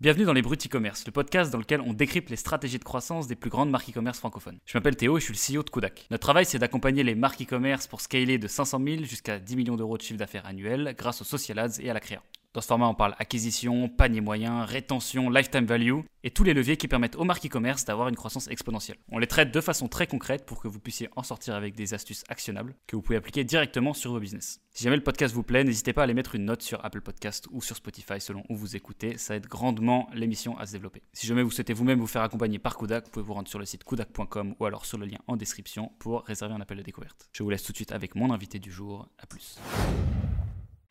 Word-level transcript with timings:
Bienvenue 0.00 0.24
dans 0.24 0.32
les 0.32 0.40
Bruts 0.40 0.56
e-commerce, 0.56 1.04
le 1.04 1.12
podcast 1.12 1.52
dans 1.52 1.58
lequel 1.58 1.82
on 1.82 1.92
décrypte 1.92 2.30
les 2.30 2.36
stratégies 2.36 2.78
de 2.78 2.84
croissance 2.84 3.26
des 3.26 3.36
plus 3.36 3.50
grandes 3.50 3.68
marques 3.68 3.90
e-commerce 3.90 4.18
francophones. 4.18 4.58
Je 4.64 4.78
m'appelle 4.78 4.96
Théo 4.96 5.18
et 5.18 5.20
je 5.20 5.30
suis 5.30 5.52
le 5.54 5.58
CEO 5.58 5.62
de 5.62 5.68
Kodak. 5.68 6.06
Notre 6.10 6.22
travail, 6.22 6.46
c'est 6.46 6.58
d'accompagner 6.58 7.02
les 7.02 7.14
marques 7.14 7.42
e-commerce 7.42 7.86
pour 7.86 8.00
scaler 8.00 8.38
de 8.38 8.48
500 8.48 8.80
000 8.82 9.04
jusqu'à 9.04 9.38
10 9.38 9.56
millions 9.56 9.76
d'euros 9.76 9.98
de 9.98 10.02
chiffre 10.02 10.18
d'affaires 10.18 10.46
annuel 10.46 10.94
grâce 10.96 11.20
aux 11.20 11.26
social 11.26 11.58
ads 11.58 11.82
et 11.82 11.90
à 11.90 11.92
la 11.92 12.00
créa. 12.00 12.22
Dans 12.52 12.60
ce 12.60 12.66
format, 12.66 12.88
on 12.88 12.94
parle 12.94 13.14
acquisition, 13.20 13.88
panier 13.88 14.20
moyen, 14.20 14.64
rétention, 14.64 15.30
lifetime 15.30 15.66
value 15.66 16.00
et 16.24 16.32
tous 16.32 16.42
les 16.42 16.52
leviers 16.52 16.76
qui 16.76 16.88
permettent 16.88 17.14
aux 17.14 17.22
marques 17.22 17.46
e-commerce 17.46 17.84
d'avoir 17.84 18.08
une 18.08 18.16
croissance 18.16 18.48
exponentielle. 18.48 18.96
On 19.12 19.18
les 19.18 19.28
traite 19.28 19.52
de 19.52 19.60
façon 19.60 19.86
très 19.86 20.08
concrète 20.08 20.44
pour 20.44 20.60
que 20.60 20.66
vous 20.66 20.80
puissiez 20.80 21.08
en 21.14 21.22
sortir 21.22 21.54
avec 21.54 21.76
des 21.76 21.94
astuces 21.94 22.24
actionnables 22.28 22.74
que 22.88 22.96
vous 22.96 23.02
pouvez 23.02 23.16
appliquer 23.16 23.44
directement 23.44 23.94
sur 23.94 24.10
vos 24.10 24.18
business. 24.18 24.60
Si 24.72 24.82
jamais 24.82 24.96
le 24.96 25.04
podcast 25.04 25.32
vous 25.32 25.44
plaît, 25.44 25.62
n'hésitez 25.62 25.92
pas 25.92 26.00
à 26.00 26.04
aller 26.04 26.14
mettre 26.14 26.34
une 26.34 26.44
note 26.44 26.62
sur 26.62 26.84
Apple 26.84 27.02
Podcast 27.02 27.46
ou 27.52 27.62
sur 27.62 27.76
Spotify 27.76 28.20
selon 28.20 28.42
où 28.48 28.56
vous 28.56 28.74
écoutez, 28.74 29.16
ça 29.16 29.36
aide 29.36 29.46
grandement 29.46 30.10
l'émission 30.12 30.58
à 30.58 30.66
se 30.66 30.72
développer. 30.72 31.02
Si 31.12 31.28
jamais 31.28 31.44
vous 31.44 31.52
souhaitez 31.52 31.72
vous-même 31.72 32.00
vous 32.00 32.08
faire 32.08 32.22
accompagner 32.22 32.58
par 32.58 32.76
Kudak, 32.76 33.04
vous 33.04 33.10
pouvez 33.12 33.24
vous 33.24 33.34
rendre 33.34 33.48
sur 33.48 33.60
le 33.60 33.64
site 33.64 33.84
kudak.com 33.84 34.56
ou 34.58 34.64
alors 34.64 34.86
sur 34.86 34.98
le 34.98 35.06
lien 35.06 35.18
en 35.28 35.36
description 35.36 35.92
pour 36.00 36.24
réserver 36.24 36.54
un 36.54 36.60
appel 36.60 36.78
de 36.78 36.82
découverte. 36.82 37.28
Je 37.32 37.44
vous 37.44 37.50
laisse 37.50 37.62
tout 37.62 37.70
de 37.70 37.76
suite 37.76 37.92
avec 37.92 38.16
mon 38.16 38.32
invité 38.32 38.58
du 38.58 38.72
jour. 38.72 39.08
À 39.18 39.26
plus. 39.26 39.56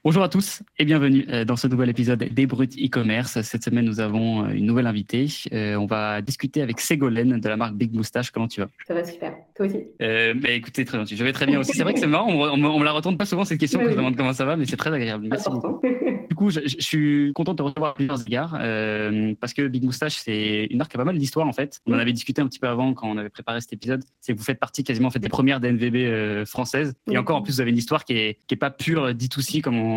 Bonjour 0.06 0.24
à 0.24 0.30
tous 0.30 0.64
et 0.78 0.86
bienvenue 0.86 1.26
euh, 1.28 1.44
dans 1.44 1.58
ce 1.58 1.68
nouvel 1.68 1.90
épisode 1.90 2.20
des 2.20 2.48
Brut 2.48 2.74
e-commerce. 2.78 3.42
Cette 3.42 3.66
semaine, 3.66 3.84
nous 3.84 4.00
avons 4.00 4.46
euh, 4.46 4.52
une 4.52 4.66
nouvelle 4.66 4.88
invitée. 4.88 5.28
Euh, 5.52 5.76
on 5.76 5.88
va 5.88 6.22
discuter 6.22 6.62
avec 6.62 6.80
Ségolène 6.80 7.42
de 7.42 7.50
la 7.50 7.58
marque 7.58 7.76
Big 7.76 7.94
Moustache. 7.94 8.32
Comment 8.32 8.48
tu 8.48 8.62
vas? 8.62 8.68
Ça 8.88 8.94
va 8.94 9.04
super. 9.04 9.36
Toi 9.58 9.66
aussi? 9.66 9.84
Euh, 10.02 10.34
bah, 10.36 10.52
Écoutez, 10.52 10.86
très 10.86 10.98
gentil. 10.98 11.18
Je 11.18 11.24
vais 11.26 11.34
très 11.34 11.48
bien 11.48 11.60
aussi. 11.60 11.74
C'est 11.74 11.84
vrai 11.84 11.94
que 11.94 12.00
c'est 12.00 12.08
marrant. 12.08 12.30
On, 12.32 12.64
on, 12.64 12.80
me 12.80 12.86
la 12.86 12.94
retourne 12.94 13.18
pas 13.18 13.26
souvent 13.26 13.44
cette 13.44 13.60
question 13.60 13.78
quand 13.82 13.90
je 13.90 13.96
demande 13.98 14.16
comment 14.16 14.32
ça 14.32 14.46
va, 14.46 14.56
mais 14.56 14.66
c'est 14.66 14.78
très 14.78 14.94
agréable. 14.94 15.28
Merci 15.30 15.50
beaucoup. 15.50 15.82
Du 16.30 16.36
coup, 16.36 16.50
je, 16.50 16.62
je, 16.62 16.78
suis 16.80 17.34
content 17.34 17.52
de 17.52 17.58
te 17.58 17.64
recevoir 17.64 17.92
à 17.92 17.94
plusieurs 17.96 18.22
égards 18.22 18.58
euh, 18.62 19.34
parce 19.42 19.54
que 19.54 19.68
Big 19.68 19.84
Moustache, 19.84 20.16
c'est 20.16 20.68
une 20.70 20.78
marque 20.78 20.92
qui 20.92 20.98
a 20.98 21.00
pas 21.00 21.04
mal 21.04 21.18
d'histoire 21.18 21.46
en 21.46 21.52
fait. 21.52 21.82
On 21.88 21.94
en 21.94 22.00
avait 22.00 22.14
discuté 22.14 22.42
un 22.42 22.48
petit 22.48 22.60
peu 22.60 22.70
avant 22.70 22.94
quand 22.94 23.10
on 23.10 23.18
avait 23.18 23.30
préparé 23.30 23.60
cet 23.60 23.74
épisode. 23.74 24.02
C'est 24.22 24.32
que 24.32 24.38
vous 24.38 24.46
faites 24.46 24.60
partie 24.60 24.86
quasiment 24.86 25.10
en 25.10 25.12
fait, 25.12 25.20
des 25.20 25.28
premières 25.28 25.60
DNVB 25.60 26.46
françaises. 26.46 26.94
Et 27.12 27.18
encore, 27.18 27.36
en 27.36 27.42
plus, 27.42 27.56
vous 27.56 27.62
avez 27.62 27.72
une 27.72 27.78
histoire 27.78 28.06
qui 28.06 28.14
est, 28.14 28.38
qui 28.48 28.54
est 28.54 28.58
pas 28.58 28.70
pure 28.70 29.10
D2C 29.10 29.60
comme 29.60 29.78
on, 29.78 29.89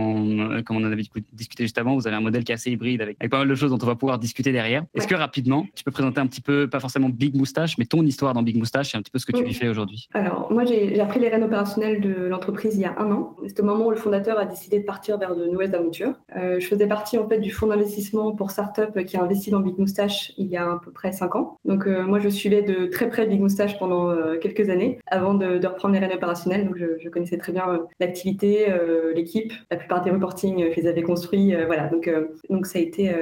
comme 0.65 0.77
on 0.77 0.83
en 0.83 0.93
avait 0.93 1.03
discuté 1.33 1.65
juste 1.65 1.79
avant. 1.79 1.95
Vous 1.95 2.07
avez 2.07 2.17
un 2.17 2.21
modèle 2.21 2.45
qui 2.45 2.53
est 2.53 2.55
assez 2.55 2.71
hybride 2.71 3.03
avec, 3.03 3.17
avec 3.21 3.31
pas 3.31 3.39
mal 3.39 3.48
de 3.48 3.55
choses 3.55 3.71
dont 3.71 3.79
on 3.83 3.87
va 3.87 3.95
pouvoir 3.95 4.19
discuter 4.19 4.53
derrière. 4.53 4.85
Est-ce 4.95 5.07
que 5.07 5.15
rapidement, 5.15 5.67
tu 5.75 5.85
peux 5.85 5.91
présenter 5.91 6.21
un 6.21 6.27
petit 6.27 6.41
peu, 6.41 6.69
pas 6.69 6.81
forcément 6.81 7.09
Big 7.09 7.35
Moustache, 7.35 7.79
mais 7.79 7.85
ton 7.85 8.03
histoire 8.05 8.35
dans 8.35 8.43
Big 8.43 8.57
Moustache 8.57 8.95
et 8.95 8.98
un 8.98 9.03
petit 9.03 9.11
peu 9.11 9.19
ce 9.19 9.27
que 9.27 9.33
tu 9.33 9.48
y 9.48 9.55
fais 9.55 9.69
aujourd'hui? 9.69 10.09
Alors, 10.15 10.53
moi, 10.53 10.65
j'ai 10.65 10.98
appris 11.01 11.20
les 11.20 11.29
rênes 11.29 11.45
opérationnelles 11.45 12.01
de 12.01 12.27
l'entreprise 12.27 12.77
il 12.77 12.81
y 12.81 12.85
a 12.85 12.98
un 12.98 13.11
an. 13.11 13.37
C'est 13.47 13.61
au 13.61 13.65
moment 13.65 13.87
où 13.87 13.91
le 13.91 13.97
fondateur 13.97 14.39
a 14.39 14.45
décidé 14.45 14.81
de 14.81 14.85
partir 14.85 15.19
vers 15.19 15.37
de 15.37 15.47
nouvelles 15.47 15.75
aventures. 15.75 16.15
Euh, 16.37 16.61
je 16.61 16.67
faisais 16.67 16.87
partie 16.87 17.19
en 17.19 17.29
fait 17.29 17.39
du 17.39 17.51
fonds 17.51 17.67
d'investissement 17.67 18.33
pour 18.33 18.51
start-up 18.51 18.98
qui 19.05 19.17
a 19.17 19.23
investi 19.23 19.51
dans 19.51 19.61
Big 19.61 19.79
Moustache 19.79 20.33
il 20.39 20.47
y 20.47 20.57
a 20.57 20.73
à 20.73 20.81
peu 20.83 20.91
près 20.91 21.13
cinq 21.13 21.35
ans. 21.35 21.59
Donc, 21.65 21.87
euh, 21.87 22.05
moi, 22.05 22.19
je 22.19 22.29
suivais 22.29 22.63
de 22.63 22.87
très 22.87 23.09
près 23.09 23.27
Big 23.27 23.41
Moustache 23.41 23.79
pendant 23.79 24.11
euh, 24.11 24.39
quelques 24.39 24.69
années 24.70 24.98
avant 25.07 25.35
de, 25.35 25.59
de, 25.59 25.67
reprendre 25.67 25.95
les 25.95 26.01
rênes 26.01 26.13
opérationnelles. 26.13 26.67
Donc, 26.67 26.77
je, 26.77 26.98
je 26.98 27.09
connaissais 27.09 27.39
très 27.39 27.53
bien 27.53 27.81
l'activité, 28.01 28.67
l'équipe. 29.15 29.53
La 29.70 29.77
plupart 29.83 30.02
des 30.02 30.11
reportings, 30.11 30.70
je 30.70 30.80
les 30.80 30.86
avais 30.86 31.02
construits. 31.02 31.55
voilà. 31.66 31.88
Donc, 31.88 32.11
donc, 32.48 32.66
ça 32.66 32.78
a 32.78 32.83
été 32.83 33.14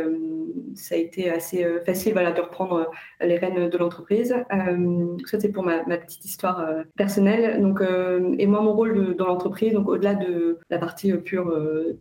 ça 0.75 0.94
a 0.94 0.98
été 0.98 1.30
assez 1.30 1.67
facile 1.84 2.14
de 2.14 2.41
reprendre 2.41 2.91
les 3.20 3.36
rênes 3.36 3.69
de 3.69 3.78
l'entreprise. 3.78 4.34
Euh, 4.52 5.17
ça, 5.27 5.41
c'est 5.41 5.50
pour 5.52 5.62
ma, 5.62 5.80
petite 5.80 6.25
histoire 6.25 6.61
euh, 6.61 6.83
personnelle. 6.97 7.61
Donc, 7.61 7.80
euh, 7.80 8.34
et 8.39 8.47
moi, 8.47 8.61
mon 8.61 8.72
rôle 8.72 9.14
dans 9.17 9.27
l'entreprise, 9.27 9.72
donc 9.72 9.89
au-delà 9.89 10.14
de 10.14 10.58
la 10.70 10.78
partie 10.78 11.12
pure 11.12 11.52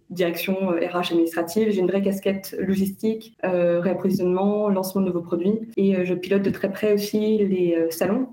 direction 0.10 0.70
RH 0.70 1.12
administrative, 1.12 1.72
j'ai 1.72 1.80
une 1.80 1.88
vraie 1.88 2.02
casquette 2.02 2.56
logistique, 2.60 3.38
réapprovisionnement, 3.44 4.70
lancement 4.70 5.02
de 5.02 5.08
nouveaux 5.08 5.22
produits. 5.22 5.60
Et 5.78 6.06
je 6.06 6.14
pilote 6.14 6.42
de 6.42 6.50
très 6.50 6.72
près 6.72 6.94
aussi 6.94 7.38
les 7.38 7.88
salons. 7.90 8.30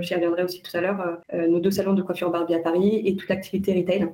J'y 0.00 0.14
reviendrai 0.14 0.44
aussi 0.44 0.62
tout 0.62 0.76
à 0.76 0.80
l'heure. 0.80 1.18
nos 1.32 1.60
deux 1.60 1.70
salons 1.70 1.94
de 1.94 2.02
coiffure 2.02 2.30
Barbie 2.30 2.54
à 2.54 2.60
Paris 2.60 3.02
et 3.04 3.16
toute 3.16 3.28
l'activité 3.28 3.74
retail. 3.74 4.08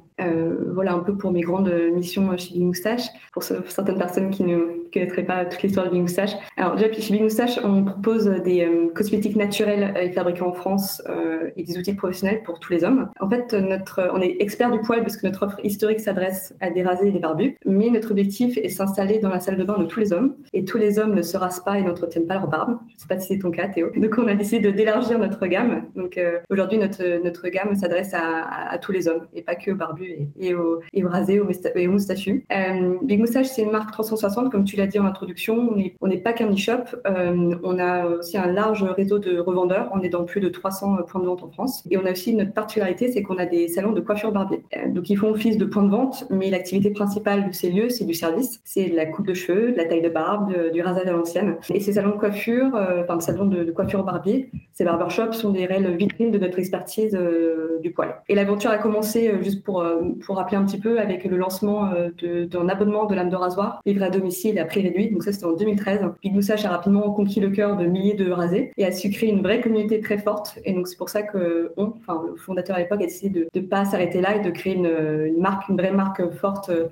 voilà 0.74 0.94
un 0.94 1.00
peu 1.00 1.16
pour 1.16 1.30
mes 1.30 1.42
grandes 1.52 1.72
missions 1.94 2.36
chez 2.36 2.58
Moustache. 2.58 3.06
Pour, 3.32 3.42
ce, 3.42 3.54
pour 3.54 3.70
certaines 3.70 3.98
personnes 3.98 4.30
qui 4.30 4.42
ne 4.44 4.81
connaîtraient 4.92 5.24
pas 5.24 5.44
toute 5.44 5.62
l'histoire 5.62 5.86
de 5.86 5.90
Big 5.90 6.02
Moustache. 6.02 6.32
Alors, 6.56 6.76
déjà, 6.76 6.92
chez 6.92 7.12
Big 7.12 7.22
Moustache, 7.22 7.58
on 7.64 7.84
propose 7.84 8.26
des 8.44 8.64
euh, 8.64 8.88
cosmétiques 8.94 9.36
naturels 9.36 9.94
et 10.00 10.10
fabriqués 10.12 10.42
en 10.42 10.52
France 10.52 11.02
euh, 11.08 11.50
et 11.56 11.62
des 11.62 11.78
outils 11.78 11.94
professionnels 11.94 12.42
pour 12.44 12.60
tous 12.60 12.72
les 12.72 12.84
hommes. 12.84 13.10
En 13.20 13.28
fait, 13.28 13.52
notre, 13.54 14.10
on 14.12 14.20
est 14.20 14.36
expert 14.40 14.70
du 14.70 14.80
poil 14.80 15.00
parce 15.00 15.16
que 15.16 15.26
notre 15.26 15.46
offre 15.46 15.58
historique 15.64 16.00
s'adresse 16.00 16.54
à 16.60 16.70
des 16.70 16.82
rasés 16.82 17.08
et 17.08 17.12
des 17.12 17.18
barbus, 17.18 17.56
mais 17.64 17.90
notre 17.90 18.10
objectif 18.10 18.56
est 18.58 18.68
s'installer 18.68 19.18
dans 19.18 19.28
la 19.28 19.40
salle 19.40 19.56
de 19.56 19.64
bain 19.64 19.78
de 19.78 19.84
tous 19.84 20.00
les 20.00 20.12
hommes. 20.12 20.34
Et 20.52 20.64
tous 20.64 20.78
les 20.78 20.98
hommes 20.98 21.14
ne 21.14 21.22
se 21.22 21.36
rasent 21.36 21.62
pas 21.64 21.78
et 21.78 21.82
n'entretiennent 21.82 22.26
pas 22.26 22.34
leur 22.34 22.48
barbe. 22.48 22.78
Je 22.88 22.94
ne 22.94 23.00
sais 23.00 23.08
pas 23.08 23.18
si 23.18 23.28
c'est 23.28 23.38
ton 23.38 23.50
cas, 23.50 23.68
Théo. 23.68 23.90
Donc, 23.96 24.14
on 24.18 24.26
a 24.26 24.34
décidé 24.34 24.72
d'élargir 24.72 25.18
notre 25.18 25.46
gamme. 25.46 25.84
Donc, 25.96 26.18
euh, 26.18 26.38
aujourd'hui, 26.50 26.78
notre, 26.78 27.22
notre 27.22 27.48
gamme 27.48 27.74
s'adresse 27.74 28.12
à, 28.14 28.78
tous 28.78 28.92
les 28.92 29.06
hommes 29.06 29.26
et 29.34 29.42
pas 29.42 29.54
que 29.54 29.70
aux 29.70 29.76
barbus 29.76 30.28
et, 30.38 30.54
aux, 30.54 30.80
et 30.92 31.04
rasés 31.04 31.40
et 31.74 31.88
aux 31.88 31.92
moustachus. 31.92 32.44
Euh, 32.52 32.94
Big 33.02 33.20
Moustache, 33.20 33.46
c'est 33.46 33.62
une 33.62 33.70
marque 33.70 33.92
360, 33.92 34.50
comme 34.50 34.64
tu 34.64 34.76
l'as 34.76 34.81
dit 34.86 34.98
en 34.98 35.06
introduction. 35.06 35.74
On 36.00 36.08
n'est 36.08 36.18
pas 36.18 36.32
qu'un 36.32 36.50
e-shop. 36.52 36.96
Euh, 37.06 37.54
on 37.62 37.78
a 37.78 38.06
aussi 38.06 38.36
un 38.36 38.46
large 38.46 38.82
réseau 38.82 39.18
de 39.18 39.38
revendeurs. 39.38 39.90
On 39.94 40.00
est 40.00 40.08
dans 40.08 40.24
plus 40.24 40.40
de 40.40 40.48
300 40.48 40.98
points 41.06 41.20
de 41.20 41.26
vente 41.26 41.42
en 41.42 41.50
France. 41.50 41.84
Et 41.90 41.96
on 41.96 42.04
a 42.06 42.12
aussi 42.12 42.34
notre 42.34 42.52
particularité, 42.52 43.10
c'est 43.10 43.22
qu'on 43.22 43.38
a 43.38 43.46
des 43.46 43.68
salons 43.68 43.92
de 43.92 44.00
coiffure 44.00 44.32
barbier. 44.32 44.62
Euh, 44.76 44.90
donc, 44.90 45.10
ils 45.10 45.16
font 45.16 45.30
office 45.30 45.58
de 45.58 45.64
point 45.64 45.82
de 45.82 45.90
vente, 45.90 46.26
mais 46.30 46.50
l'activité 46.50 46.90
principale 46.90 47.48
de 47.48 47.52
ces 47.52 47.70
lieux, 47.70 47.88
c'est 47.88 48.04
du 48.04 48.14
service. 48.14 48.60
C'est 48.64 48.90
de 48.90 48.96
la 48.96 49.06
coupe 49.06 49.26
de 49.26 49.34
cheveux, 49.34 49.72
de 49.72 49.76
la 49.76 49.84
taille 49.84 50.02
de 50.02 50.08
barbe, 50.08 50.52
du 50.72 50.82
rasage 50.82 51.06
à 51.06 51.12
l'ancienne. 51.12 51.56
Et 51.72 51.80
ces 51.80 51.94
salons 51.94 52.10
de 52.10 52.18
coiffure, 52.18 52.74
euh, 52.74 53.02
enfin, 53.02 53.20
salons 53.20 53.46
de, 53.46 53.70
coiffure 53.70 54.04
barbier, 54.04 54.50
ces 54.72 54.84
barbershops 54.84 55.32
sont 55.32 55.50
des 55.50 55.66
réelles 55.66 55.96
vitrines 55.96 56.30
de 56.30 56.38
notre 56.38 56.58
expertise 56.58 57.14
euh, 57.14 57.78
du 57.82 57.92
poil. 57.92 58.14
Et 58.28 58.34
l'aventure 58.34 58.70
a 58.70 58.78
commencé, 58.78 59.28
euh, 59.28 59.42
juste 59.42 59.62
pour, 59.64 59.80
euh, 59.80 60.02
pour 60.24 60.36
rappeler 60.36 60.56
un 60.56 60.64
petit 60.64 60.78
peu, 60.78 60.98
avec 61.00 61.24
le 61.24 61.36
lancement 61.36 61.90
d'un 62.22 62.68
abonnement 62.68 63.06
de 63.06 63.14
lame 63.14 63.30
de 63.30 63.36
rasoir 63.36 63.80
livré 63.84 64.06
à 64.06 64.10
domicile 64.10 64.58
à 64.58 64.64
réduit. 64.80 65.10
Donc, 65.10 65.22
ça, 65.22 65.32
c'était 65.32 65.44
en 65.44 65.52
2013. 65.52 66.00
Big 66.22 66.32
Moustache 66.32 66.64
a 66.64 66.70
rapidement 66.70 67.10
conquis 67.12 67.40
le 67.40 67.50
cœur 67.50 67.76
de 67.76 67.86
milliers 67.86 68.14
de 68.14 68.30
rasés 68.30 68.72
et 68.76 68.84
a 68.84 68.92
su 68.92 69.10
créer 69.10 69.30
une 69.30 69.42
vraie 69.42 69.60
communauté 69.60 70.00
très 70.00 70.18
forte. 70.18 70.58
Et 70.64 70.72
donc, 70.72 70.88
c'est 70.88 70.96
pour 70.96 71.08
ça 71.08 71.22
que 71.22 71.72
on, 71.76 71.92
enfin, 72.00 72.22
le 72.26 72.36
fondateur 72.36 72.76
à 72.76 72.78
l'époque 72.78 73.02
a 73.02 73.06
décidé 73.06 73.40
de 73.40 73.60
ne 73.60 73.66
pas 73.66 73.84
s'arrêter 73.84 74.20
là 74.20 74.36
et 74.36 74.40
de 74.40 74.50
créer 74.50 74.74
une, 74.74 74.86
une, 74.86 75.40
marque, 75.40 75.68
une 75.68 75.76
vraie 75.76 75.92
marque 75.92 76.22
forte 76.32 76.70
euh, 76.70 76.88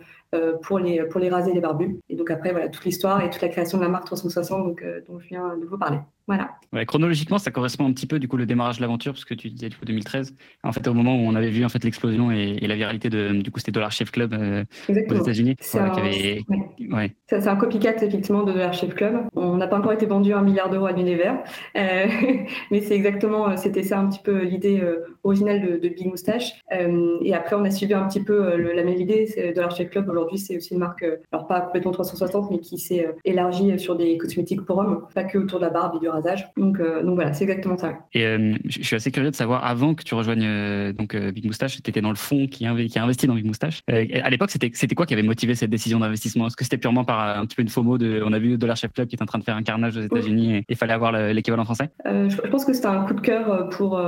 pour, 0.62 0.78
les, 0.78 1.02
pour 1.04 1.20
les 1.20 1.28
raser 1.28 1.52
les 1.52 1.60
barbus. 1.60 1.98
Et 2.08 2.16
donc, 2.16 2.30
après, 2.30 2.52
voilà, 2.52 2.68
toute 2.68 2.84
l'histoire 2.84 3.22
et 3.22 3.30
toute 3.30 3.42
la 3.42 3.48
création 3.48 3.78
de 3.78 3.82
la 3.82 3.88
marque 3.88 4.06
360 4.06 4.64
donc, 4.64 4.82
euh, 4.82 5.00
dont 5.06 5.18
je 5.18 5.28
viens 5.28 5.56
de 5.56 5.64
vous 5.64 5.78
parler. 5.78 5.98
Voilà. 6.26 6.50
Ouais, 6.72 6.86
chronologiquement, 6.86 7.38
ça 7.38 7.50
correspond 7.50 7.86
un 7.86 7.92
petit 7.92 8.06
peu 8.06 8.20
du 8.20 8.28
coup 8.28 8.36
le 8.36 8.46
démarrage 8.46 8.76
de 8.76 8.82
l'aventure, 8.82 9.12
parce 9.12 9.24
que 9.24 9.34
tu 9.34 9.50
disais 9.50 9.68
du 9.68 9.76
coup 9.76 9.84
2013. 9.84 10.32
En 10.62 10.70
fait, 10.70 10.86
au 10.86 10.94
moment 10.94 11.16
où 11.16 11.26
on 11.26 11.34
avait 11.34 11.50
vu 11.50 11.64
en 11.64 11.68
fait 11.68 11.82
l'explosion 11.82 12.30
et, 12.30 12.56
et, 12.62 12.68
la 12.68 12.76
viralité 12.76 13.10
de 13.10 13.32
du 13.32 13.50
coup 13.50 13.58
c'était 13.58 13.72
Dollar 13.72 13.90
Chef 13.90 14.12
Club 14.12 14.34
euh, 14.34 14.64
aux 14.88 14.94
États-Unis. 14.94 15.56
Voilà, 15.72 15.92
avait... 15.94 16.42
ouais. 16.48 16.92
ouais. 16.92 17.16
C'est 17.28 17.48
un 17.48 17.56
copycat 17.56 17.96
effectivement 18.04 18.44
de 18.44 18.52
Dollar 18.52 18.72
Chef 18.72 18.94
Club. 18.94 19.26
On 19.34 19.56
n'a 19.56 19.66
pas 19.66 19.78
encore 19.78 19.92
été 19.92 20.06
vendu 20.06 20.32
un 20.32 20.42
milliard 20.42 20.70
d'euros 20.70 20.86
à 20.86 20.92
l'univers, 20.92 21.42
euh, 21.76 22.06
mais 22.70 22.80
c'est 22.80 22.94
exactement 22.94 23.56
c'était 23.56 23.82
ça 23.82 23.98
un 23.98 24.08
petit 24.08 24.22
peu 24.22 24.44
l'idée 24.44 24.80
euh, 24.80 25.00
originale 25.24 25.62
de, 25.62 25.76
de, 25.78 25.88
Big 25.88 26.06
Moustache. 26.06 26.62
Euh, 26.72 27.18
et 27.22 27.34
après, 27.34 27.56
on 27.56 27.64
a 27.64 27.72
suivi 27.72 27.94
un 27.94 28.06
petit 28.06 28.22
peu 28.22 28.56
le, 28.56 28.72
la 28.72 28.84
même 28.84 28.98
idée. 28.98 29.52
Dollar 29.56 29.74
Chef 29.74 29.90
Club 29.90 30.08
aujourd'hui, 30.20 30.38
c'est 30.38 30.56
aussi 30.56 30.74
une 30.74 30.80
marque, 30.80 31.04
alors 31.32 31.46
pas 31.46 31.60
complètement 31.60 31.92
360, 31.92 32.50
mais 32.50 32.58
qui 32.58 32.78
s'est 32.78 33.08
élargie 33.24 33.78
sur 33.78 33.96
des 33.96 34.16
cosmétiques 34.18 34.62
pour 34.62 34.78
hommes, 34.78 35.06
pas 35.14 35.24
que 35.24 35.38
autour 35.38 35.58
de 35.58 35.64
la 35.64 35.70
barbe 35.70 35.96
et 35.96 36.00
du 36.00 36.08
rasage. 36.08 36.48
Donc, 36.56 36.80
euh, 36.80 37.02
donc 37.02 37.14
voilà, 37.14 37.32
c'est 37.32 37.44
exactement 37.44 37.76
ça. 37.76 37.94
Et 38.12 38.26
euh, 38.26 38.54
je 38.64 38.82
suis 38.82 38.96
assez 38.96 39.10
curieux 39.10 39.30
de 39.30 39.36
savoir, 39.36 39.64
avant 39.64 39.94
que 39.94 40.02
tu 40.02 40.14
rejoignes 40.14 40.44
euh, 40.44 40.92
donc, 40.92 41.16
Big 41.16 41.46
Moustache, 41.46 41.82
tu 41.82 41.90
étais 41.90 42.00
dans 42.00 42.10
le 42.10 42.16
fonds 42.16 42.46
qui, 42.46 42.66
qui, 42.88 42.98
a 42.98 43.02
investi 43.02 43.26
dans 43.26 43.34
Big 43.34 43.46
Moustache. 43.46 43.80
à 43.88 44.30
l'époque, 44.30 44.50
c'était 44.50 44.94
quoi 44.94 45.06
qui 45.06 45.14
avait 45.14 45.22
motivé 45.22 45.54
cette 45.54 45.70
décision 45.70 46.00
d'investissement? 46.00 46.46
Est-ce 46.46 46.56
que 46.56 46.64
c'était 46.64 46.78
purement 46.78 47.04
par 47.04 47.38
un 47.38 47.46
petit 47.46 47.56
peu 47.56 47.62
une 47.62 47.68
FOMO 47.68 47.98
de, 47.98 48.22
On 48.24 48.32
a 48.32 48.38
vu 48.38 48.56
Dollar 48.58 48.76
Chef 48.76 48.92
Club 48.92 49.08
qui 49.08 49.16
est 49.16 49.22
en 49.22 49.26
train 49.26 49.38
de 49.38 49.44
faire 49.44 49.56
un 49.56 49.62
carnage 49.62 49.96
aux 49.96 50.02
États-Unis 50.02 50.56
et 50.56 50.64
il 50.68 50.76
fallait 50.76 50.92
avoir 50.92 51.12
l'équivalent 51.12 51.64
français? 51.64 51.90
Je, 52.04 52.28
je, 52.28 52.50
pense 52.50 52.64
que 52.64 52.72
c'était 52.72 52.86
un 52.86 53.04
coup 53.04 53.14
de 53.14 53.20
cœur 53.20 53.68
pour, 53.70 54.00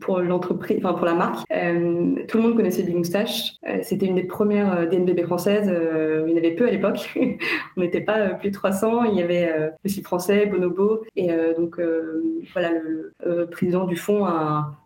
pour 0.00 0.20
l'entreprise, 0.20 0.78
enfin 0.82 0.94
pour 0.94 1.06
la 1.06 1.14
marque. 1.14 1.46
tout 1.48 2.36
le 2.36 2.42
monde 2.42 2.56
connaissait 2.56 2.82
Big 2.82 2.96
Moustache. 2.96 3.54
c'était 3.82 4.06
une 4.06 4.16
des 4.16 4.24
premières 4.24 4.88
DNBB 5.12 5.26
françaises. 5.26 5.66
il 5.68 6.30
y 6.30 6.34
en 6.34 6.36
avait 6.36 6.54
peu 6.54 6.66
à 6.66 6.70
l'époque. 6.70 7.10
on 7.76 7.80
n'était 7.80 8.00
pas 8.00 8.30
plus 8.30 8.50
de 8.50 8.54
300. 8.54 9.04
Il 9.04 9.18
y 9.18 9.22
avait 9.22 9.70
le 9.82 9.90
site 9.90 10.04
français, 10.04 10.46
Bonobo. 10.46 11.04
Et 11.16 11.30
donc, 11.56 11.78
euh, 11.78 12.22
voilà, 12.52 12.70
le, 12.70 13.46
président 13.46 13.84
du 13.84 13.96
fonds 13.96 14.26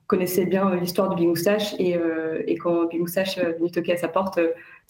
connaissait 0.07 0.47
bien 0.47 0.75
l'histoire 0.77 1.09
de 1.09 1.15
Big 1.15 1.27
Moustache 1.27 1.75
et, 1.79 1.97
euh, 1.97 2.43
quand 2.61 2.87
Big 2.87 3.01
Moustache 3.01 3.39
est 3.39 3.75
toquer 3.75 3.93
à 3.93 3.97
sa 3.97 4.09
porte, 4.09 4.39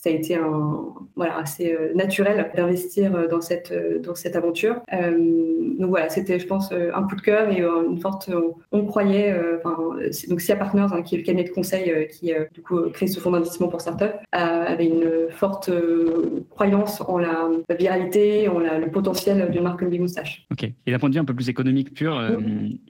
ça 0.05 0.11
a 0.11 0.13
été 0.13 0.37
un, 0.37 0.85
voilà, 1.17 1.39
assez 1.39 1.75
naturel 1.95 2.51
d'investir 2.55 3.27
dans 3.29 3.41
cette, 3.41 3.73
dans 4.03 4.15
cette 4.15 4.37
aventure. 4.37 4.83
donc 4.93 5.89
voilà, 5.89 6.11
c'était, 6.11 6.39
je 6.39 6.47
pense, 6.47 6.73
un 6.73 7.03
coup 7.05 7.17
de 7.17 7.23
cœur 7.23 7.51
et 7.51 7.63
une 7.63 7.99
forte. 7.99 8.31
On, 8.71 8.85
croyait, 8.85 9.35
donc 10.29 10.41
SIA 10.43 10.57
Partners, 10.57 10.89
hein, 10.93 11.01
qui 11.01 11.15
est 11.15 11.19
le 11.19 11.25
cabinet 11.25 11.45
de 11.45 11.55
conseil 11.55 12.07
qui 12.09 12.33
du 12.53 12.61
coup 12.61 12.91
crée 12.93 13.07
ce 13.07 13.19
fonds 13.19 13.31
d'investissement 13.31 13.69
pour 13.69 13.81
startups, 13.81 14.05
avait 14.33 14.87
une 14.87 15.31
forte 15.31 15.71
croyance 16.51 17.01
en 17.09 17.17
la 17.17 17.49
viralité, 17.79 18.49
en 18.49 18.59
la, 18.59 18.79
le 18.79 18.91
potentiel 18.91 19.51
d'une 19.51 19.63
marque 19.63 19.79
comme 19.79 19.89
Big 19.89 20.03
Moustache. 20.03 20.47
Ok. 20.53 20.65
Et 20.87 20.91
d'un 20.91 20.99
point 20.99 21.09
de 21.09 21.15
vue 21.15 21.21
un 21.21 21.25
peu 21.25 21.35
plus 21.35 21.49
économique 21.49 21.95
pur, 21.95 22.21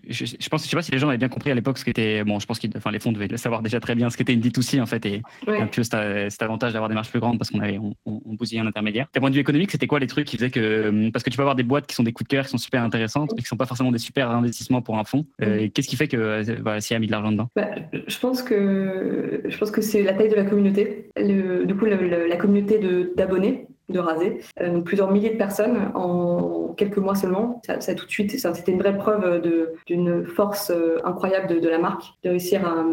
je, 0.09 0.25
je, 0.25 0.49
pense, 0.49 0.65
je 0.65 0.69
sais 0.69 0.77
pas 0.77 0.83
si 0.83 0.91
les 0.91 0.99
gens 0.99 1.09
avaient 1.09 1.19
bien 1.19 1.29
compris 1.29 1.53
à 1.53 1.55
l'époque 1.55 1.79
ce 1.79 1.85
qu'était, 1.85 2.25
bon, 2.25 2.41
je 2.41 2.47
pense 2.47 2.59
que 2.59 2.67
enfin, 2.77 2.91
les 2.91 2.99
fonds 2.99 3.13
devaient 3.13 3.29
le 3.29 3.37
savoir 3.37 3.63
déjà 3.63 3.79
très 3.79 3.95
bien 3.95 4.11
ce 4.11 4.17
qu'était 4.17 4.35
une 4.35 4.41
D2C 4.41 4.81
en 4.81 4.87
fait 4.87 5.05
et 5.07 5.23
un 5.47 5.67
peu 5.67 5.83
cet, 5.83 6.43
avantage 6.43 6.73
d'avoir 6.73 6.89
des 6.89 6.95
plus 7.11 7.21
grandes 7.21 7.39
parce 7.39 7.51
qu'on 7.51 7.61
avait, 7.61 7.79
on, 7.79 7.95
on, 8.07 8.35
bousillait 8.35 8.61
un 8.61 8.67
intermédiaire. 8.67 9.07
D'un 9.15 9.21
point 9.21 9.31
de 9.31 9.35
vue 9.35 9.41
économique, 9.41 9.71
c'était 9.71 9.87
quoi 9.87 9.99
les 9.99 10.07
trucs 10.07 10.27
qui 10.27 10.37
faisaient 10.37 10.51
que, 10.51 11.11
parce 11.11 11.23
que 11.23 11.31
tu 11.31 11.37
peux 11.37 11.43
avoir 11.43 11.57
des 11.57 11.63
boîtes 11.63 11.87
qui 11.87 11.95
sont 11.95 12.03
des 12.03 12.13
coups 12.13 12.29
de 12.29 12.35
cœur, 12.35 12.45
qui 12.45 12.51
sont 12.51 12.59
super 12.59 12.83
intéressantes, 12.83 13.33
mais 13.35 13.43
qui 13.43 13.49
sont 13.49 13.57
pas 13.57 13.67
forcément 13.67 13.93
des 13.93 13.99
super 13.99 14.31
investissements 14.31 14.83
pour 14.83 14.99
un 14.99 15.05
fonds. 15.05 15.27
Euh, 15.43 15.69
qu'est-ce 15.73 15.89
qui 15.89 15.97
fait 15.97 16.09
que 16.09 16.61
voilà, 16.61 16.81
a 16.89 16.99
mis 16.99 17.07
de 17.07 17.13
l'argent 17.13 17.33
dedans? 17.33 17.49
Bah, 17.57 17.69
Je 17.93 18.19
pense 18.19 18.43
que 18.43 19.43
je 19.45 19.57
pense 19.57 19.71
que 19.71 19.81
c'est 19.81 20.03
la 20.03 20.15
taille 20.15 20.29
de 20.29 20.37
la 20.37 20.45
communauté. 20.45 21.11
Le, 21.17 21.65
du 21.65 21.75
coup, 21.75 21.87
la 21.87 22.37
communauté 22.37 22.81
d'abonnés 23.17 23.67
de 23.89 23.99
raser. 23.99 24.41
Euh, 24.61 24.81
plusieurs 24.81 25.11
milliers 25.11 25.31
de 25.31 25.37
personnes 25.37 25.91
en 25.95 26.75
quelques 26.77 26.99
mois 26.99 27.15
seulement. 27.15 27.61
Ça, 27.67 27.81
ça 27.81 27.95
tout 27.95 28.07
de 28.07 28.11
suite, 28.11 28.31
c'était 28.31 28.73
une 28.73 28.79
vraie 28.79 28.97
preuve 28.97 29.43
d'une 29.87 30.25
force 30.25 30.71
euh, 30.71 30.97
incroyable 31.05 31.49
de, 31.55 31.61
de, 31.61 31.69
la 31.69 31.79
marque, 31.79 32.05
de 32.23 32.31
réussir 32.31 32.67
à, 32.67 32.85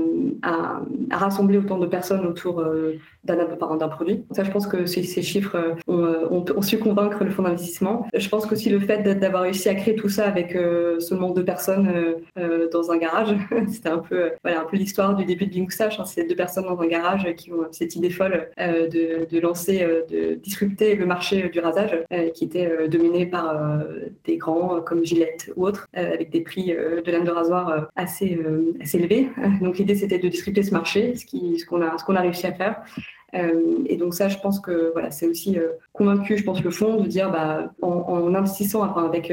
à, 0.42 0.82
à, 1.10 1.18
rassembler 1.18 1.58
autant 1.58 1.78
de 1.78 1.88
personnes 1.88 2.26
autour 2.26 2.60
euh, 2.60 2.98
d'un 3.24 3.88
produit. 3.88 4.26
Ça, 4.32 4.44
je 4.44 4.52
pense 4.52 4.68
que 4.68 4.86
ces, 4.86 5.04
ces 5.04 5.22
chiffres 5.22 5.76
ont, 5.88 6.04
ont, 6.30 6.46
ont, 6.56 6.62
su 6.62 6.78
convaincre 6.78 7.24
le 7.24 7.30
fonds 7.30 7.44
d'investissement. 7.44 8.08
Je 8.14 8.28
pense 8.30 8.46
qu'aussi 8.46 8.70
le 8.70 8.80
fait 8.80 9.04
d'avoir 9.20 9.44
réussi 9.44 9.70
à 9.70 9.76
créer 9.76 9.96
tout 9.96 10.10
ça 10.10 10.26
avec 10.26 10.58
seulement 11.00 11.30
deux 11.30 11.46
personnes 11.46 12.16
dans 12.72 12.92
un 12.92 12.98
garage, 12.98 13.36
c'était 13.70 13.90
un 13.90 14.00
peu, 14.00 14.32
voilà, 14.44 14.62
un 14.62 14.66
peu 14.66 14.76
l'histoire 14.78 15.16
du 15.16 15.26
début 15.26 15.46
de 15.46 15.52
Bing 15.52 15.66
Moustache. 15.66 16.00
Hein. 16.00 16.06
C'est 16.06 16.28
deux 16.28 16.36
personnes 16.36 16.66
dans 16.66 16.80
un 16.80 16.88
garage 16.88 17.28
qui 17.36 17.52
ont 17.54 17.68
cette 17.72 17.96
idée 17.96 18.10
folle 18.10 18.50
de, 18.58 19.30
de 19.30 19.40
lancer, 19.40 19.88
de 20.10 20.36
disrupter 20.36 20.81
le 20.82 21.06
marché 21.06 21.50
du 21.50 21.60
rasage 21.60 21.92
euh, 22.12 22.30
qui 22.30 22.46
était 22.46 22.66
euh, 22.66 22.88
dominé 22.88 23.26
par 23.26 23.50
euh, 23.50 24.10
des 24.26 24.38
grands 24.38 24.82
comme 24.82 25.06
Gillette 25.06 25.52
ou 25.56 25.66
autres, 25.66 25.88
avec 25.94 26.32
des 26.32 26.42
prix 26.42 26.74
de 26.74 27.12
laine 27.12 27.24
de 27.24 27.32
rasoir 27.32 27.90
assez, 27.96 28.40
assez 28.82 28.98
élevés. 28.98 29.30
Donc 29.62 29.78
l'idée 29.78 29.96
c'était 29.96 30.18
de 30.18 30.28
disrupter 30.28 30.64
ce 30.64 30.72
marché, 30.72 31.16
ce 31.16 31.26
qu'on 31.26 31.58
ce 31.58 31.66
qu'on 31.66 31.82
a, 31.82 31.96
qu'on 31.98 32.16
a 32.16 32.22
réussi 32.22 32.48
à 32.48 32.54
faire. 32.54 32.82
Et 33.34 33.98
donc 33.98 34.14
ça, 34.14 34.28
je 34.28 34.38
pense 34.38 34.60
que 34.60 34.92
voilà, 34.94 35.12
c'est 35.12 35.28
aussi 35.28 35.58
convaincu, 35.94 36.38
je 36.38 36.44
pense, 36.44 36.64
le 36.64 36.72
fond 36.72 37.02
de 37.02 37.08
dire 37.08 37.32
bah, 37.32 37.72
en, 37.82 38.34
investissant 38.36 38.84
enfin, 38.84 39.06
avec 39.06 39.32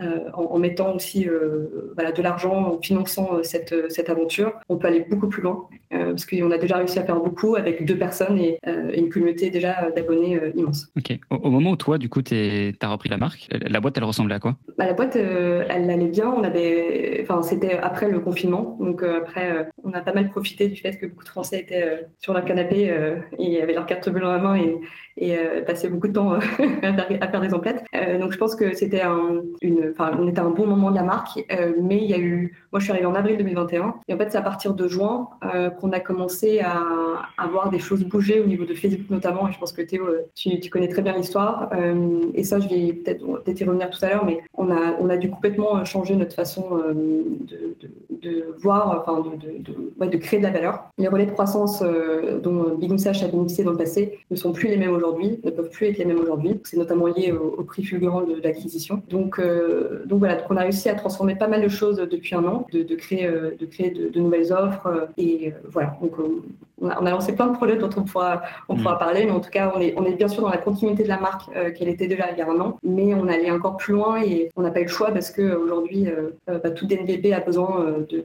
euh, 0.00 0.30
en, 0.32 0.58
mettant 0.60 0.94
aussi 0.94 1.28
euh, 1.28 1.92
voilà, 1.96 2.12
de 2.12 2.22
l'argent, 2.22 2.54
en 2.54 2.80
finançant 2.80 3.34
euh, 3.34 3.42
cette, 3.42 3.90
cette 3.90 4.08
aventure, 4.08 4.52
on 4.68 4.76
peut 4.76 4.86
aller 4.86 5.00
beaucoup 5.00 5.26
plus 5.26 5.42
loin 5.42 5.66
parce 5.90 6.26
qu'on 6.26 6.50
a 6.50 6.58
déjà 6.58 6.76
réussi 6.76 6.98
à 6.98 7.04
faire 7.04 7.18
beaucoup 7.18 7.56
avec 7.56 7.84
deux 7.86 7.96
personnes 7.96 8.38
et, 8.38 8.58
une 8.94 9.08
communauté 9.08 9.48
déjà 9.48 9.90
d'abonnés 9.90 10.38
immense. 10.54 10.92
Ok. 10.98 11.18
Au, 11.30 11.50
moment 11.50 11.70
où 11.70 11.76
toi, 11.76 11.96
du 11.96 12.10
coup, 12.10 12.20
tu 12.20 12.34
as 12.78 12.88
repris 12.88 13.08
la 13.08 13.16
marque, 13.16 13.48
la 13.50 13.80
boîte, 13.80 13.96
elle 13.96 14.04
ressemblait 14.04 14.34
à 14.34 14.38
quoi? 14.38 14.56
Bah, 14.76 14.84
La 14.84 14.92
boîte, 14.92 15.16
elle 15.16 15.90
allait 15.90 16.08
bien. 16.08 16.28
On 16.28 16.44
avait, 16.44 17.20
enfin, 17.22 17.40
c'était 17.42 17.78
après 17.78 18.10
le 18.10 18.20
confinement, 18.20 18.76
donc 18.80 19.02
après, 19.02 19.68
on 19.82 19.92
a 19.94 20.00
pas 20.00 20.12
mal 20.12 20.28
profité 20.28 20.68
du 20.68 20.76
fait 20.76 20.98
que 20.98 21.06
beaucoup 21.06 21.24
de 21.24 21.30
Français 21.30 21.60
étaient 21.60 22.06
sur 22.18 22.34
leur 22.34 22.44
canapé 22.44 22.94
et 23.38 23.62
avaient 23.62 23.74
leur 23.74 23.86
carte 23.86 24.08
bleue 24.08 24.20
dans 24.20 24.32
la 24.32 24.38
main 24.38 24.56
et, 24.56 24.78
et 25.16 25.36
passaient 25.66 25.88
beaucoup 25.88 26.08
de 26.08 26.12
temps 26.12 26.32
à, 26.82 27.28
faire, 27.28 27.40
des 27.40 27.54
emplettes. 27.54 27.84
donc, 28.20 28.32
je 28.32 28.38
pense 28.38 28.54
que 28.54 28.74
c'était 28.74 29.02
un, 29.02 29.42
on 30.18 30.28
était 30.28 30.40
un 30.40 30.50
bon 30.50 30.66
moment 30.66 30.90
de 30.90 30.96
la 30.96 31.02
marque, 31.02 31.44
euh, 31.52 31.72
mais 31.80 31.98
il 31.98 32.10
y 32.10 32.14
a 32.14 32.18
eu, 32.18 32.56
moi 32.72 32.80
je 32.80 32.84
suis 32.84 32.92
arrivée 32.92 33.06
en 33.06 33.14
avril 33.14 33.36
2021, 33.36 33.94
et 34.08 34.14
en 34.14 34.18
fait 34.18 34.30
c'est 34.30 34.38
à 34.38 34.42
partir 34.42 34.74
de 34.74 34.88
juin 34.88 35.28
euh, 35.54 35.70
qu'on 35.70 35.92
a 35.92 36.00
commencé 36.00 36.60
à, 36.60 36.82
à, 37.36 37.46
voir 37.46 37.70
des 37.70 37.78
choses 37.78 38.04
bouger 38.04 38.40
au 38.40 38.46
niveau 38.46 38.64
de 38.64 38.74
Facebook 38.74 39.10
notamment, 39.10 39.48
et 39.48 39.52
je 39.52 39.58
pense 39.58 39.72
que 39.72 39.82
Théo, 39.82 40.06
euh, 40.06 40.22
tu, 40.34 40.58
connais 40.70 40.88
très 40.88 41.02
bien 41.02 41.14
l'histoire, 41.14 41.70
et 42.34 42.44
ça 42.44 42.58
je 42.60 42.68
vais 42.68 42.92
peut-être 42.92 43.24
peut 43.44 43.52
y 43.52 43.64
revenir 43.64 43.90
tout 43.90 44.04
à 44.04 44.08
l'heure, 44.08 44.24
mais 44.24 44.40
on 44.54 44.70
a, 44.70 44.96
on 45.00 45.08
a 45.08 45.16
dû 45.16 45.30
complètement 45.30 45.84
changer 45.84 46.16
notre 46.16 46.34
façon 46.34 46.78
de, 46.88 47.76
de, 48.10 48.54
voir, 48.58 49.04
enfin 49.06 49.22
de, 49.22 50.06
de, 50.06 50.06
de, 50.10 50.16
créer 50.18 50.40
de 50.40 50.44
la 50.44 50.50
valeur. 50.50 50.90
Les 50.98 51.08
relais 51.08 51.26
de 51.26 51.30
croissance 51.30 51.82
dont 52.42 52.76
Big 52.76 52.90
Moustache 52.90 53.22
a 53.28 53.32
bénéficié 53.32 53.64
dans 53.64 53.72
le 53.72 53.76
passé 53.76 54.18
ne 54.30 54.36
sont 54.36 54.52
plus 54.52 54.68
les 54.68 54.76
mêmes 54.76 54.94
aujourd'hui, 54.94 55.40
ne 55.44 55.50
peuvent 55.50 55.70
plus 55.70 55.86
être 55.86 55.98
les 55.98 56.04
mêmes 56.04 56.20
aujourd'hui. 56.20 56.60
C'est 56.64 56.76
notamment 56.76 57.06
lié 57.06 57.32
au, 57.32 57.62
prix 57.62 57.84
fulgurant 57.84 58.22
de, 58.22 58.40
l'acquisition. 58.42 59.02
Donc 59.08 59.40
donc 60.06 60.18
voilà, 60.20 60.36
donc 60.36 60.46
on 60.50 60.56
a 60.56 60.62
réussi 60.62 60.88
à 60.88 60.94
transformer 60.94 61.34
pas 61.34 61.48
mal 61.48 61.62
de 61.62 61.68
choses 61.68 61.96
depuis 61.96 62.34
un 62.34 62.44
an, 62.44 62.66
de, 62.72 62.82
créer, 62.94 63.28
de, 63.28 63.66
créer 63.66 63.92
euh, 63.96 64.10
de, 64.10 64.20
nouvelles 64.20 64.52
offres. 64.52 64.86
Euh, 64.86 65.06
et 65.16 65.48
euh, 65.48 65.68
voilà, 65.70 65.96
donc 66.00 66.12
on 66.80 66.88
a, 66.88 67.10
lancé 67.10 67.34
plein 67.34 67.48
de 67.48 67.56
projets 67.56 67.76
dont 67.76 67.90
on 67.96 68.02
pourra, 68.02 68.42
on 68.68 68.76
pourra 68.76 68.94
mm. 68.94 68.98
parler, 68.98 69.24
mais 69.24 69.30
en 69.30 69.40
tout 69.40 69.50
cas, 69.50 69.72
on 69.74 69.80
est, 69.80 69.94
on 69.96 70.04
est 70.04 70.14
bien 70.14 70.28
sûr 70.28 70.42
dans 70.42 70.50
la 70.50 70.58
continuité 70.58 71.02
de 71.02 71.08
la 71.08 71.18
marque 71.18 71.50
qu'elle 71.74 71.88
était 71.88 72.06
déjà 72.06 72.30
il 72.32 72.38
y 72.38 72.42
a 72.42 72.48
un 72.48 72.60
an, 72.60 72.78
mais 72.82 73.14
on 73.14 73.28
allait 73.28 73.50
encore 73.50 73.76
plus 73.76 73.94
loin 73.94 74.22
et 74.22 74.50
on 74.56 74.62
n'a 74.62 74.70
pas 74.70 74.80
eu 74.80 74.84
le 74.84 74.88
choix 74.88 75.10
parce 75.10 75.30
qu'aujourd'hui, 75.30 76.06
bah, 76.46 76.70
tout 76.70 76.86
DNVB 76.86 77.32
a 77.32 77.40
besoin, 77.40 77.96
de, 78.08 78.24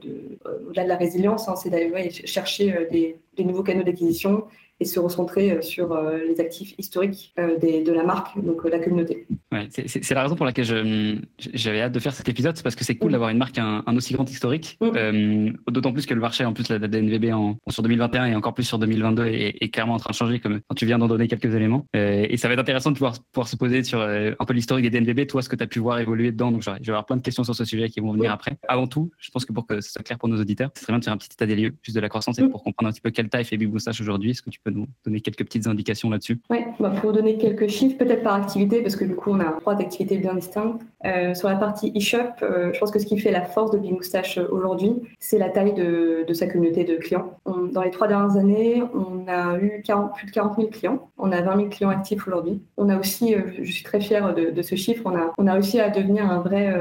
au-delà 0.68 0.84
de 0.84 0.88
la 0.88 0.96
résilience, 0.96 1.48
hein, 1.48 1.56
c'est 1.56 1.70
d'aller 1.70 2.10
chercher 2.10 2.88
des, 2.90 3.16
des 3.36 3.44
nouveaux 3.44 3.62
canaux 3.62 3.82
d'acquisition 3.82 4.44
et 4.84 4.86
se 4.86 5.00
recentrer 5.00 5.50
euh, 5.50 5.62
sur 5.62 5.92
euh, 5.92 6.18
les 6.28 6.40
actifs 6.40 6.74
historiques 6.76 7.32
euh, 7.38 7.56
des, 7.58 7.82
de 7.82 7.92
la 7.92 8.04
marque, 8.04 8.38
donc 8.44 8.62
la 8.70 8.78
communauté. 8.78 9.26
Ouais, 9.50 9.66
c'est 9.70 10.10
la 10.10 10.22
raison 10.22 10.36
pour 10.36 10.44
laquelle 10.44 11.24
j'avais 11.38 11.80
hâte 11.80 11.92
de 11.92 11.98
faire 11.98 12.12
cet 12.12 12.28
épisode, 12.28 12.56
c'est 12.56 12.62
parce 12.62 12.76
que 12.76 12.84
c'est 12.84 12.96
cool 12.96 13.08
mm. 13.08 13.12
d'avoir 13.12 13.30
une 13.30 13.38
marque 13.38 13.58
un, 13.58 13.82
un, 13.86 13.96
aussi 13.96 14.12
grand 14.12 14.28
historique, 14.28 14.78
mm. 14.80 15.52
D'autant 15.70 15.92
plus 15.92 16.06
que 16.06 16.14
le 16.14 16.20
marché, 16.20 16.44
en 16.44 16.52
plus, 16.52 16.68
la, 16.68 16.78
DNVB 16.78 17.32
en, 17.32 17.56
sur 17.68 17.82
2021 17.82 18.26
et 18.26 18.34
encore 18.34 18.54
plus 18.54 18.64
sur 18.64 18.78
2022 18.78 19.26
est, 19.26 19.56
est, 19.60 19.68
clairement 19.70 19.94
en 19.94 19.98
train 19.98 20.10
de 20.10 20.14
changer, 20.14 20.38
comme 20.38 20.60
quand 20.68 20.74
tu 20.74 20.86
viens 20.86 20.98
d'en 20.98 21.08
donner 21.08 21.28
quelques 21.28 21.54
éléments. 21.54 21.86
et 21.94 22.36
ça 22.36 22.48
va 22.48 22.54
être 22.54 22.60
intéressant 22.60 22.90
de 22.90 22.96
pouvoir, 22.96 23.14
pouvoir 23.32 23.48
se 23.48 23.56
poser 23.56 23.82
sur 23.82 24.00
un 24.00 24.44
peu 24.44 24.52
l'historique 24.52 24.88
des 24.88 25.00
DNVB, 25.00 25.26
toi, 25.26 25.42
ce 25.42 25.48
que 25.48 25.56
tu 25.56 25.62
as 25.62 25.66
pu 25.66 25.78
voir 25.78 25.98
évoluer 25.98 26.30
dedans. 26.30 26.52
Donc, 26.52 26.62
je 26.62 26.70
vais 26.70 26.88
avoir 26.88 27.06
plein 27.06 27.16
de 27.16 27.22
questions 27.22 27.44
sur 27.44 27.54
ce 27.54 27.64
sujet 27.64 27.88
qui 27.88 28.00
vont 28.00 28.12
venir 28.12 28.32
après. 28.32 28.58
Avant 28.68 28.86
tout, 28.86 29.10
je 29.18 29.30
pense 29.30 29.44
que 29.44 29.52
pour 29.52 29.66
que 29.66 29.80
ce 29.80 29.90
soit 29.90 30.02
clair 30.02 30.18
pour 30.18 30.28
nos 30.28 30.40
auditeurs, 30.40 30.70
c'est 30.74 30.82
très 30.82 30.92
bien 30.92 30.98
de 30.98 31.04
faire 31.04 31.14
un 31.14 31.18
petit 31.18 31.30
état 31.32 31.46
des 31.46 31.56
lieux, 31.56 31.74
juste 31.82 31.96
de 31.96 32.00
la 32.00 32.08
croissance 32.08 32.38
et 32.38 32.42
mm. 32.42 32.50
pour 32.50 32.62
comprendre 32.62 32.90
un 32.90 32.92
petit 32.92 33.00
peu 33.00 33.10
quelle 33.10 33.28
taille 33.28 33.44
fait 33.44 33.56
Big 33.56 33.72
Moustache 33.72 34.00
aujourd'hui. 34.00 34.30
Est-ce 34.30 34.42
que 34.42 34.50
tu 34.50 34.60
peux 34.60 34.70
donner 35.04 35.20
quelques 35.20 35.44
petites 35.44 35.66
indications 35.66 36.10
là-dessus 36.10 36.40
Oui, 36.50 36.58
bah 36.80 36.90
pour 37.00 37.12
donner 37.12 37.38
quelques 37.38 37.68
chiffres, 37.68 37.96
peut-être 37.98 38.22
par 38.22 38.34
activité, 38.34 38.82
parce 38.82 38.96
que 38.96 39.04
du 39.04 39.14
coup, 39.14 39.30
on 39.30 39.40
a 39.40 39.52
trois 39.60 39.74
activités 39.80 40.18
bien 40.18 40.34
distinctes. 40.34 40.82
Euh, 41.04 41.34
sur 41.34 41.48
la 41.48 41.56
partie 41.56 41.92
e-shop, 41.96 42.42
euh, 42.42 42.72
je 42.72 42.78
pense 42.78 42.90
que 42.90 42.98
ce 42.98 43.06
qui 43.06 43.18
fait 43.18 43.30
la 43.30 43.42
force 43.42 43.70
de 43.70 43.78
Big 43.78 43.92
Moustache 43.92 44.38
euh, 44.38 44.46
aujourd'hui, 44.50 44.94
c'est 45.18 45.38
la 45.38 45.50
taille 45.50 45.74
de, 45.74 46.24
de, 46.26 46.32
sa 46.32 46.46
communauté 46.46 46.84
de 46.84 46.96
clients. 46.96 47.38
dans 47.44 47.82
les 47.82 47.90
trois 47.90 48.08
dernières 48.08 48.36
années, 48.36 48.82
on 48.94 49.28
a 49.28 49.58
eu 49.58 49.82
40, 49.82 50.14
plus 50.14 50.26
de 50.26 50.30
40 50.30 50.56
000 50.56 50.68
clients. 50.68 51.10
On 51.18 51.30
a 51.32 51.42
20 51.42 51.56
000 51.56 51.68
clients 51.68 51.90
actifs 51.90 52.26
aujourd'hui. 52.26 52.62
On 52.76 52.88
a 52.88 52.98
aussi, 52.98 53.34
je 53.62 53.70
suis 53.70 53.84
très 53.84 54.00
fière 54.00 54.34
de, 54.34 54.50
de, 54.50 54.62
ce 54.62 54.74
chiffre, 54.76 55.02
on 55.04 55.14
a, 55.14 55.32
on 55.38 55.46
a 55.46 55.52
réussi 55.52 55.80
à 55.80 55.90
devenir 55.90 56.30
un 56.30 56.40
vrai 56.40 56.72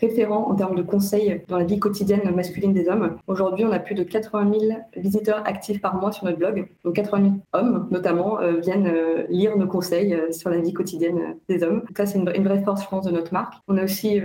référent 0.00 0.48
en 0.50 0.54
termes 0.54 0.76
de 0.76 0.82
conseils 0.82 1.42
dans 1.48 1.58
la 1.58 1.64
vie 1.64 1.78
quotidienne 1.78 2.22
masculine 2.34 2.72
des 2.72 2.88
hommes. 2.88 3.16
Aujourd'hui, 3.26 3.64
on 3.64 3.72
a 3.72 3.78
plus 3.78 3.94
de 3.94 4.02
80 4.02 4.52
000 4.60 4.72
visiteurs 4.96 5.42
actifs 5.46 5.80
par 5.80 5.96
mois 5.96 6.12
sur 6.12 6.24
notre 6.24 6.38
blog. 6.38 6.68
Donc 6.84 6.94
80 6.94 7.22
000 7.22 7.34
hommes, 7.52 7.88
notamment, 7.90 8.40
euh, 8.40 8.58
viennent 8.60 8.86
euh, 8.86 9.24
lire 9.28 9.56
nos 9.56 9.66
conseils 9.66 10.14
euh, 10.14 10.32
sur 10.32 10.50
la 10.50 10.58
vie 10.58 10.72
quotidienne 10.72 11.36
des 11.48 11.62
hommes. 11.62 11.80
Donc 11.80 11.96
ça, 11.96 12.06
c'est 12.06 12.18
une, 12.18 12.44
vraie 12.44 12.62
force, 12.62 12.82
je 12.82 12.88
pense, 12.88 13.04
de 13.04 13.10
notre 13.10 13.32
marque. 13.32 13.47
On 13.68 13.76
a 13.76 13.84
aussi, 13.84 14.20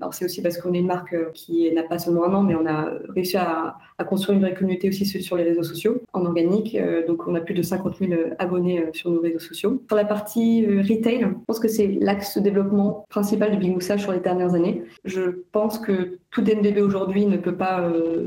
alors 0.00 0.14
c'est 0.14 0.24
aussi 0.24 0.42
parce 0.42 0.58
qu'on 0.58 0.72
est 0.72 0.78
une 0.78 0.86
marque 0.86 1.14
qui 1.32 1.72
n'a 1.72 1.82
pas 1.82 1.98
seulement 1.98 2.24
un 2.24 2.34
an, 2.34 2.42
mais 2.42 2.54
on 2.54 2.66
a 2.66 2.90
réussi 3.08 3.36
à, 3.36 3.76
construire 4.08 4.36
une 4.36 4.44
vraie 4.44 4.54
communauté 4.54 4.88
aussi 4.88 5.04
sur 5.06 5.36
les 5.36 5.42
réseaux 5.42 5.62
sociaux, 5.62 6.02
en 6.12 6.24
organique. 6.24 6.76
donc 7.06 7.26
on 7.26 7.34
a 7.34 7.40
plus 7.40 7.54
de 7.54 7.62
50 7.62 7.96
000 7.98 8.12
abonnés 8.38 8.84
sur 8.92 9.10
nos 9.10 9.20
réseaux 9.20 9.38
sociaux. 9.38 9.82
Sur 9.88 9.96
la 9.96 10.04
partie 10.04 10.66
retail, 10.66 11.20
je 11.20 11.26
pense 11.46 11.58
que 11.58 11.68
c'est 11.68 11.98
l'axe 12.00 12.36
de 12.38 12.42
développement 12.42 13.04
principal 13.08 13.52
de 13.52 13.56
Big 13.56 13.72
Moussa 13.72 13.98
sur 13.98 14.12
les 14.12 14.20
dernières 14.20 14.54
années. 14.54 14.82
Je 15.04 15.22
pense 15.52 15.78
que 15.78 16.18
tout 16.30 16.42
DNVB 16.42 16.78
aujourd'hui 16.78 17.26
ne 17.26 17.36
peut 17.36 17.56
pas, 17.56 17.80
euh, 17.80 18.26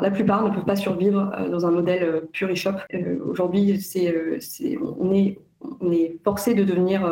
la 0.00 0.10
plupart 0.10 0.44
ne 0.44 0.54
peuvent 0.54 0.64
pas 0.64 0.76
survivre 0.76 1.32
euh, 1.38 1.48
dans 1.48 1.66
un 1.66 1.70
modèle 1.70 2.02
euh, 2.02 2.20
pure 2.32 2.50
e-shop. 2.50 2.72
aujourd'hui, 3.28 3.80
c'est, 3.80 4.14
on 4.98 5.12
est 5.12 5.38
on 5.80 5.90
est 5.92 6.18
forcé 6.22 6.52
de 6.52 6.62
devenir 6.62 7.10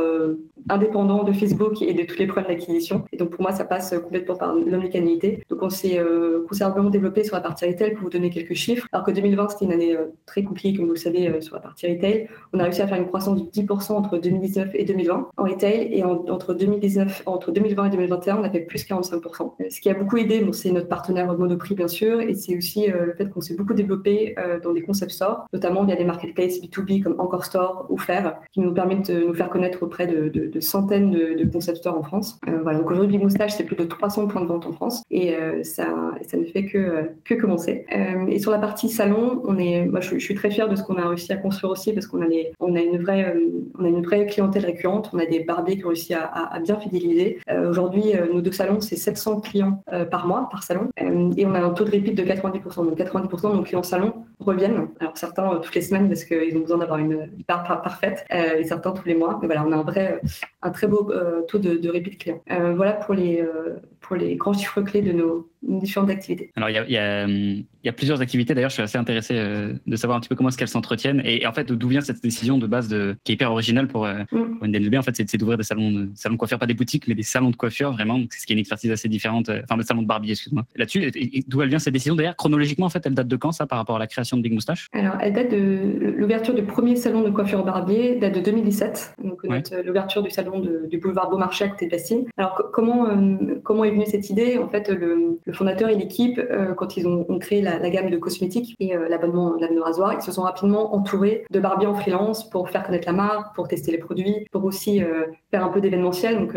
indépendant 0.68 1.24
de 1.24 1.32
Facebook 1.32 1.82
et 1.82 1.94
de 1.94 2.02
tous 2.04 2.18
les 2.18 2.26
problèmes 2.26 2.54
d'acquisition. 2.54 3.04
Et 3.12 3.16
donc 3.16 3.30
pour 3.30 3.42
moi, 3.42 3.52
ça 3.52 3.64
passe 3.64 3.94
complètement 4.02 4.36
par 4.36 4.54
l'omnicanalité. 4.54 5.42
Donc 5.48 5.62
on 5.62 5.70
s'est 5.70 6.00
considérablement 6.48 6.90
développé 6.90 7.24
sur 7.24 7.36
la 7.36 7.42
partie 7.42 7.66
retail 7.66 7.94
pour 7.94 8.04
vous 8.04 8.10
donner 8.10 8.30
quelques 8.30 8.54
chiffres. 8.54 8.86
Alors 8.92 9.04
que 9.06 9.10
2020, 9.10 9.48
c'était 9.48 9.64
une 9.64 9.72
année 9.72 9.96
très 10.26 10.42
compliquée, 10.42 10.76
comme 10.76 10.86
vous 10.86 10.92
le 10.92 10.98
savez, 10.98 11.40
sur 11.40 11.54
la 11.54 11.60
partie 11.60 11.86
retail. 11.86 12.28
On 12.52 12.58
a 12.58 12.64
réussi 12.64 12.82
à 12.82 12.86
faire 12.86 12.98
une 12.98 13.06
croissance 13.06 13.42
de 13.42 13.48
10% 13.48 13.92
entre 13.92 14.18
2019 14.18 14.70
et 14.74 14.84
2020 14.84 15.28
en 15.36 15.42
retail 15.42 15.88
et 15.92 16.04
entre 16.04 16.54
2019, 16.54 17.22
entre 17.26 17.52
2020 17.52 17.86
et 17.86 17.90
2021, 17.90 18.38
on 18.38 18.44
a 18.44 18.50
fait 18.50 18.60
plus 18.60 18.84
45%. 18.84 19.52
Ce 19.70 19.80
qui 19.80 19.90
a 19.90 19.94
beaucoup 19.94 20.16
aidé, 20.16 20.44
c'est 20.52 20.70
notre 20.72 20.88
partenaire 20.88 21.26
Monoprix 21.36 21.74
bien 21.74 21.88
sûr, 21.88 22.20
et 22.20 22.34
c'est 22.34 22.56
aussi 22.56 22.86
le 22.86 23.14
fait 23.16 23.28
qu'on 23.30 23.40
s'est 23.40 23.54
beaucoup 23.54 23.74
développé 23.74 24.34
dans 24.62 24.72
des 24.72 24.82
concept 24.82 25.12
stores, 25.12 25.46
notamment 25.52 25.84
via 25.84 25.96
des 25.96 26.04
marketplaces 26.04 26.60
B2B 26.60 27.02
comme 27.02 27.16
Encore 27.18 27.44
Store 27.44 27.86
ou 27.88 27.96
Faire, 27.98 28.36
qui 28.52 28.60
nous 28.60 28.72
permettent 28.72 29.10
de 29.10 29.24
nous 29.24 29.34
faire 29.34 29.50
connaître 29.50 29.82
auprès 29.82 30.06
de, 30.06 30.51
centaines 30.60 31.10
de, 31.10 31.44
concept 31.52 31.78
stores 31.78 31.98
en 31.98 32.02
France. 32.02 32.38
Euh, 32.48 32.60
voilà, 32.62 32.78
donc 32.78 32.90
aujourd'hui, 32.90 33.18
Moustache, 33.18 33.52
c'est 33.52 33.64
plus 33.64 33.76
de 33.76 33.84
300 33.84 34.28
points 34.28 34.40
de 34.42 34.46
vente 34.46 34.66
en 34.66 34.72
France 34.72 35.02
et 35.10 35.34
euh, 35.34 35.62
ça, 35.62 35.86
ça 36.26 36.36
ne 36.36 36.44
fait 36.44 36.64
que, 36.64 37.10
que 37.24 37.34
commencer. 37.34 37.84
Euh, 37.94 38.26
et 38.28 38.38
sur 38.38 38.50
la 38.50 38.58
partie 38.58 38.88
salon, 38.88 39.42
on 39.44 39.58
est, 39.58 39.84
moi, 39.84 40.00
je, 40.00 40.18
suis 40.18 40.34
très 40.34 40.50
fière 40.50 40.68
de 40.68 40.76
ce 40.76 40.82
qu'on 40.82 40.96
a 40.96 41.08
réussi 41.08 41.32
à 41.32 41.36
construire 41.36 41.72
aussi 41.72 41.92
parce 41.92 42.06
qu'on 42.06 42.22
a, 42.22 42.26
on 42.60 42.76
a, 42.76 42.80
une 42.80 42.98
vraie, 42.98 43.34
on 43.78 43.84
a 43.84 43.88
une 43.88 44.02
vraie 44.02 44.26
clientèle 44.26 44.64
récurrente. 44.64 45.10
On 45.12 45.18
a 45.18 45.26
des 45.26 45.40
barbiers 45.40 45.76
qui 45.76 45.84
ont 45.84 45.88
réussi 45.88 46.14
à, 46.14 46.58
bien 46.62 46.78
fidéliser. 46.78 47.38
aujourd'hui, 47.68 48.12
nos 48.32 48.40
deux 48.40 48.52
salons, 48.52 48.80
c'est 48.80 48.96
700 48.96 49.40
clients 49.40 49.82
par 50.10 50.26
mois, 50.26 50.48
par 50.50 50.62
salon. 50.62 50.88
et 50.96 51.46
on 51.46 51.54
a 51.54 51.60
un 51.60 51.70
taux 51.70 51.84
de 51.84 51.90
repeat 51.90 52.14
de 52.14 52.22
90%. 52.22 52.86
Donc 52.86 52.98
90% 52.98 53.50
de 53.50 53.56
nos 53.56 53.62
clients 53.62 53.82
salon 53.82 54.12
reviennent. 54.38 54.88
Alors 55.00 55.16
certains 55.16 55.56
toutes 55.62 55.74
les 55.74 55.82
semaines 55.82 56.08
parce 56.08 56.24
qu'ils 56.24 56.56
ont 56.56 56.60
besoin 56.60 56.78
d'avoir 56.78 56.98
une 56.98 57.28
part 57.46 57.64
parfaite 57.82 58.24
et 58.30 58.64
certains 58.64 58.92
tous 58.92 59.06
les 59.06 59.14
mois. 59.14 59.38
Mais 59.40 59.46
voilà, 59.46 59.64
on 59.66 59.72
a 59.72 59.76
un 59.76 59.82
vrai, 59.82 60.20
un 60.62 60.70
très 60.70 60.86
beau 60.86 61.10
euh, 61.10 61.42
taux 61.42 61.58
de, 61.58 61.76
de 61.76 61.90
client. 62.16 62.42
Euh, 62.50 62.74
voilà 62.74 62.92
pour 62.92 63.14
les, 63.14 63.40
euh, 63.40 63.76
pour 64.02 64.16
les 64.16 64.36
grands 64.36 64.52
chiffres 64.52 64.82
clés 64.82 65.02
de 65.02 65.12
nos 65.12 65.48
différentes 65.62 66.10
activités. 66.10 66.50
Alors, 66.56 66.68
il 66.68 66.74
y 66.74 66.78
a, 66.78 67.26
il 67.26 67.64
y 67.84 67.88
a, 67.88 67.92
plusieurs 67.92 68.20
activités. 68.20 68.54
D'ailleurs, 68.54 68.70
je 68.70 68.74
suis 68.74 68.82
assez 68.82 68.98
intéressé 68.98 69.34
de 69.34 69.96
savoir 69.96 70.18
un 70.18 70.20
petit 70.20 70.28
peu 70.28 70.34
comment 70.34 70.48
est-ce 70.48 70.58
qu'elles 70.58 70.68
s'entretiennent. 70.68 71.22
Et, 71.24 71.46
en 71.46 71.52
fait, 71.52 71.70
d'où 71.70 71.88
vient 71.88 72.00
cette 72.00 72.22
décision 72.22 72.58
de 72.58 72.66
base 72.66 72.88
de, 72.88 73.16
qui 73.24 73.32
est 73.32 73.34
hyper 73.34 73.52
originale 73.52 73.86
pour, 73.86 74.06
mm. 74.06 74.26
pour 74.32 74.64
une 74.64 74.72
DNVB, 74.72 74.96
en 74.96 75.02
fait, 75.02 75.14
c'est 75.14 75.36
d'ouvrir 75.36 75.58
des 75.58 75.64
salons 75.64 75.90
de, 75.90 76.10
salons 76.14 76.34
de 76.34 76.38
coiffure, 76.38 76.58
pas 76.58 76.66
des 76.66 76.74
boutiques, 76.74 77.06
mais 77.06 77.14
des 77.14 77.22
salons 77.22 77.50
de 77.50 77.56
coiffure, 77.56 77.92
vraiment. 77.92 78.20
C'est 78.30 78.40
ce 78.40 78.46
qui 78.46 78.52
est 78.52 78.54
une 78.54 78.60
expertise 78.60 78.90
assez 78.90 79.08
différente. 79.08 79.50
Enfin, 79.50 79.76
le 79.76 79.84
salon 79.84 80.02
de 80.02 80.06
barbier, 80.06 80.32
excuse-moi. 80.32 80.64
Là-dessus, 80.76 81.10
d'où 81.46 81.62
elle 81.62 81.68
vient 81.68 81.78
cette 81.78 81.94
décision? 81.94 82.16
D'ailleurs, 82.16 82.36
chronologiquement, 82.36 82.86
en 82.86 82.90
fait, 82.90 83.06
elle 83.06 83.14
date 83.14 83.28
de 83.28 83.36
quand, 83.36 83.52
ça, 83.52 83.66
par 83.66 83.78
rapport 83.78 83.96
à 83.96 83.98
la 84.00 84.06
création 84.06 84.36
de 84.36 84.42
Big 84.42 84.52
Moustache? 84.52 84.88
Alors, 84.92 85.14
elle 85.20 85.32
date 85.32 85.50
de 85.50 86.14
l'ouverture 86.16 86.54
du 86.54 86.62
premier 86.62 86.96
salon 86.96 87.22
de 87.22 87.30
coiffure 87.30 87.64
barbier, 87.64 88.16
date 88.16 88.34
de 88.34 88.40
2017. 88.40 89.14
Donc, 89.24 89.42
l'ouverture 89.84 90.22
du 90.22 90.30
salon 90.30 90.60
du 90.60 90.98
boulevard 90.98 91.30
Beaumarchais 91.30 91.64
à 91.64 91.68
côté 91.68 91.86
de 91.86 91.90
Passy. 91.90 92.26
Alors, 92.36 92.70
comment, 92.72 93.06
euh, 93.08 93.60
comment 93.62 93.84
est 93.84 93.91
cette 94.06 94.30
idée 94.30 94.58
En 94.58 94.68
fait, 94.68 94.88
le, 94.88 95.38
fondateur 95.52 95.88
et 95.88 95.94
l'équipe, 95.94 96.38
euh, 96.38 96.74
quand 96.74 96.96
ils 96.96 97.06
ont, 97.06 97.38
créé 97.38 97.62
la, 97.62 97.78
gamme 97.90 98.10
de 98.10 98.16
cosmétiques 98.16 98.76
et 98.80 98.96
euh, 98.96 99.08
l'abonnement 99.08 99.56
de 99.56 99.80
rasoir, 99.80 100.14
ils 100.14 100.22
se 100.22 100.32
sont 100.32 100.42
rapidement 100.42 100.94
entourés 100.94 101.44
de 101.50 101.60
barbiers 101.60 101.86
en 101.86 101.94
freelance 101.94 102.48
pour 102.48 102.70
faire 102.70 102.84
connaître 102.84 103.06
la 103.06 103.12
marque, 103.12 103.54
pour 103.54 103.68
tester 103.68 103.92
les 103.92 103.98
produits, 103.98 104.46
pour 104.50 104.64
aussi 104.64 105.02
faire 105.50 105.64
un 105.64 105.68
peu 105.68 105.80
d'événementiel. 105.80 106.38
Donc, 106.38 106.56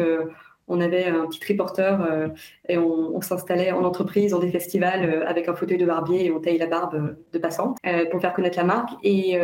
on 0.67 0.81
avait 0.81 1.05
un 1.05 1.27
petit 1.27 1.39
reporter 1.51 2.01
euh, 2.01 2.27
et 2.67 2.77
on, 2.77 3.21
s'installait 3.21 3.71
en 3.71 3.83
entreprise, 3.83 4.31
dans 4.31 4.39
des 4.39 4.51
festivals 4.51 5.03
euh, 5.03 5.27
avec 5.27 5.47
un 5.47 5.55
fauteuil 5.55 5.77
de 5.77 5.85
barbier 5.85 6.25
et 6.25 6.31
on 6.31 6.39
taille 6.39 6.57
la 6.57 6.67
barbe 6.67 6.95
euh, 6.95 7.23
de 7.33 7.39
passants 7.39 7.75
pour 8.11 8.21
faire 8.21 8.33
connaître 8.33 8.57
la 8.57 8.63
marque. 8.63 8.91
Et, 9.03 9.39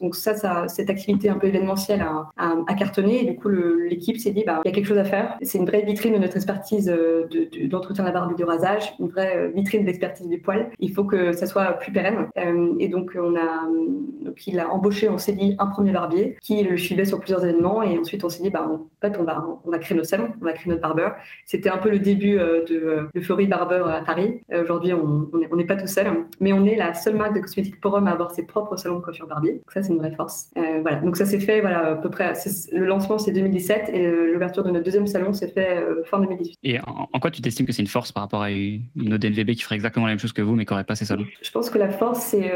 donc 0.00 0.14
ça, 0.14 0.68
cette 0.68 0.90
activité 0.90 1.28
un 1.28 1.38
peu 1.38 1.46
événementielle 1.46 2.04
a, 2.36 2.74
cartonné. 2.74 3.22
Et 3.22 3.24
du 3.24 3.36
coup, 3.36 3.48
l'équipe 3.48 4.18
s'est 4.18 4.30
dit, 4.30 4.44
bah, 4.46 4.60
il 4.64 4.68
y 4.68 4.72
a 4.72 4.74
quelque 4.74 4.86
chose 4.86 4.98
à 4.98 5.04
faire. 5.04 5.36
C'est 5.42 5.58
une 5.58 5.66
vraie 5.66 5.82
vitrine 5.82 6.14
de 6.14 6.18
notre 6.18 6.36
expertise 6.36 6.86
d'entretien 7.64 8.04
de, 8.04 8.08
la 8.08 8.12
barbe 8.12 8.32
et 8.32 8.34
du 8.34 8.44
rasage, 8.44 8.94
une 8.98 9.08
vraie 9.08 9.50
vitrine 9.54 9.82
de 9.82 9.86
l'expertise 9.86 10.28
du 10.28 10.40
poil. 10.40 10.70
Il 10.78 10.92
faut 10.92 11.04
que 11.04 11.32
ça 11.32 11.46
soit 11.46 11.72
plus 11.72 11.92
pérenne. 11.92 12.28
et 12.78 12.88
donc, 12.88 13.16
on 13.20 13.36
a, 13.36 13.68
donc 14.22 14.46
il 14.46 14.60
a 14.60 14.68
embauché, 14.70 15.08
on 15.08 15.18
s'est 15.18 15.32
dit, 15.32 15.56
un 15.58 15.66
premier 15.66 15.92
barbier 15.92 16.36
qui 16.42 16.62
le 16.62 16.76
suivait 16.76 17.04
sur 17.04 17.18
plusieurs 17.18 17.44
événements. 17.44 17.82
Et 17.82 17.98
ensuite, 17.98 18.24
on 18.24 18.28
s'est 18.28 18.42
dit, 18.42 18.50
bah, 18.50 18.68
en 18.68 18.86
fait, 19.00 19.18
on 19.18 19.24
va, 19.24 19.78
créer 19.78 19.96
nos 19.96 20.04
salons 20.04 20.30
créé 20.52 20.70
notre 20.70 20.82
barbeur. 20.82 21.14
C'était 21.44 21.70
un 21.70 21.78
peu 21.78 21.90
le 21.90 21.98
début 21.98 22.38
euh, 22.38 22.64
de 22.64 23.08
l'euphorie 23.14 23.46
barbeur 23.46 23.88
à 23.88 24.02
Paris. 24.02 24.40
Euh, 24.52 24.62
aujourd'hui, 24.62 24.92
on 24.92 25.56
n'est 25.56 25.66
pas 25.66 25.76
tout 25.76 25.86
seul, 25.86 26.06
mais 26.40 26.52
on 26.52 26.64
est 26.64 26.76
la 26.76 26.94
seule 26.94 27.16
marque 27.16 27.34
de 27.34 27.40
cosmétiques 27.40 27.80
pour 27.80 27.94
hommes 27.94 28.06
à 28.06 28.12
avoir 28.12 28.30
ses 28.30 28.46
propres 28.46 28.76
salons 28.76 28.96
de 28.96 29.04
coiffure 29.04 29.26
barbier. 29.26 29.54
Donc 29.54 29.72
ça, 29.72 29.82
c'est 29.82 29.92
une 29.92 29.98
vraie 29.98 30.14
force. 30.14 30.50
Euh, 30.56 30.80
voilà. 30.82 30.98
Donc 30.98 31.16
ça 31.16 31.26
s'est 31.26 31.40
fait, 31.40 31.60
voilà, 31.60 31.92
à 31.92 31.94
peu 31.96 32.10
près. 32.10 32.32
Le 32.72 32.86
lancement, 32.86 33.18
c'est 33.18 33.32
2017 33.32 33.90
et 33.92 34.10
l'ouverture 34.32 34.62
de 34.62 34.70
notre 34.70 34.84
deuxième 34.84 35.06
salon 35.06 35.32
s'est 35.32 35.48
fait 35.48 35.84
fin 36.04 36.20
2018. 36.20 36.58
Et 36.62 36.78
en, 36.80 37.06
quoi 37.20 37.30
tu 37.30 37.42
t'estimes 37.42 37.66
que 37.66 37.72
c'est 37.72 37.82
une 37.82 37.88
force 37.88 38.12
par 38.12 38.22
rapport 38.22 38.42
à 38.42 38.50
une 38.50 38.82
autre 38.96 39.18
DNVB 39.18 39.52
qui 39.52 39.62
ferait 39.62 39.74
exactement 39.74 40.06
la 40.06 40.12
même 40.12 40.18
chose 40.18 40.32
que 40.32 40.42
vous, 40.42 40.54
mais 40.54 40.64
qui 40.64 40.72
n'aurait 40.72 40.84
pas 40.84 40.94
ces 40.94 41.04
salons? 41.04 41.26
Je 41.42 41.50
pense 41.50 41.70
que 41.70 41.78
la 41.78 41.90
force, 41.90 42.20
c'est, 42.20 42.50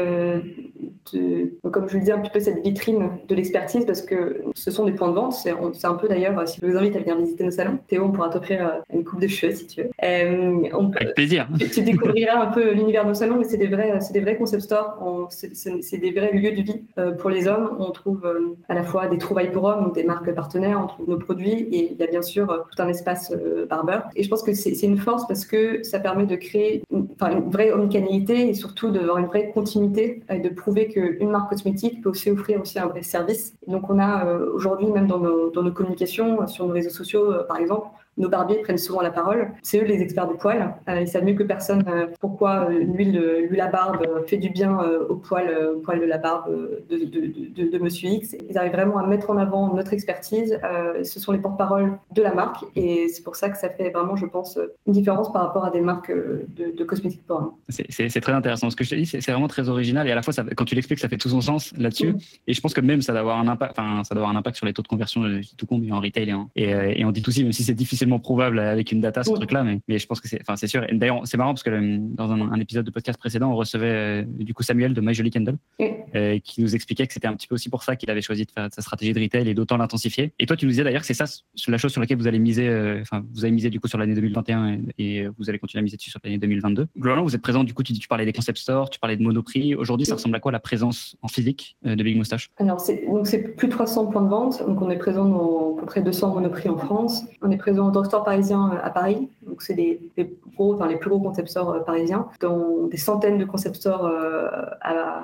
comme 1.71 1.89
je 1.89 1.93
le 1.93 1.99
disais, 1.99 2.11
un 2.11 2.19
petit 2.19 2.31
peu 2.31 2.39
cette 2.39 2.63
vitrine 2.63 3.09
de 3.27 3.35
l'expertise 3.35 3.85
parce 3.85 4.01
que 4.01 4.41
ce 4.55 4.71
sont 4.71 4.85
des 4.85 4.93
points 4.93 5.09
de 5.09 5.15
vente. 5.15 5.33
C'est 5.33 5.85
un 5.85 5.95
peu 5.95 6.07
d'ailleurs, 6.07 6.47
si 6.47 6.59
je 6.61 6.65
vous 6.65 6.77
invite 6.77 6.95
à 6.95 6.99
venir 6.99 7.17
visiter 7.17 7.43
nos 7.43 7.51
salons, 7.51 7.79
Théo, 7.87 8.05
on 8.05 8.11
pourra 8.11 8.29
t'offrir 8.29 8.65
euh, 8.65 8.79
une 8.93 9.03
coupe 9.03 9.19
de 9.19 9.27
cheveux 9.27 9.53
si 9.53 9.67
tu 9.67 9.81
veux. 9.81 9.89
Euh, 10.03 10.69
Avec 10.95 11.15
plaisir. 11.15 11.47
Tu, 11.73 11.81
découvriras 11.81 12.39
un 12.39 12.51
peu 12.51 12.71
l'univers 12.73 13.03
de 13.03 13.09
nos 13.09 13.13
salons, 13.13 13.37
mais 13.37 13.45
c'est 13.45 13.57
des 13.57 13.67
vrais, 13.67 13.99
c'est 13.99 14.13
des 14.13 14.19
vrais 14.19 14.37
concept 14.37 14.63
stores. 14.63 15.27
C'est 15.29 15.97
des 15.97 16.11
vrais 16.11 16.31
lieux 16.31 16.51
de 16.51 16.61
vie 16.61 16.83
euh, 16.97 17.11
pour 17.11 17.29
les 17.29 17.47
hommes. 17.47 17.75
On 17.79 17.91
trouve 17.91 18.21
à 18.69 18.73
la 18.73 18.83
fois 18.83 19.07
des 19.07 19.17
trouvailles 19.17 19.51
pour 19.51 19.63
hommes, 19.63 19.91
des 19.93 20.03
marques 20.03 20.31
partenaires, 20.33 20.79
on 20.83 20.87
trouve 20.87 21.09
nos 21.09 21.17
produits 21.17 21.67
et 21.71 21.91
il 21.91 21.97
y 21.97 22.03
a 22.03 22.07
bien 22.07 22.21
sûr 22.21 22.47
tout 22.47 22.81
un 22.81 22.87
espace 22.87 23.33
barbeur. 23.69 24.03
Et 24.15 24.23
je 24.23 24.29
pense 24.29 24.43
que 24.43 24.53
c'est 24.53 24.71
une 24.83 24.97
force 24.97 25.27
parce 25.27 25.45
que 25.45 25.83
ça 25.83 25.99
permet 25.99 26.25
de 26.25 26.35
créer 26.35 26.83
une, 26.91 27.07
une 27.21 27.49
vraie 27.49 27.71
omnicanalité 27.71 28.49
et 28.49 28.53
surtout 28.53 28.91
d'avoir 28.91 29.17
une 29.17 29.27
vraie 29.27 29.51
continuité 29.51 30.21
et 30.29 30.39
de 30.39 30.49
prouver 30.49 30.87
qu'une 30.87 31.29
marque 31.29 31.49
cosmétique 31.49 32.03
peut 32.03 32.09
aussi 32.09 32.29
offrir 32.29 32.61
aussi 32.61 32.79
un 32.79 32.87
vrai 32.87 33.03
service. 33.03 33.55
donc 33.67 33.89
on 33.89 33.99
a 33.99 34.25
aujourd'hui 34.53 34.87
même 34.87 35.07
dans 35.07 35.19
nos, 35.19 35.49
dans 35.49 35.63
nos 35.63 35.71
communications 35.71 36.45
sur 36.47 36.67
nos 36.67 36.73
réseaux 36.73 36.89
sociaux 36.89 37.33
par 37.47 37.57
exemple 37.57 37.72
complejo 37.81 38.02
nos 38.17 38.29
barbiers 38.29 38.57
prennent 38.57 38.77
souvent 38.77 39.01
la 39.01 39.11
parole. 39.11 39.51
C'est 39.61 39.79
eux 39.79 39.85
les 39.85 40.01
experts 40.01 40.27
du 40.27 40.35
poil. 40.35 40.75
Euh, 40.87 41.01
ils 41.01 41.07
savent 41.07 41.23
mieux 41.23 41.33
que 41.33 41.43
personne 41.43 41.83
euh, 41.87 42.07
pourquoi 42.19 42.69
euh, 42.69 42.79
l'huile, 42.79 43.19
l'huile 43.49 43.61
à 43.61 43.67
barbe 43.67 44.05
fait 44.27 44.37
du 44.37 44.49
bien 44.49 44.79
au 45.09 45.15
poil, 45.15 45.51
au 45.75 45.79
poil 45.79 45.99
de 45.99 46.05
la 46.05 46.17
barbe 46.17 46.49
de, 46.89 46.97
de, 46.97 47.69
de, 47.69 47.77
Monsieur 47.79 48.09
X. 48.09 48.35
Ils 48.49 48.57
arrivent 48.57 48.73
vraiment 48.73 48.97
à 48.97 49.07
mettre 49.07 49.29
en 49.29 49.37
avant 49.37 49.73
notre 49.73 49.93
expertise. 49.93 50.57
ce 51.03 51.19
sont 51.19 51.31
les 51.31 51.39
porte-parole 51.39 51.97
de 52.11 52.21
la 52.21 52.33
marque 52.33 52.63
et 52.75 53.07
c'est 53.09 53.23
pour 53.23 53.35
ça 53.35 53.49
que 53.49 53.57
ça 53.57 53.69
fait 53.69 53.89
vraiment, 53.89 54.15
je 54.15 54.25
pense, 54.25 54.57
une 54.87 54.93
différence 54.93 55.31
par 55.33 55.43
rapport 55.43 55.65
à 55.65 55.71
des 55.71 55.81
marques 55.81 56.11
de, 56.11 56.83
cosmétiques 56.83 57.25
pour 57.27 57.57
C'est, 57.69 58.21
très 58.21 58.31
intéressant. 58.31 58.69
Ce 58.69 58.75
que 58.75 58.83
je 58.83 58.91
te 58.91 58.95
dis, 58.95 59.05
c'est, 59.05 59.31
vraiment 59.31 59.47
très 59.47 59.67
original 59.69 60.07
et 60.07 60.11
à 60.11 60.15
la 60.15 60.21
fois, 60.21 60.33
ça, 60.33 60.43
quand 60.55 60.65
tu 60.65 60.75
l'expliques, 60.75 60.99
ça 60.99 61.09
fait 61.09 61.17
tout 61.17 61.29
son 61.29 61.41
sens 61.41 61.73
là-dessus. 61.77 62.15
Et 62.47 62.53
je 62.53 62.61
pense 62.61 62.73
que 62.73 62.81
même 62.81 63.01
ça 63.01 63.11
doit 63.11 63.21
avoir 63.21 63.39
un 63.39 63.47
impact, 63.47 63.77
enfin, 63.77 64.03
ça 64.03 64.15
doit 64.15 64.23
avoir 64.23 64.35
un 64.35 64.39
impact 64.39 64.55
sur 64.55 64.65
les 64.65 64.73
taux 64.73 64.83
de 64.83 64.87
conversion, 64.87 65.23
tout 65.57 65.65
compte, 65.65 65.83
en 65.91 65.99
retail 65.99 66.29
et 66.29 66.33
en, 66.33 66.49
et, 66.55 66.99
et 66.99 67.03
en 67.03 67.11
D2C, 67.11 67.43
même 67.43 67.51
si 67.51 67.63
c'est 67.63 67.73
difficile 67.73 68.02
probable 68.19 68.59
avec 68.59 68.91
une 68.91 69.01
data, 69.01 69.23
ce 69.23 69.31
truc-là, 69.31 69.63
mais, 69.63 69.79
mais, 69.87 69.99
je 69.99 70.07
pense 70.07 70.19
que 70.19 70.27
c'est, 70.27 70.39
enfin, 70.41 70.55
c'est 70.55 70.67
sûr. 70.67 70.85
D'ailleurs, 70.91 71.21
c'est 71.25 71.37
marrant 71.37 71.53
parce 71.53 71.63
que 71.63 71.69
euh, 71.69 71.97
dans 71.99 72.31
un, 72.31 72.59
épisode 72.59 72.85
de 72.85 72.91
podcast 72.91 73.19
précédent, 73.19 73.51
on 73.51 73.55
recevait 73.55 74.21
euh, 74.21 74.23
du 74.27 74.53
coup 74.53 74.63
Samuel 74.63 74.93
de 74.93 75.01
My 75.01 75.13
Jolie 75.13 75.31
Candle, 75.31 75.57
euh, 75.81 76.39
qui 76.39 76.61
nous 76.61 76.75
expliquait 76.75 77.07
que 77.07 77.13
c'était 77.13 77.27
un 77.27 77.35
petit 77.35 77.47
peu 77.47 77.55
aussi 77.55 77.69
pour 77.69 77.83
ça 77.83 77.95
qu'il 77.95 78.09
avait 78.09 78.21
choisi 78.21 78.45
de 78.45 78.51
faire 78.51 78.69
sa 78.71 78.81
stratégie 78.81 79.13
de 79.13 79.19
retail 79.19 79.47
et 79.49 79.53
d'autant 79.53 79.77
l'intensifier. 79.77 80.33
Et 80.39 80.45
toi, 80.45 80.55
tu 80.55 80.65
nous 80.65 80.71
disais 80.71 80.83
d'ailleurs 80.83 81.01
que 81.01 81.07
c'est 81.07 81.13
ça, 81.13 81.25
la 81.67 81.77
chose 81.77 81.91
sur 81.91 82.01
laquelle 82.01 82.17
vous 82.17 82.27
allez 82.27 82.39
miser, 82.39 82.69
enfin, 83.01 83.23
vous 83.33 83.43
avez 83.43 83.51
misé 83.51 83.69
du 83.69 83.79
coup 83.79 83.87
sur 83.87 83.97
l'année 83.97 84.15
2021 84.15 84.77
et, 84.97 85.27
vous 85.37 85.49
allez 85.49 85.59
continuer 85.59 85.79
à 85.79 85.83
miser 85.83 85.97
dessus 85.97 86.09
sur 86.09 86.19
l'année 86.23 86.37
2022. 86.37 86.87
Globalement, 86.97 87.23
vous 87.23 87.35
êtes 87.35 87.41
présent, 87.41 87.63
du 87.63 87.73
coup, 87.73 87.83
tu, 87.83 87.93
tu 87.93 88.07
parlais 88.07 88.25
des 88.25 88.33
concept 88.33 88.57
stores, 88.57 88.89
tu 88.89 88.99
parlais 88.99 89.17
de 89.17 89.23
Monoprix. 89.23 89.75
Aujourd'hui, 89.75 90.05
ça 90.05 90.15
ressemble 90.15 90.35
à 90.35 90.39
quoi 90.39 90.51
la 90.51 90.59
présence 90.59 91.15
en 91.21 91.27
physique 91.27 91.77
de 91.83 92.01
Big 92.01 92.17
Moustache? 92.17 92.49
Alors, 92.57 92.79
c'est, 92.79 93.05
donc 93.07 93.27
c'est 93.27 93.55
plus 93.55 93.67
de 93.67 93.73
300 93.73 94.07
points 94.07 94.21
de 94.21 94.29
vente. 94.29 94.65
Donc, 94.65 94.81
on 94.81 94.89
est 94.89 94.97
présent 94.97 95.25
dans 95.25 95.72
peu 95.83 95.85
près 95.85 96.01
200 96.01 96.33
Monoprix 96.33 96.69
en 96.69 96.77
France. 96.77 97.25
On 97.41 97.51
est 97.51 97.57
présent 97.57 97.87
au 97.87 97.91
drugstore 97.91 98.23
parisien 98.23 98.71
à 98.81 98.89
Paris. 98.89 99.29
Donc, 99.45 99.61
c'est 99.61 99.73
les 99.73 99.99
plus 100.15 101.09
gros 101.09 101.19
concept 101.19 101.49
stores 101.49 101.71
euh, 101.71 101.79
parisiens, 101.79 102.27
dans 102.39 102.87
des 102.87 102.97
centaines 102.97 103.37
de 103.37 103.45
concept 103.45 103.75
stores 103.75 104.05
euh, 104.05 104.49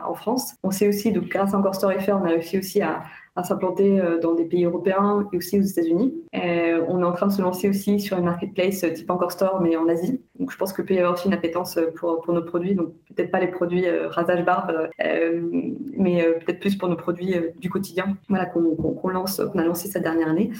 en 0.06 0.14
France. 0.14 0.56
On 0.64 0.72
sait 0.72 0.88
aussi, 0.88 1.12
donc, 1.12 1.30
grâce 1.30 1.54
à 1.54 1.58
Encore 1.58 1.76
Store 1.76 1.94
FR, 1.94 2.18
on 2.22 2.26
a 2.26 2.30
réussi 2.30 2.58
aussi 2.60 2.82
à, 2.82 3.04
à 3.36 3.44
s'implanter 3.44 4.00
euh, 4.00 4.20
dans 4.20 4.34
des 4.34 4.46
pays 4.46 4.66
européens 4.66 5.28
et 5.32 5.38
aussi 5.38 5.60
aux 5.60 5.64
États-Unis. 5.64 6.14
on 6.34 7.02
est 7.02 7.06
en 7.06 7.12
train 7.14 7.28
de 7.28 7.32
se 7.32 7.42
lancer 7.42 7.70
aussi 7.70 8.00
sur 8.00 8.18
une 8.18 8.26
marketplace 8.26 8.86
type 8.94 9.10
Encore 9.10 9.32
Store, 9.32 9.62
mais 9.62 9.76
en 9.78 9.88
Asie. 9.88 10.22
Donc 10.40 10.52
je 10.52 10.58
pense 10.58 10.74
que 10.74 10.82
peut 10.82 10.94
y 10.94 11.00
avoir 11.00 11.14
aussi 11.14 11.28
une 11.28 11.34
appétence 11.34 11.78
pour, 11.96 12.22
pour 12.22 12.34
nos 12.34 12.42
produits. 12.42 12.76
Donc 12.76 12.94
peut-être 13.14 13.32
pas 13.32 13.40
les 13.40 13.48
produits 13.48 13.86
euh, 13.86 14.08
rasage 14.08 14.46
barbe, 14.46 14.90
euh, 15.04 15.42
mais 15.98 16.24
peut-être 16.46 16.60
plus 16.60 16.78
pour 16.78 16.88
nos 16.88 16.96
produits 16.96 17.36
du 17.60 17.70
quotidien. 17.70 18.18
Voilà 18.30 18.46
qu'on 18.46 19.10
lance, 19.10 19.42
qu'on 19.52 19.60
a 19.60 19.66
lancé 19.66 19.90
cette 19.90 20.04
dernière 20.04 20.30
année. 20.30 20.52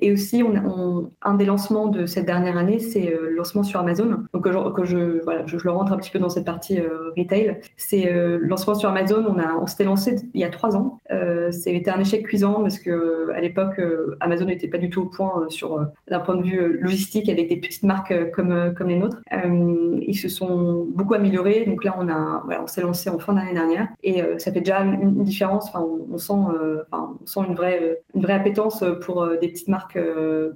et 0.00 0.12
aussi, 0.12 0.42
on, 0.42 1.10
un 1.22 1.34
des 1.34 1.44
lancements 1.44 1.86
de 1.86 2.06
cette 2.06 2.26
dernière 2.26 2.56
année, 2.56 2.78
c'est 2.78 3.10
le 3.10 3.30
lancement 3.30 3.62
sur 3.62 3.80
Amazon. 3.80 4.24
Donc 4.32 4.44
que 4.44 4.84
je, 4.84 5.22
voilà, 5.22 5.46
je, 5.46 5.56
le 5.62 5.70
rentre 5.70 5.92
un 5.92 5.96
petit 5.96 6.10
peu 6.10 6.18
dans 6.18 6.28
cette 6.28 6.44
partie 6.44 6.80
retail. 7.16 7.60
C'est 7.76 8.10
le 8.12 8.38
lancement 8.38 8.74
sur 8.74 8.88
Amazon. 8.88 9.24
On 9.26 9.62
on 9.62 9.66
s'était 9.66 9.84
lancé 9.84 10.16
il 10.34 10.40
y 10.40 10.44
a 10.44 10.50
trois 10.50 10.76
ans 10.76 10.98
été 11.70 11.90
un 11.90 12.00
échec 12.00 12.24
cuisant 12.24 12.62
parce 12.62 12.78
que 12.78 13.30
à 13.34 13.40
l'époque, 13.40 13.80
Amazon 14.20 14.46
n'était 14.46 14.68
pas 14.68 14.78
du 14.78 14.90
tout 14.90 15.02
au 15.02 15.06
point 15.06 15.46
sur 15.48 15.86
d'un 16.08 16.20
point 16.20 16.36
de 16.36 16.42
vue 16.42 16.78
logistique 16.78 17.28
avec 17.28 17.48
des 17.48 17.56
petites 17.56 17.82
marques 17.82 18.30
comme 18.32 18.74
comme 18.76 18.88
les 18.88 18.98
nôtres. 18.98 19.20
ils 19.32 20.16
se 20.16 20.28
sont 20.28 20.86
beaucoup 20.90 21.14
améliorés. 21.14 21.64
Donc 21.66 21.84
là, 21.84 21.94
on 21.98 22.08
a, 22.08 22.42
voilà, 22.44 22.62
on 22.62 22.66
s'est 22.66 22.82
lancé 22.82 23.10
en 23.10 23.18
fin 23.18 23.34
d'année 23.34 23.54
dernière 23.54 23.88
et 24.02 24.22
ça 24.38 24.52
fait 24.52 24.60
déjà 24.60 24.80
une, 24.80 25.22
différence. 25.22 25.68
Enfin, 25.68 25.86
on, 26.10 26.18
sent, 26.18 26.32
enfin, 26.32 27.16
on 27.22 27.26
sent 27.26 27.40
une 27.48 27.54
vraie 27.54 28.00
une 28.14 28.22
vraie 28.22 28.34
appétence 28.34 28.84
pour 29.02 29.26
des 29.40 29.48
petites 29.48 29.68
marques, 29.68 29.98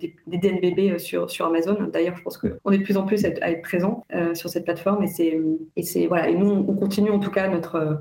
des, 0.00 0.14
des, 0.26 0.98
sur 0.98 1.30
sur 1.30 1.46
Amazon. 1.46 1.76
D'ailleurs, 1.92 2.16
je 2.16 2.22
pense 2.22 2.38
qu'on 2.38 2.70
est 2.72 2.78
de 2.78 2.82
plus 2.82 2.96
en 2.96 3.04
plus 3.04 3.24
à 3.24 3.28
à 3.42 3.50
être 3.50 3.62
présent 3.62 4.04
sur 4.34 4.48
cette 4.48 4.64
plateforme 4.64 5.02
et 5.02 5.08
c'est 5.08 5.40
et 5.76 5.82
c'est 5.82 6.06
voilà. 6.06 6.28
Et 6.28 6.34
nous, 6.34 6.50
on 6.50 6.74
continue 6.74 7.10
en 7.10 7.18
tout 7.18 7.30
cas 7.30 7.48
notre 7.48 8.00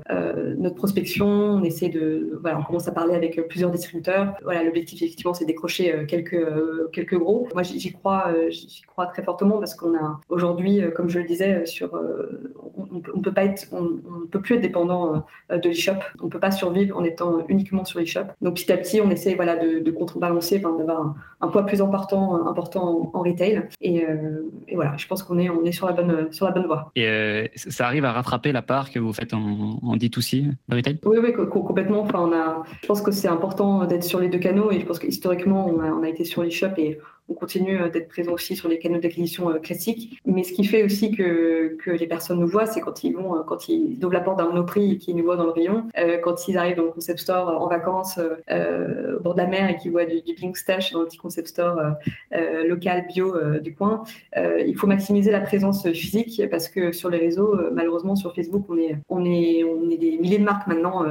notre 0.58 0.76
prospection. 0.76 1.26
On 1.26 1.62
essaie 1.62 1.88
de 1.88 2.38
voilà, 2.40 2.58
on 2.58 2.62
commence 2.62 2.88
à 2.88 2.92
parler 2.96 3.14
avec 3.14 3.46
plusieurs 3.48 3.70
distributeurs. 3.70 4.34
Voilà, 4.42 4.64
l'objectif 4.64 5.02
effectivement, 5.02 5.34
c'est 5.34 5.44
décrocher 5.44 6.06
quelques 6.08 6.44
quelques 6.92 7.18
gros. 7.18 7.46
Moi, 7.52 7.62
j'y 7.62 7.92
crois, 7.92 8.32
j'y 8.48 8.82
crois 8.82 9.06
très 9.06 9.22
fortement 9.22 9.58
parce 9.58 9.74
qu'on 9.74 9.94
a 9.94 10.20
aujourd'hui, 10.30 10.80
comme 10.96 11.08
je 11.08 11.18
le 11.18 11.26
disais, 11.26 11.66
sur 11.66 11.94
on, 11.94 13.02
on, 13.14 13.20
peut 13.20 13.32
pas 13.32 13.44
être, 13.44 13.66
on, 13.72 14.26
peut 14.30 14.40
plus 14.40 14.56
être 14.56 14.62
dépendant 14.62 15.24
de 15.50 15.68
l'e-shop. 15.68 16.00
On 16.22 16.28
peut 16.28 16.40
pas 16.40 16.50
survivre 16.50 16.96
en 16.96 17.04
étant 17.04 17.44
uniquement 17.48 17.84
sur 17.84 18.00
l'e-shop. 18.00 18.24
Donc 18.40 18.54
petit 18.54 18.72
à 18.72 18.78
petit, 18.78 19.00
on 19.00 19.10
essaie 19.10 19.34
voilà 19.34 19.56
de, 19.56 19.78
de 19.80 19.90
contrebalancer, 19.90 20.62
enfin, 20.64 20.76
d'avoir 20.76 21.14
un, 21.40 21.48
poids 21.48 21.66
plus 21.66 21.82
important 21.82 22.48
important 22.48 23.10
en, 23.12 23.20
retail. 23.20 23.68
Et, 23.82 24.06
et, 24.68 24.74
voilà, 24.74 24.96
je 24.96 25.06
pense 25.06 25.22
qu'on 25.22 25.38
est 25.38 25.50
on 25.50 25.64
est 25.64 25.72
sur 25.72 25.86
la 25.86 25.92
bonne 25.92 26.32
sur 26.32 26.46
la 26.46 26.52
bonne 26.52 26.66
voie. 26.66 26.90
Et 26.96 27.50
ça 27.54 27.86
arrive 27.86 28.04
à 28.04 28.12
rattraper 28.12 28.52
la 28.52 28.62
part 28.62 28.90
que 28.90 28.98
vous 28.98 29.12
faites 29.12 29.34
en, 29.34 29.78
en 29.82 29.96
D2C 29.96 30.52
retail? 30.70 30.98
Oui, 31.04 31.18
oui, 31.22 31.32
complètement. 31.32 32.00
Enfin, 32.00 32.20
on 32.20 32.32
a, 32.32 32.62
je 32.86 32.88
pense 32.88 33.02
que 33.02 33.10
c'est 33.10 33.26
important 33.26 33.84
d'être 33.84 34.04
sur 34.04 34.20
les 34.20 34.28
deux 34.28 34.38
canaux 34.38 34.70
et 34.70 34.78
je 34.78 34.86
pense 34.86 35.00
que 35.00 35.08
historiquement, 35.08 35.66
on 35.66 35.80
a, 35.80 35.90
on 35.90 36.04
a 36.04 36.08
été 36.08 36.22
sur 36.22 36.44
l'e-shop 36.44 36.74
et 36.76 37.00
on 37.28 37.34
continue 37.34 37.80
euh, 37.80 37.88
d'être 37.88 38.08
présent 38.08 38.32
aussi 38.32 38.56
sur 38.56 38.68
les 38.68 38.78
canaux 38.78 38.98
d'acquisition 38.98 39.50
euh, 39.50 39.58
classiques. 39.58 40.20
Mais 40.26 40.44
ce 40.44 40.52
qui 40.52 40.64
fait 40.64 40.84
aussi 40.84 41.10
que, 41.10 41.76
que 41.76 41.90
les 41.90 42.06
personnes 42.06 42.40
nous 42.40 42.46
voient, 42.46 42.66
c'est 42.66 42.80
quand 42.80 43.04
ils 43.04 43.12
vont, 43.12 43.36
euh, 43.36 43.42
quand 43.42 43.68
ils 43.68 43.98
ouvrent 44.04 44.12
la 44.12 44.20
porte 44.20 44.38
d'un 44.38 44.46
Monoprix 44.46 44.92
et 44.92 44.98
qu'ils 44.98 45.16
nous 45.16 45.24
voient 45.24 45.36
dans 45.36 45.44
le 45.44 45.50
rayon, 45.50 45.88
quand 46.22 46.48
ils 46.48 46.56
arrivent 46.58 46.76
dans 46.76 46.84
le 46.84 46.90
concept 46.90 47.18
store 47.20 47.48
en 47.48 47.68
vacances 47.68 48.18
au 48.18 49.22
bord 49.22 49.34
de 49.34 49.40
la 49.40 49.46
mer 49.46 49.70
et 49.70 49.76
qu'ils 49.76 49.90
voient 49.90 50.04
du, 50.04 50.20
du 50.22 50.54
Stash 50.54 50.92
dans 50.92 51.00
le 51.00 51.06
petit 51.06 51.16
concept 51.16 51.48
store 51.48 51.80
local 52.66 53.06
bio 53.12 53.34
du 53.60 53.74
coin, 53.74 54.04
il 54.36 54.74
faut 54.76 54.86
maximiser 54.86 55.30
la 55.30 55.40
présence 55.40 55.88
physique 55.92 56.42
parce 56.50 56.68
que 56.68 56.92
sur 56.92 57.10
les 57.10 57.18
réseaux, 57.18 57.56
malheureusement 57.72 58.16
sur 58.16 58.34
Facebook, 58.34 58.66
on 58.68 58.76
est, 58.76 58.96
on 59.08 59.24
est, 59.24 59.64
on 59.64 59.90
est 59.90 59.96
des 59.96 60.18
milliers 60.18 60.38
de 60.38 60.44
marques 60.44 60.66
maintenant 60.66 61.04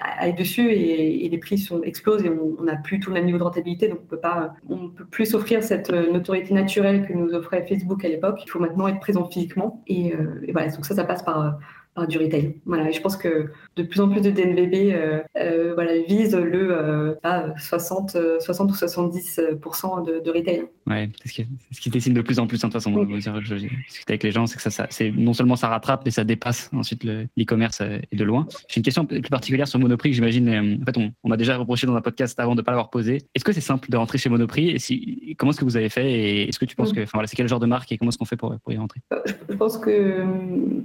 à 0.00 0.28
être 0.28 0.38
dessus 0.38 0.70
et, 0.72 1.28
les 1.28 1.38
prix 1.38 1.68
explosent 1.84 2.24
et 2.24 2.30
on 2.30 2.62
n'a 2.64 2.76
plus 2.76 3.00
tout 3.00 3.10
le 3.10 3.14
même 3.14 3.26
niveau 3.26 3.38
de 3.38 3.44
rentabilité, 3.44 3.88
donc 3.88 4.00
on 4.02 4.06
peut 4.06 4.20
pas, 4.20 4.54
on 4.68 4.88
peut 4.88 5.04
plus 5.04 5.26
s'offrir 5.26 5.59
cette 5.62 5.90
euh, 5.90 6.10
notoriété 6.12 6.54
naturelle 6.54 7.06
que 7.06 7.12
nous 7.12 7.34
offrait 7.34 7.66
Facebook 7.66 8.04
à 8.04 8.08
l'époque. 8.08 8.40
Il 8.44 8.50
faut 8.50 8.58
maintenant 8.58 8.88
être 8.88 9.00
présent 9.00 9.28
physiquement. 9.28 9.82
Et, 9.86 10.14
euh, 10.14 10.40
et 10.46 10.52
voilà, 10.52 10.68
donc 10.70 10.84
ça, 10.84 10.94
ça 10.94 11.04
passe 11.04 11.22
par 11.22 11.58
euh, 11.98 12.06
du 12.06 12.18
retail. 12.18 12.54
Voilà, 12.66 12.90
je 12.90 13.00
pense 13.00 13.16
que 13.16 13.50
de 13.76 13.82
plus 13.82 14.00
en 14.00 14.08
plus 14.08 14.20
de 14.20 14.30
DNVB 14.30 14.92
euh, 14.92 15.20
euh, 15.36 15.74
voilà, 15.74 15.92
visent 16.02 16.36
le 16.36 16.68
euh, 16.72 17.14
60, 17.56 18.16
60 18.40 18.70
ou 18.70 18.74
70 18.74 19.36
de, 19.36 20.20
de, 20.20 20.30
retail. 20.30 20.64
Ouais, 20.86 21.08
c'est 21.22 21.28
ce, 21.28 21.34
qui, 21.34 21.46
ce 21.72 21.80
qui 21.80 21.90
dessine 21.90 22.14
de 22.14 22.22
plus 22.22 22.38
en 22.38 22.46
plus. 22.46 22.62
Hein, 22.64 22.68
de 22.68 22.72
toute 22.72 22.82
façon, 22.82 22.94
oui. 22.94 23.20
je, 23.20 23.54
discute 23.54 24.08
avec 24.08 24.22
les 24.22 24.32
gens, 24.32 24.46
c'est 24.46 24.56
que 24.56 24.62
ça, 24.62 24.70
ça 24.70 24.86
c'est 24.90 25.10
non 25.10 25.32
seulement 25.32 25.56
ça 25.56 25.68
rattrape, 25.68 26.02
mais 26.04 26.10
ça 26.10 26.24
dépasse 26.24 26.70
ensuite 26.74 27.04
l'e-commerce 27.04 27.80
et 27.80 28.16
de 28.16 28.24
loin. 28.24 28.46
J'ai 28.68 28.78
une 28.78 28.84
question 28.84 29.06
plus 29.06 29.20
particulière 29.22 29.68
sur 29.68 29.78
Monoprix. 29.78 30.12
J'imagine, 30.12 30.78
en 30.82 30.84
fait, 30.84 30.98
on, 30.98 31.12
on 31.22 31.28
m'a 31.28 31.36
déjà 31.36 31.56
reproché 31.56 31.86
dans 31.86 31.94
un 31.94 32.00
podcast 32.00 32.38
avant 32.40 32.54
de 32.54 32.60
ne 32.60 32.64
pas 32.64 32.72
l'avoir 32.72 32.90
posé. 32.90 33.18
Est-ce 33.34 33.44
que 33.44 33.52
c'est 33.52 33.60
simple 33.60 33.90
de 33.90 33.96
rentrer 33.96 34.18
chez 34.18 34.28
Monoprix 34.28 34.70
et 34.70 34.78
si, 34.78 35.34
Comment 35.38 35.52
est-ce 35.52 35.60
que 35.60 35.64
vous 35.64 35.76
avez 35.76 35.88
fait 35.88 36.10
et 36.10 36.48
est-ce 36.48 36.58
que 36.58 36.64
tu 36.64 36.76
penses 36.76 36.92
que, 36.92 37.00
enfin 37.00 37.12
voilà, 37.14 37.26
c'est 37.26 37.36
quel 37.36 37.48
genre 37.48 37.60
de 37.60 37.66
marque 37.66 37.90
et 37.92 37.98
comment 37.98 38.10
est-ce 38.10 38.18
qu'on 38.18 38.24
fait 38.24 38.36
pour, 38.36 38.54
pour 38.58 38.72
y 38.72 38.76
rentrer? 38.76 39.00
Je, 39.48 39.54
pense 39.54 39.78
que, 39.78 40.24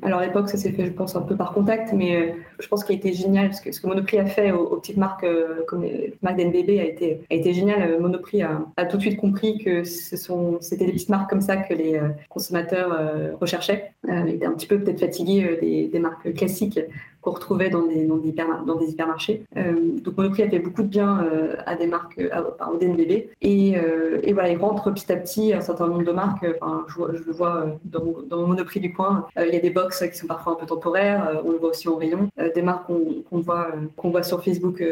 alors 0.02 0.20
à 0.20 0.26
l'époque, 0.26 0.50
ça 0.50 0.58
s'est 0.58 0.72
fait, 0.72 0.86
je 0.86 0.92
pense 0.96 1.16
un 1.16 1.22
peu 1.22 1.36
par 1.36 1.54
contact, 1.54 1.94
mais 1.94 2.16
euh, 2.16 2.32
je 2.60 2.68
pense 2.68 2.84
qu'il 2.84 2.96
a 2.96 2.98
été 2.98 3.14
génial, 3.14 3.48
parce 3.48 3.62
que 3.62 3.72
ce 3.72 3.80
que 3.80 3.88
Monoprix 3.88 4.20
a 4.20 4.26
fait 4.26 4.52
aux, 4.52 4.78
petites 4.78 4.98
marques 4.98 5.24
euh, 5.24 5.64
comme 5.68 5.84
les 5.84 6.14
marques 6.22 6.38
d'NBB 6.38 6.80
a 6.80 6.84
été, 6.84 7.22
a 7.30 7.34
été 7.34 7.54
génial. 7.54 7.82
Euh, 7.82 8.00
Monoprix 8.00 8.42
a, 8.42 8.86
tout 8.86 8.98
de 8.98 9.02
suite 9.02 9.18
compris 9.18 9.64
que 9.64 9.84
c'était 9.84 10.86
des 10.86 10.94
petites 10.94 11.10
marques 11.10 11.30
comme 11.30 11.42
ça 11.42 11.58
que 11.58 11.74
les 11.74 12.00
consommateurs 12.30 13.38
recherchaient. 13.40 13.92
il 14.08 14.36
était 14.36 14.46
un 14.46 14.54
petit 14.54 14.68
peu 14.68 14.80
peut-être 14.80 15.00
fatigué 15.00 15.58
des, 15.62 15.88
des 15.88 16.00
marques 16.00 16.34
classiques 16.34 16.80
qu'on 17.26 17.32
retrouvait 17.32 17.70
dans 17.70 17.82
des, 17.82 18.06
dans 18.06 18.18
des, 18.18 18.32
dans 18.32 18.76
des 18.76 18.92
hypermarchés. 18.92 19.44
Euh, 19.58 19.74
donc 20.04 20.16
Monoprix 20.16 20.44
a 20.44 20.50
fait 20.50 20.60
beaucoup 20.60 20.84
de 20.84 20.88
bien 20.88 21.24
euh, 21.24 21.56
à 21.66 21.76
des 21.76 21.88
marques, 21.88 22.22
à, 22.32 22.70
au 22.72 22.78
DNBB. 22.78 23.30
Et, 23.42 23.78
euh, 23.78 24.20
et, 24.24 24.32
voilà, 24.32 24.50
il 24.50 24.58
rentre 24.58 24.92
petit 24.92 25.12
à 25.12 25.16
petit 25.16 25.52
un 25.52 25.62
certain 25.62 25.88
nombre 25.88 26.04
de 26.04 26.12
marques. 26.12 26.46
Enfin, 26.62 26.86
je, 26.88 27.24
le 27.26 27.32
vois 27.34 27.66
dans, 27.84 28.06
dans 28.30 28.42
mon 28.42 28.48
Monoprix 28.48 28.80
du 28.80 28.94
coin. 28.94 29.26
il 29.38 29.54
y 29.54 29.58
a 29.58 29.60
des 29.60 29.72
box 29.72 30.04
qui 30.08 30.18
sont 30.18 30.28
parfois 30.28 30.54
un 30.54 30.56
peu 30.56 30.68
temporaires. 30.68 31.42
on 31.44 31.52
le 31.52 31.58
voit 31.58 31.70
aussi 31.70 31.90
en 31.90 31.96
rayon. 31.96 32.30
des 32.54 32.62
marques 32.62 32.86
qu'on 32.88 33.40
voit, 33.40 33.70
qu'on 33.98 34.12
voit 34.12 34.24
sur 34.24 34.44
Facebook 34.44 34.84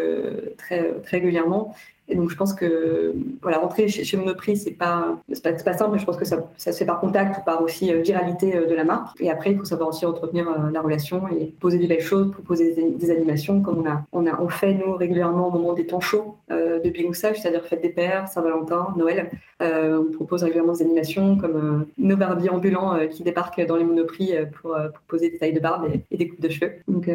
très, 0.58 0.92
très 1.02 1.18
régulièrement. 1.18 1.76
Et 2.10 2.16
donc, 2.16 2.30
je 2.30 2.36
pense 2.36 2.54
que 2.54 3.16
voilà, 3.42 3.60
rentrer 3.60 3.88
chez, 3.88 4.18
Monoprix, 4.18 4.58
c'est 4.58 4.72
pas, 4.72 5.18
pas, 5.42 5.54
pas 5.54 5.74
simple, 5.74 5.92
mais 5.94 6.00
je 6.00 6.06
pense 6.06 6.18
que 6.18 6.26
ça, 6.26 6.50
ça, 6.58 6.74
se 6.74 6.78
fait 6.78 6.86
par 6.86 7.00
contact 7.00 7.40
ou 7.40 7.42
par 7.46 7.62
aussi 7.62 7.94
euh, 7.94 8.02
viralité 8.02 8.58
euh, 8.58 8.68
de 8.68 8.76
la 8.76 8.84
marque. 8.84 9.20
Et 9.22 9.30
après, 9.30 9.52
il 9.52 9.58
faut 9.58 9.64
savoir 9.64 9.90
aussi 9.90 10.06
entretenir 10.06 10.50
euh, 10.50 10.70
la 10.72 10.82
relation 10.82 11.30
et 11.30 11.54
poser 11.62 11.78
des 11.78 11.88
belles 11.88 12.02
choses, 12.02 12.32
proposer 12.32 12.74
des, 12.74 13.12
animations, 13.12 13.62
comme 13.62 13.80
on 13.86 13.90
a, 13.90 14.04
on 14.12 14.28
a 14.28 14.42
on 14.42 14.50
fait, 14.50 14.74
nous, 14.74 14.96
régulièrement 14.96 15.48
au 15.48 15.52
moment 15.52 15.74
des 15.74 15.86
temps 15.86 16.02
chauds 16.02 16.36
de 16.50 16.90
Bigoussage, 16.90 17.42
c'est-à-dire 17.42 17.66
fête 17.66 17.82
des 17.82 17.90
pères, 17.90 18.28
Saint-Valentin, 18.28 18.94
Noël. 18.96 19.32
on 19.60 20.12
propose 20.14 20.44
régulièrement 20.44 20.74
des 20.74 20.84
animations 20.84 21.38
comme 21.38 21.86
nos 21.98 22.16
barbiers 22.16 22.50
ambulants 22.50 22.98
qui 23.10 23.24
débarquent 23.24 23.66
dans 23.66 23.76
les 23.76 23.84
Monoprix 23.84 24.34
pour, 24.54 24.72
pour, 24.72 25.02
poser 25.08 25.30
des 25.30 25.38
tailles 25.38 25.54
de 25.54 25.60
barbe 25.60 25.88
et, 26.12 26.18
des 26.18 26.28
coupes 26.28 26.42
de 26.42 26.50
cheveux. 26.50 26.74
Donc, 26.88 27.10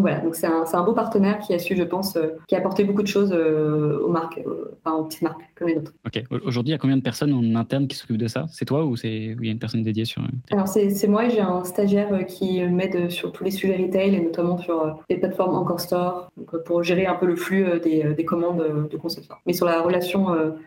voilà, 0.00 0.18
donc 0.18 0.34
c'est 0.34 0.46
un, 0.46 0.64
un, 0.70 0.82
beau 0.82 0.92
partenaire 0.92 1.38
qui 1.38 1.54
a 1.54 1.58
su, 1.58 1.76
je 1.76 1.82
pense, 1.82 2.18
qui 2.46 2.54
a 2.54 2.58
apporté 2.58 2.84
beaucoup 2.84 3.02
de 3.02 3.08
choses 3.08 3.32
aux 3.32 4.08
marques 4.08 4.23
euh, 4.46 4.76
enfin, 4.84 4.96
aux 4.96 5.04
petites 5.04 5.22
marques 5.22 5.42
comme 5.54 5.68
les 5.68 5.76
nôtres. 5.76 5.92
Ok. 6.06 6.22
Aujourd'hui, 6.44 6.70
il 6.70 6.72
y 6.72 6.74
a 6.74 6.78
combien 6.78 6.96
de 6.96 7.02
personnes 7.02 7.32
en 7.32 7.54
interne 7.58 7.86
qui 7.86 7.96
s'occupent 7.96 8.18
de 8.18 8.28
ça? 8.28 8.46
C'est 8.50 8.64
toi 8.64 8.84
ou 8.84 8.96
c'est 8.96 9.12
il 9.12 9.44
y 9.44 9.48
a 9.48 9.52
une 9.52 9.58
personne 9.58 9.82
dédiée 9.82 10.04
sur 10.04 10.22
Alors 10.50 10.68
c'est 10.68 11.06
moi. 11.06 11.28
J'ai 11.28 11.40
un 11.40 11.64
stagiaire 11.64 12.12
euh, 12.12 12.22
qui 12.22 12.62
m'aide 12.62 13.10
sur 13.10 13.32
tous 13.32 13.44
les 13.44 13.50
sujets 13.50 13.76
retail 13.76 14.14
et 14.14 14.20
notamment 14.20 14.58
sur 14.58 14.80
euh, 14.80 14.90
les 15.10 15.16
plateformes 15.16 15.54
Encore 15.54 15.80
Store 15.80 16.30
pour 16.66 16.82
gérer 16.82 17.06
un 17.06 17.14
peu 17.14 17.26
le 17.26 17.36
flux 17.36 17.64
des, 17.82 18.14
des 18.14 18.24
commandes 18.24 18.88
de 18.90 18.96
concepteurs. 18.96 19.40
Mais 19.46 19.52
sur 19.52 19.66
la 19.66 19.80
relation 19.82 20.26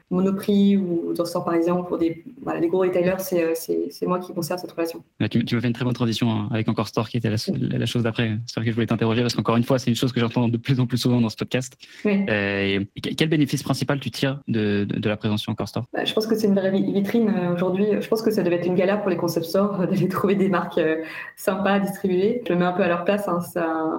Monoprix 0.10 0.78
ou 0.78 1.14
dans 1.14 1.26
Store 1.26 1.46
par 1.46 1.54
exemple 1.54 1.88
pour 1.88 1.98
des 1.98 2.24
voilà, 2.42 2.60
les 2.60 2.68
gros 2.68 2.80
retailers, 2.80 3.20
c'est 3.20 4.06
moi 4.06 4.20
qui 4.20 4.34
conserve 4.34 4.60
cette 4.60 4.72
relation. 4.72 5.04
tu, 5.30 5.44
tu 5.46 5.56
me 5.56 5.62
fais 5.62 5.68
une 5.68 5.74
très 5.74 5.86
bonne 5.86 5.94
transition 5.94 6.32
hein, 6.32 6.48
avec 6.52 6.68
Encore 6.70 6.88
Store 6.88 7.10
qui 7.10 7.18
était 7.18 7.30
la, 7.30 7.38
la 7.78 7.86
chose 7.86 8.04
d'après 8.04 8.38
sur 8.46 8.60
laquelle 8.62 8.72
je 8.72 8.76
voulais 8.76 8.88
t'interroger 8.88 9.22
parce 9.22 9.36
qu'encore 9.36 9.58
une 9.58 9.64
fois, 9.64 9.80
c'est 9.80 9.90
une 9.90 9.96
chose 9.96 10.12
que 10.12 10.20
j'entends 10.20 10.48
de 10.48 10.58
plus 10.58 10.80
en 10.80 10.86
plus 10.86 10.98
souvent 10.98 11.22
dans 11.22 11.30
ce 11.30 11.36
podcast. 11.36 11.78
Oui. 12.06 12.26
Euh, 12.30 12.84
quel 13.18 13.30
bénéfice 13.30 13.47
principal 13.64 14.00
tu 14.00 14.12
tires 14.12 14.40
de, 14.48 14.86
de, 14.86 15.10
la 15.10 15.18
prévention 15.18 15.52
Encore 15.52 15.68
Store 15.68 15.86
bah, 15.94 16.06
Je 16.06 16.14
pense 16.14 16.28
que 16.28 16.36
c'est 16.36 16.48
une 16.48 16.56
vraie 16.56 16.72
vitrine 16.72 17.30
euh, 17.30 17.54
aujourd'hui. 17.54 17.88
Je 18.00 18.08
pense 18.08 18.22
que 18.22 18.32
ça 18.32 18.44
devait 18.44 18.58
être 18.58 18.66
une 18.66 18.76
galère 18.76 19.02
pour 19.02 19.10
les 19.10 19.18
concept 19.18 19.46
stores 19.46 19.80
d'aller 19.80 20.08
trouver 20.10 20.36
des 20.36 20.50
marques 20.50 20.78
euh, 20.78 21.04
sympas 21.36 21.74
à 21.74 21.80
distribuer. 21.80 22.42
Je 22.48 22.54
le 22.54 22.60
mets 22.60 22.66
un 22.66 22.74
peu 22.74 22.84
à 22.84 22.88
leur 22.88 23.04
place. 23.04 23.28
Hein, 23.28 23.40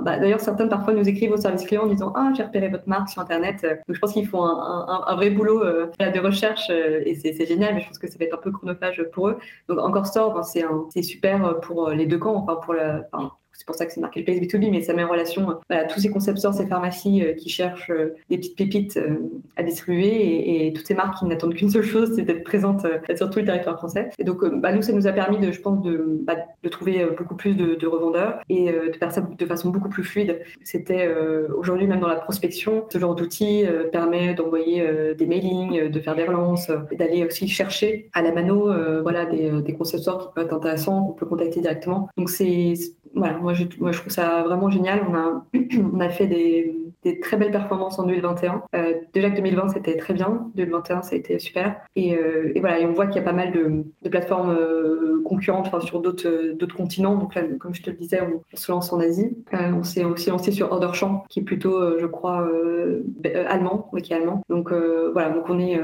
bah, 0.04 0.18
D'ailleurs, 0.18 0.40
certaines 0.40 0.68
parfois 0.68 0.94
nous 0.94 1.08
écrivent 1.08 1.32
au 1.32 1.36
service 1.36 1.64
client 1.64 1.82
en 1.84 1.86
disant 1.88 2.12
Ah, 2.14 2.32
j'ai 2.36 2.42
repéré 2.42 2.68
votre 2.68 2.88
marque 2.88 3.08
sur 3.08 3.22
Internet. 3.22 3.62
Donc 3.62 3.94
je 3.94 3.98
pense 3.98 4.12
qu'ils 4.12 4.26
font 4.26 4.44
un, 4.44 5.16
vrai 5.16 5.30
boulot 5.30 5.62
euh, 5.62 5.90
de 5.98 6.20
recherche 6.20 6.70
et 6.70 7.14
c'est 7.14 7.46
génial, 7.46 7.80
je 7.80 7.86
pense 7.86 7.98
que 7.98 8.08
ça 8.08 8.16
va 8.18 8.26
être 8.26 8.34
un 8.34 8.42
peu 8.42 8.52
chronophage 8.52 9.02
pour 9.12 9.28
eux. 9.28 9.38
Donc 9.68 9.78
Encore 9.78 10.06
Store, 10.06 10.34
ben, 10.34 10.42
c'est 10.42 11.02
super 11.02 11.60
pour 11.60 11.90
les 11.90 12.06
deux 12.06 12.18
camps, 12.18 12.36
enfin 12.36 12.56
pour 12.56 12.74
la, 12.74 13.08
c'est 13.58 13.66
pour 13.66 13.74
ça 13.74 13.86
que 13.86 13.92
c'est 13.92 14.00
marqué 14.00 14.20
le 14.20 14.24
place 14.24 14.38
B2B, 14.38 14.70
mais 14.70 14.82
ça 14.82 14.94
met 14.94 15.02
en 15.02 15.08
relation 15.08 15.58
voilà, 15.68 15.84
tous 15.86 15.98
ces 15.98 16.10
concepteurs, 16.10 16.54
ces 16.54 16.66
pharmacies 16.66 17.24
euh, 17.24 17.32
qui 17.32 17.48
cherchent 17.48 17.90
euh, 17.90 18.14
des 18.30 18.36
petites 18.38 18.56
pépites 18.56 18.96
euh, 18.96 19.16
à 19.56 19.64
distribuer 19.64 20.66
et, 20.66 20.72
toutes 20.72 20.86
ces 20.86 20.94
marques 20.94 21.18
qui 21.18 21.24
n'attendent 21.24 21.54
qu'une 21.54 21.68
seule 21.68 21.82
chose, 21.82 22.12
c'est 22.14 22.22
d'être 22.22 22.44
présentes 22.44 22.86
sur 23.16 23.30
tout 23.30 23.40
le 23.40 23.46
territoire 23.46 23.76
français. 23.76 24.10
Et 24.18 24.22
donc, 24.22 24.44
bah, 24.60 24.70
nous, 24.70 24.82
ça 24.82 24.92
nous 24.92 25.08
a 25.08 25.12
permis, 25.12 25.52
je 25.52 25.60
pense, 25.60 25.82
de, 25.82 26.20
bah, 26.22 26.36
trouver 26.70 27.04
beaucoup 27.16 27.34
plus 27.34 27.56
de, 27.56 27.74
de, 27.74 27.86
revendeurs 27.88 28.38
et 28.48 28.70
de 28.70 28.96
faire 28.96 29.10
ça 29.10 29.22
de 29.22 29.46
façon 29.46 29.70
beaucoup 29.70 29.88
plus 29.88 30.04
fluide. 30.04 30.40
C'était 30.62 31.08
aujourd'hui, 31.56 31.86
même 31.86 32.00
dans 32.00 32.08
la 32.08 32.16
prospection, 32.16 32.84
ce 32.90 32.98
genre 32.98 33.14
d'outil 33.14 33.64
permet 33.90 34.34
d'envoyer 34.34 34.86
des 35.16 35.26
mailings, 35.26 35.88
de 35.88 36.00
faire 36.00 36.14
des 36.14 36.24
relances, 36.24 36.70
d'aller 36.92 37.24
aussi 37.24 37.48
chercher 37.48 38.10
à 38.12 38.22
la 38.22 38.32
mano 38.32 38.70
voilà, 39.02 39.24
des, 39.24 39.50
des 39.62 39.72
concepteurs 39.72 40.18
qui 40.18 40.34
peuvent 40.34 40.44
être 40.44 40.54
intéressants, 40.54 41.06
qu'on 41.06 41.14
peut 41.14 41.26
contacter 41.26 41.60
directement. 41.60 42.08
Donc, 42.16 42.28
c'est 42.28 42.74
voilà, 43.14 43.38
moi 43.48 43.54
je, 43.54 43.64
je, 43.64 43.98
trouve 43.98 44.12
ça 44.12 44.42
vraiment 44.42 44.70
génial. 44.70 45.06
On 45.08 45.14
a, 45.14 45.46
on 45.94 46.00
a 46.00 46.10
fait 46.10 46.26
des, 46.26 46.74
des 47.04 47.20
très 47.20 47.36
belles 47.36 47.50
performances 47.50 47.98
en 47.98 48.04
2021. 48.04 48.62
déjà 49.14 49.30
que 49.30 49.36
2020 49.36 49.68
c'était 49.68 49.96
très 49.96 50.14
bien, 50.14 50.48
2021 50.54 51.02
ça 51.02 51.14
a 51.14 51.18
été 51.18 51.38
super. 51.38 51.76
Et, 51.96 52.10
et 52.54 52.60
voilà, 52.60 52.86
on 52.88 52.92
voit 52.92 53.06
qu'il 53.06 53.16
y 53.16 53.20
a 53.20 53.22
pas 53.22 53.32
mal 53.32 53.52
de, 53.52 53.84
plateformes 54.08 54.56
concurrentes 55.24 55.68
sur 55.84 56.00
d'autres 56.00 56.76
continents. 56.76 57.16
Donc 57.16 57.34
là, 57.34 57.42
comme 57.58 57.74
je 57.74 57.82
te 57.82 57.90
le 57.90 57.96
disais, 57.96 58.20
on, 58.22 58.42
se 58.54 58.72
lance 58.72 58.92
en 58.92 59.00
Asie. 59.00 59.36
on 59.52 59.82
s'est 59.82 60.04
aussi 60.04 60.30
lancé 60.30 60.50
sur 60.50 60.72
Orderchamp, 60.72 61.24
qui 61.28 61.40
est 61.40 61.42
plutôt, 61.42 61.98
je 61.98 62.06
crois, 62.06 62.48
allemand, 63.48 63.88
oui, 63.92 64.02
qui 64.02 64.12
est 64.12 64.16
allemand. 64.16 64.42
Donc 64.48 64.72
voilà, 65.12 65.30
donc 65.30 65.44
on 65.48 65.58
est 65.58 65.78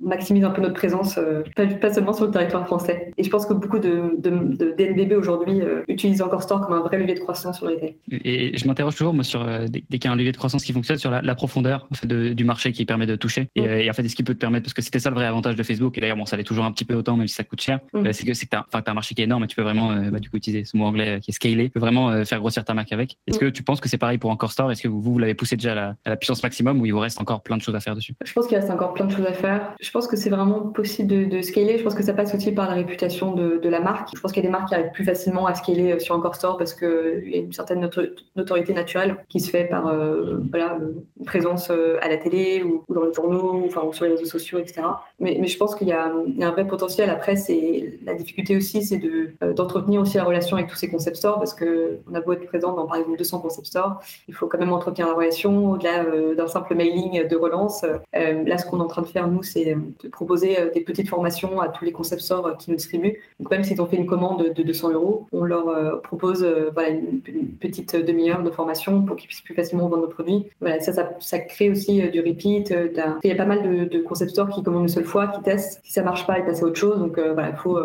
maximise 0.00 0.44
un 0.44 0.50
peu 0.50 0.62
notre 0.62 0.74
présence, 0.74 1.18
pas, 1.56 1.92
seulement 1.92 2.12
sur 2.12 2.26
le 2.26 2.30
territoire 2.30 2.66
français. 2.66 3.12
Et 3.16 3.24
je 3.24 3.30
pense 3.30 3.46
que 3.46 3.54
beaucoup 3.54 3.78
de, 3.78 4.14
de, 4.18 4.74
DNVB 4.76 5.12
aujourd'hui 5.12 5.60
utilisent 5.88 6.22
encore 6.22 6.42
Store 6.42 6.60
comme 6.60 6.76
un 6.76 6.80
vrai 6.80 6.98
levier 6.98 7.14
de 7.14 7.20
croissance 7.20 7.58
sur 7.58 7.68
les 7.68 7.98
Et 8.10 8.56
je 8.56 8.66
m'interroge 8.66 8.96
toujours 8.96 9.14
moi, 9.14 9.24
sur, 9.24 9.44
dès, 9.68 9.80
qu'il 9.80 10.04
y 10.04 10.08
a 10.08 10.12
un 10.12 10.16
levier 10.16 10.32
de 10.32 10.36
croissance 10.36 10.53
qui 10.62 10.72
fonctionne, 10.72 10.98
sur 10.98 11.10
la, 11.10 11.34
profondeur 11.34 11.88
en 11.90 11.94
fait, 11.94 12.06
du 12.06 12.44
marché 12.44 12.72
qui 12.72 12.84
permet 12.84 13.06
de 13.06 13.16
toucher. 13.16 13.48
Et, 13.56 13.90
en 13.90 13.92
fait, 13.92 14.04
est-ce 14.04 14.14
qu'il 14.14 14.24
peut 14.24 14.34
te 14.34 14.38
permettre, 14.38 14.64
parce 14.64 14.74
que 14.74 14.82
c'était 14.82 15.00
ça 15.00 15.10
le 15.10 15.16
vrai 15.16 15.26
avantage 15.26 15.56
de 15.56 15.62
Facebook, 15.62 15.98
et 15.98 16.00
d'ailleurs, 16.00 16.16
bon, 16.16 16.26
ça 16.26 16.36
l'est 16.36 16.44
toujours 16.44 16.64
un 16.64 16.72
petit 16.72 16.84
peu 16.84 16.94
autant, 16.94 17.16
même 17.16 17.26
si 17.26 17.34
ça 17.34 17.44
coûte 17.44 17.60
cher, 17.60 17.80
c'est 18.12 18.24
que 18.24 18.34
c'est 18.34 18.46
que 18.46 18.50
tu 18.50 18.56
as, 18.56 18.82
un 18.86 18.94
marché 18.94 19.14
qui 19.14 19.22
est 19.22 19.24
énorme 19.24 19.44
et 19.44 19.46
tu 19.46 19.56
peux 19.56 19.62
vraiment, 19.62 19.94
bah, 20.10 20.20
du 20.20 20.30
coup, 20.30 20.36
utiliser 20.36 20.64
ce 20.64 20.76
mot 20.76 20.84
anglais 20.84 21.18
qui 21.20 21.30
est 21.30 21.34
scalé, 21.34 21.64
tu 21.64 21.70
peux 21.70 21.80
vraiment 21.80 22.24
faire 22.24 22.38
grossir 22.38 22.64
ta 22.64 22.74
marque 22.74 22.92
avec. 22.92 23.16
Est-ce 23.26 23.38
que 23.38 23.46
tu 23.46 23.62
penses 23.62 23.80
que 23.80 23.88
c'est 23.88 23.98
pareil 23.98 24.18
pour 24.18 24.30
Encore 24.30 24.52
Store 24.52 24.70
Est-ce 24.70 24.82
que 24.82 24.88
vous, 24.88 25.00
vous 25.00 25.18
l'avez 25.18 25.34
poussé 25.34 25.56
déjà 25.56 25.72
à 25.72 26.10
la, 26.10 26.16
puissance 26.16 26.42
maximum 26.42 26.80
ou 26.80 26.86
il 26.86 26.92
vous 26.92 27.00
reste 27.00 27.20
encore 27.20 27.42
plein 27.42 27.56
de 27.56 27.62
choses 27.62 27.74
à 27.74 27.80
faire 27.80 27.94
dessus? 27.94 28.14
Je 28.24 28.32
pense 28.32 28.46
qu'il 28.46 28.56
reste 28.56 28.70
encore 28.70 28.94
plein 28.94 29.06
de 29.06 29.12
choses 29.12 29.26
à 29.26 29.32
faire. 29.32 29.74
Je 29.80 29.90
pense 29.90 30.06
que 30.06 30.16
c'est 30.16 30.30
vraiment 30.30 30.60
possible 30.60 31.08
de, 31.08 31.24
de, 31.24 31.42
scaler. 31.42 31.78
Je 31.78 31.82
pense 31.82 31.94
que 31.94 32.02
ça 32.02 32.14
passe 32.14 32.34
aussi 32.34 32.52
par 32.52 32.68
la 32.68 32.74
réputation 32.74 33.34
de, 33.34 33.58
de 33.62 33.68
la 33.68 33.80
marque. 33.80 34.10
Je 34.14 34.20
pense 34.20 34.32
qu'il 34.32 34.42
y 34.42 34.46
a 34.46 34.48
des 34.48 34.52
marques 34.52 34.68
qui 34.68 34.74
arrivent 34.74 34.92
plus 34.92 35.04
facilement 35.04 35.46
à 35.46 35.54
scaler 35.54 35.98
sur 36.00 36.14
Encore 36.14 36.34
Store 36.34 36.56
parce 36.56 36.74
qu'il 36.74 37.24
y 37.26 37.34
a 37.34 37.38
une 37.38 37.52
certaine 37.52 37.88
notoriété 38.36 38.72
naturelle 38.72 39.16
qui 39.28 39.40
se 39.40 39.50
fait 39.50 39.64
par 39.64 39.86
euh, 39.86 40.38
voilà, 40.50 40.78
présence 41.26 41.70
euh, 41.70 41.98
à 42.02 42.08
la 42.08 42.16
télé 42.16 42.62
ou, 42.62 42.84
dans 42.92 43.04
les 43.04 43.12
journaux, 43.12 43.62
enfin, 43.66 43.82
ou 43.82 43.92
sur 43.92 44.04
les 44.04 44.12
réseaux 44.12 44.24
sociaux, 44.26 44.58
etc. 44.58 44.82
Mais, 45.20 45.44
je 45.46 45.56
pense 45.56 45.74
qu'il 45.74 45.88
y, 45.88 45.92
a 45.92 46.06
un 46.06 46.50
vrai 46.50 46.66
potentiel. 46.66 47.10
Après, 47.10 47.36
c'est 47.36 47.98
la 48.04 48.14
difficulté 48.14 48.56
aussi, 48.56 48.82
c'est 48.82 49.00
euh, 49.04 49.52
d'entretenir 49.52 50.00
aussi 50.00 50.16
la 50.16 50.24
relation 50.24 50.56
avec 50.56 50.68
tous 50.68 50.76
ces 50.76 50.90
concept 50.90 51.16
stores 51.16 51.38
parce 51.38 51.54
qu'on 51.54 52.14
a 52.14 52.20
beau 52.20 52.32
être 52.32 52.46
présent 52.46 52.74
dans 52.74 52.86
par 52.86 52.96
exemple 52.96 53.18
200 53.18 53.40
concept 53.40 53.66
stores, 53.66 54.00
il 54.28 54.34
faut 54.34 54.46
quand 54.46 54.58
même 54.58 54.72
entretenir 54.72 55.08
la 55.08 55.14
relation 55.14 55.72
au-delà 55.72 56.04
d'un 56.34 56.46
simple 56.46 56.74
mailing 56.74 57.26
de 57.26 57.36
relance. 57.36 57.84
là, 58.12 58.58
ce 58.58 58.66
qu'on 58.66 58.78
est 58.78 58.82
en 58.82 58.88
train 58.88 59.02
de 59.02 59.06
faire, 59.06 59.28
nous, 59.28 59.42
c'est 59.42 59.76
de 60.02 60.08
proposer 60.08 60.56
des 60.74 60.80
petites 60.80 61.08
formations 61.08 61.60
à 61.60 61.68
tous 61.68 61.84
les 61.84 61.92
concept 61.92 62.22
stores 62.22 62.56
qui 62.58 62.70
nous 62.70 62.76
distribuent. 62.76 63.20
Donc, 63.40 63.50
même 63.50 63.64
s'ils 63.64 63.80
ont 63.80 63.86
fait 63.86 63.96
une 63.96 64.06
commande 64.06 64.52
de 64.54 64.62
200 64.62 64.92
euros, 64.92 65.26
on 65.32 65.44
leur 65.44 66.00
propose 66.02 66.44
une, 66.44 67.20
petite 67.60 67.96
demi-heure 67.96 68.42
de 68.42 68.50
formation 68.50 69.02
pour 69.02 69.16
qu'ils 69.16 69.28
puissent 69.28 69.40
plus 69.40 69.54
facilement 69.54 69.88
vendre 69.88 70.02
nos 70.02 70.08
produits. 70.08 70.33
Voilà, 70.60 70.80
ça, 70.80 70.92
ça, 71.20 71.38
crée 71.38 71.70
aussi 71.70 72.02
euh, 72.02 72.10
du 72.10 72.20
repeat. 72.20 72.70
Euh, 72.70 72.88
il 73.22 73.28
y 73.28 73.32
a 73.32 73.36
pas 73.36 73.44
mal 73.44 73.62
de, 73.62 73.84
de 73.84 74.02
concept 74.02 74.30
stores 74.30 74.48
qui 74.48 74.62
commandent 74.62 74.82
une 74.82 74.88
seule 74.88 75.04
fois, 75.04 75.28
qui 75.28 75.42
testent. 75.42 75.80
Si 75.84 75.92
ça 75.92 76.02
marche 76.02 76.26
pas, 76.26 76.38
ils 76.38 76.44
passent 76.44 76.62
à 76.62 76.66
autre 76.66 76.78
chose. 76.78 76.98
Donc 76.98 77.18
euh, 77.18 77.32
voilà, 77.34 77.54
faut, 77.54 77.78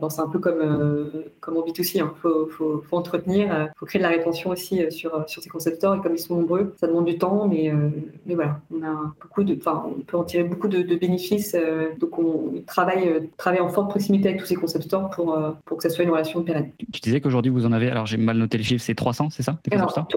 bon, 0.00 0.08
c'est 0.08 0.20
un 0.20 0.28
peu 0.28 0.38
comme, 0.38 1.10
comme 1.40 1.56
en 1.56 1.60
B2C. 1.60 1.92
Il 1.94 2.00
hein. 2.00 2.14
faut, 2.20 2.46
faut, 2.46 2.82
faut, 2.88 2.96
entretenir, 2.96 3.48
il 3.48 3.78
faut 3.78 3.86
créer 3.86 4.00
de 4.00 4.04
la 4.04 4.10
rétention 4.10 4.50
aussi 4.50 4.80
sur, 4.90 5.24
sur 5.28 5.42
ces 5.42 5.48
concept 5.48 5.76
stores. 5.76 5.96
Et 5.96 6.00
comme 6.00 6.14
ils 6.14 6.18
sont 6.18 6.36
nombreux, 6.36 6.74
ça 6.78 6.86
demande 6.86 7.06
du 7.06 7.18
temps, 7.18 7.46
mais, 7.48 7.72
mais 8.26 8.34
voilà, 8.34 8.60
on 8.74 8.82
a 8.82 9.12
beaucoup 9.20 9.44
de, 9.44 9.56
enfin, 9.56 9.84
on 9.86 10.00
peut 10.00 10.16
en 10.16 10.24
tirer 10.24 10.44
beaucoup 10.44 10.68
de, 10.68 10.82
bénéfices. 10.92 11.56
donc 11.98 12.18
on 12.18 12.52
travaille, 12.66 13.30
travaille 13.36 13.60
en 13.60 13.68
forte 13.68 13.90
proximité 13.90 14.28
avec 14.28 14.40
tous 14.40 14.46
ces 14.46 14.54
concept 14.54 14.84
stores 14.84 15.10
pour, 15.10 15.36
pour 15.64 15.78
que 15.78 15.82
ça 15.82 15.90
soit 15.90 16.04
une 16.04 16.10
relation 16.10 16.42
pérenne. 16.42 16.70
Tu 16.92 17.00
disais 17.00 17.20
qu'aujourd'hui 17.20 17.50
vous 17.50 17.66
en 17.66 17.72
avez, 17.72 17.90
alors 17.90 18.06
j'ai 18.06 18.18
mal 18.18 18.36
noté 18.36 18.58
les 18.58 18.64
chiffres, 18.64 18.84
c'est 18.84 18.94
300, 18.94 19.30
c'est 19.30 19.42
ça 19.42 19.58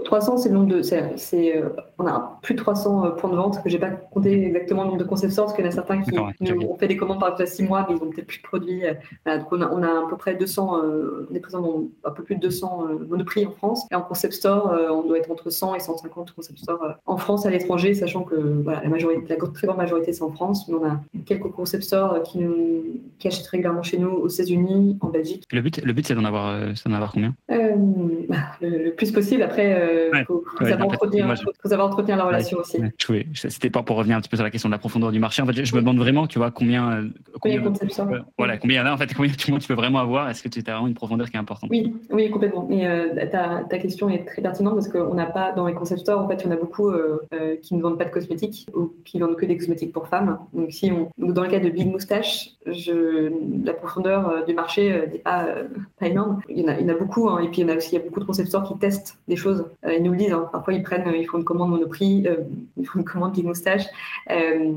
300, 0.06 0.38
c'est 0.38 0.50
le 0.50 0.56
nombre 0.56 0.68
de. 0.68 0.82
C'est, 0.82 1.64
on 1.98 2.08
a 2.08 2.40
plus 2.42 2.54
de 2.54 2.60
300 2.60 3.06
euh, 3.06 3.10
points 3.12 3.30
de 3.30 3.36
vente, 3.36 3.64
que 3.64 3.70
j'ai 3.70 3.80
pas 3.80 3.90
compté 3.90 4.48
exactement 4.48 4.84
le 4.84 4.90
nombre 4.90 5.00
de 5.00 5.08
concept 5.08 5.34
stores, 5.34 5.46
parce 5.46 5.56
qu'il 5.56 5.66
y 5.66 5.68
en 5.68 5.72
a 5.72 5.74
certains 5.74 6.02
qui 6.02 6.18
ont 6.18 6.78
fait 6.78 6.88
des 6.88 6.98
commandes 6.98 7.20
par 7.20 7.30
exemple 7.30 7.50
6 7.50 7.64
mois, 7.64 7.86
mais 7.88 7.96
ils 7.96 8.04
ont 8.04 8.10
peut-être 8.10 8.28
plus 8.28 8.40
de 8.40 8.44
produits. 8.44 8.86
Euh, 8.86 9.38
donc 9.38 9.48
on 9.52 9.62
a, 9.62 9.70
on 9.72 9.84
a, 9.84 10.06
à 10.06 10.08
peu 10.10 10.18
près 10.18 10.36
200, 10.36 10.82
on 11.30 11.36
est 11.36 11.40
présent 11.40 11.62
dans 11.62 11.84
un 12.04 12.12
peu 12.12 12.24
plus 12.24 12.36
de 12.36 12.42
200 12.42 12.88
monoprix 13.10 13.46
en 13.46 13.52
France. 13.52 13.88
Et 13.92 13.96
en 13.96 14.02
concept 14.02 14.34
store, 14.34 14.74
on 14.92 15.04
doit 15.04 15.18
être 15.18 15.32
entre 15.32 15.50
100 15.50 15.76
et 15.76 15.80
150 15.80 16.32
concept 16.32 16.60
stores 16.60 16.96
en 17.06 17.18
France, 17.18 17.46
à 17.46 17.50
l'étranger, 17.50 17.94
sachant 17.94 18.24
que 18.24 18.36
voilà, 18.36 18.82
la, 18.82 18.90
majorité, 18.90 19.22
la 19.28 19.36
très 19.36 19.68
grande 19.68 19.78
majorité 19.78 20.14
c'est 20.14 20.24
en 20.24 20.32
France, 20.32 20.68
mais 20.68 20.76
on 20.76 20.86
a 20.86 21.00
quelques 21.26 21.50
concept 21.52 21.84
stores 21.84 22.24
qui, 22.24 22.40
nous, 22.40 22.84
qui 23.20 23.28
achètent 23.28 23.48
régulièrement 23.48 23.84
chez 23.84 23.98
nous 23.98 24.10
aux 24.10 24.28
États-Unis, 24.28 24.98
en 25.02 25.10
Belgique. 25.10 25.44
Le 25.52 25.62
but, 25.62 25.84
le 25.84 25.94
but 25.94 26.08
c'est 26.08 26.16
d'en 26.16 26.26
avoir, 26.26 26.60
avoir 26.86 27.12
combien? 27.12 27.34
Bah, 27.50 28.36
le, 28.62 28.92
plus 28.92 29.12
possible. 29.12 29.42
Après, 29.42 30.10
il 30.14 30.26
faut, 30.26 30.44
savoir 30.62 30.90
entretenir, 31.74 32.18
la 32.18 32.26
relation 32.26 32.60
aussi. 32.60 32.78
C'était 33.34 33.70
pas 33.70 33.84
pour 33.84 33.98
revenir 33.98 34.18
un 34.18 34.22
petit 34.22 34.30
peu 34.30 34.38
sur 34.38 34.44
la 34.44 34.52
question 34.52 34.70
de 34.70 34.74
la 34.74 34.78
profondeur 34.80 35.12
du 35.12 35.20
marché. 35.20 35.42
En 35.42 35.46
fait, 35.46 35.66
je, 35.66 35.76
me 35.76 35.82
demande 35.82 35.98
vraiment, 35.98 36.28
tu 36.28 36.40
vois, 36.40 36.52
combien. 36.52 36.92
Euh, 36.92 37.08
combien, 37.42 37.62
combien 37.62 38.26
voilà, 38.38 38.58
combien 38.58 38.82
il 38.82 38.86
y 38.86 38.88
en 38.88 38.92
a, 38.92 38.94
en 38.94 38.98
fait, 38.98 39.14
combien 39.14 39.32
tu, 39.32 39.52
peux 39.68 39.74
vraiment 39.74 40.00
avoir? 40.00 40.30
Est-ce 40.30 40.44
que 40.44 40.50
tu 40.50 40.60
as 40.60 40.72
vraiment 40.72 40.88
une 40.88 40.94
profondeur 40.94 41.30
qui 41.30 41.36
est 41.36 41.40
importante? 41.40 41.70
Oui, 41.70 41.96
oui, 42.12 42.30
complètement. 42.30 42.68
Et 42.70 42.88
euh, 42.88 43.14
ta, 43.32 43.64
ta, 43.70 43.78
question 43.78 44.10
est 44.10 44.26
très 44.26 44.42
pertinente 44.42 44.76
parce 44.76 44.88
qu'on 44.88 45.14
n'a 45.14 45.26
pas, 45.26 45.52
dans 45.52 45.68
les 45.68 45.74
concept 45.74 46.02
stores, 46.02 46.22
en 46.22 46.28
fait, 46.28 46.42
il 46.42 46.46
y 46.46 46.48
en 46.50 46.52
a 46.52 46.56
beaucoup 46.56 46.90
euh, 46.90 47.20
qui 47.62 47.76
ne 47.76 47.82
vendent 47.82 47.98
pas 47.98 48.06
de 48.06 48.12
cosmétiques 48.12 48.68
ou 48.76 48.94
qui 49.04 49.20
vendent 49.20 49.36
que 49.36 49.46
des 49.46 49.58
cosmétiques 49.58 49.94
pour 49.94 50.08
femmes. 50.08 50.40
Donc, 50.54 50.72
si 50.72 50.92
on, 50.92 51.10
dans 51.18 51.44
le 51.44 51.50
cas 51.50 51.60
de 51.60 51.70
Big 51.70 51.92
Moustache, 51.92 52.52
je, 52.66 53.32
la 53.66 53.74
profondeur 53.74 54.46
du 54.46 54.54
marché 54.54 55.08
n'est 55.12 55.20
pas, 55.20 55.48
pas 56.00 56.08
énorme. 56.08 56.42
Il 56.50 56.60
y 56.60 56.64
en 56.64 56.68
a, 56.68 56.80
il 56.80 56.88
y 56.88 56.92
en 56.92 56.94
a 56.94 56.98
beaucoup, 56.98 57.30
hein, 57.30 57.40
et 57.40 57.48
puis 57.50 57.62
il 57.62 57.68
y 57.68 57.72
en 57.72 57.74
a 57.74 57.78
aussi 57.78 57.96
il 57.96 58.00
y 58.00 58.02
a 58.02 58.06
beaucoup 58.06 58.20
de 58.20 58.26
concept 58.26 58.50
stores 58.50 58.68
qui 58.68 58.78
testent 58.78 59.18
des 59.28 59.36
choses. 59.36 59.66
ils 59.88 60.02
nous 60.02 60.12
le 60.12 60.18
disent, 60.18 60.34
hein. 60.34 60.50
parfois 60.52 60.74
ils 60.74 60.84
prennent, 60.84 61.12
ils 61.16 61.26
font 61.26 61.38
une 61.38 61.44
commande 61.56 61.72
Monoprix, 61.72 62.24
euh, 62.28 62.38
une 62.96 63.04
commande 63.04 63.34
Big 63.34 63.46
Moustache, 63.46 63.86
euh, 64.32 64.74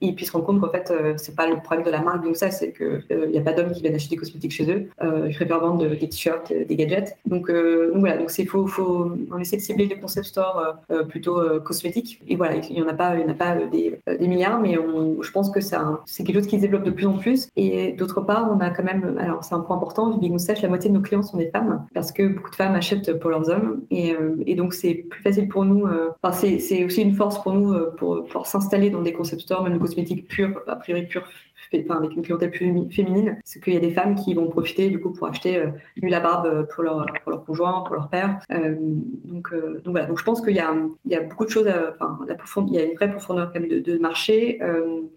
ils 0.00 0.24
se 0.24 0.32
rendent 0.32 0.44
compte 0.44 0.60
qu'en 0.60 0.70
fait, 0.70 0.90
euh, 0.90 1.14
c'est 1.16 1.34
pas 1.34 1.48
le 1.48 1.56
problème 1.56 1.84
de 1.84 1.90
la 1.90 2.00
marque 2.00 2.20
Big 2.20 2.28
Moustache, 2.28 2.54
c'est 2.58 2.72
qu'il 2.72 3.30
n'y 3.30 3.38
a 3.38 3.42
pas 3.42 3.52
d'hommes 3.52 3.72
qui 3.72 3.80
viennent 3.80 3.94
acheter 3.94 4.10
des 4.10 4.16
cosmétiques 4.16 4.52
chez 4.52 4.70
eux. 4.70 4.88
ils 5.26 5.34
préfèrent 5.34 5.60
vendre 5.60 5.86
des 5.86 6.08
t-shirts, 6.08 6.52
des 6.52 6.76
gadgets. 6.76 7.16
Donc, 7.26 7.50
voilà, 7.50 8.16
donc 8.16 8.30
c'est 8.30 8.44
faut, 8.44 8.66
faut, 8.66 9.12
on 9.30 9.38
essaie 9.38 9.56
de 9.56 9.62
cibler 9.62 9.86
les 9.86 9.98
concept 9.98 10.26
stores 10.26 10.76
plutôt 11.08 11.40
cosmétiques. 11.60 12.20
Et 12.28 12.36
voilà, 12.36 12.56
il 12.56 12.74
n'y 12.74 12.82
en 12.82 12.88
a 12.88 12.94
pas, 12.94 13.16
y 13.16 13.24
en 13.24 13.28
a 13.28 13.34
pas 13.34 13.56
des, 13.56 14.00
milliards, 14.20 14.60
mais 14.60 14.74
je 14.74 15.30
pense 15.30 15.50
que 15.50 15.60
c'est 15.60 15.76
quelque 16.24 16.36
chose 16.36 16.46
qui 16.46 16.56
se 16.56 16.62
développe 16.62 16.84
de 16.84 16.90
plus 16.90 17.06
en 17.06 17.14
plus. 17.14 17.48
Et 17.56 17.92
d'autre 17.92 18.20
part, 18.20 18.50
on 18.50 18.60
a 18.60 18.70
quand 18.70 18.84
même, 18.84 19.18
alors 19.18 19.44
c'est 19.44 19.54
un 19.54 19.60
point 19.60 19.76
important, 19.76 20.16
Big 20.16 20.32
Moustache, 20.32 20.62
la 20.62 20.68
moitié 20.68 20.90
de 20.90 20.94
nos 20.94 21.00
clients 21.00 21.22
sont 21.22 21.36
des 21.36 21.50
femmes, 21.50 21.86
parce 21.94 22.12
que 22.12 22.26
beaucoup 22.26 22.50
de 22.50 22.56
femmes 22.56 22.74
achètent 22.74 23.18
pour 23.18 23.30
leurs 23.30 23.48
hommes. 23.50 23.82
Et 23.90 24.54
donc 24.54 24.74
c'est 24.74 24.94
plus 24.94 25.22
facile 25.22 25.48
pour 25.48 25.64
nous. 25.64 25.86
C'est 26.32 26.84
aussi 26.84 27.02
une 27.02 27.14
force 27.14 27.42
pour 27.42 27.52
nous 27.52 27.72
euh, 27.72 27.94
pour 27.96 28.24
pouvoir 28.24 28.46
s'installer 28.46 28.90
dans 28.90 29.02
des 29.02 29.12
concept 29.12 29.42
stores, 29.42 29.62
même 29.62 29.78
cosmétiques 29.78 30.28
purs, 30.28 30.60
a 30.66 30.76
priori 30.76 31.06
purs, 31.06 31.28
avec 31.72 32.14
une 32.14 32.22
clientèle 32.22 32.50
plus 32.50 32.90
féminine, 32.90 33.38
c'est 33.44 33.62
qu'il 33.62 33.74
y 33.74 33.76
a 33.76 33.80
des 33.80 33.90
femmes 33.92 34.14
qui 34.14 34.34
vont 34.34 34.48
profiter 34.48 34.88
du 34.88 35.00
coup 35.00 35.10
pour 35.10 35.26
acheter 35.26 35.56
euh, 35.56 35.68
du 35.96 36.08
la 36.08 36.20
barbe 36.20 36.46
euh, 36.46 36.62
pour 36.64 36.82
leur, 36.82 37.06
pour 37.22 37.30
leur 37.30 37.44
conjoint, 37.44 37.84
pour 37.86 37.94
leur 37.94 38.08
père. 38.08 38.38
Euh, 38.50 38.74
donc, 38.78 39.52
donc 39.52 39.92
voilà, 39.92 40.06
donc 40.06 40.18
je 40.18 40.24
pense 40.24 40.40
qu'il 40.40 40.54
y 40.54 40.60
a, 40.60 40.74
il 41.04 41.12
y 41.12 41.14
a 41.14 41.22
beaucoup 41.22 41.44
de 41.44 41.50
choses, 41.50 41.68
enfin, 41.68 42.18
la 42.26 42.36
il 42.66 42.74
y 42.74 42.78
a 42.78 42.84
une 42.84 42.94
vraie 42.94 43.10
profondeur 43.10 43.52
quand 43.52 43.60
même 43.60 43.68
de, 43.68 43.98
marché, 43.98 44.58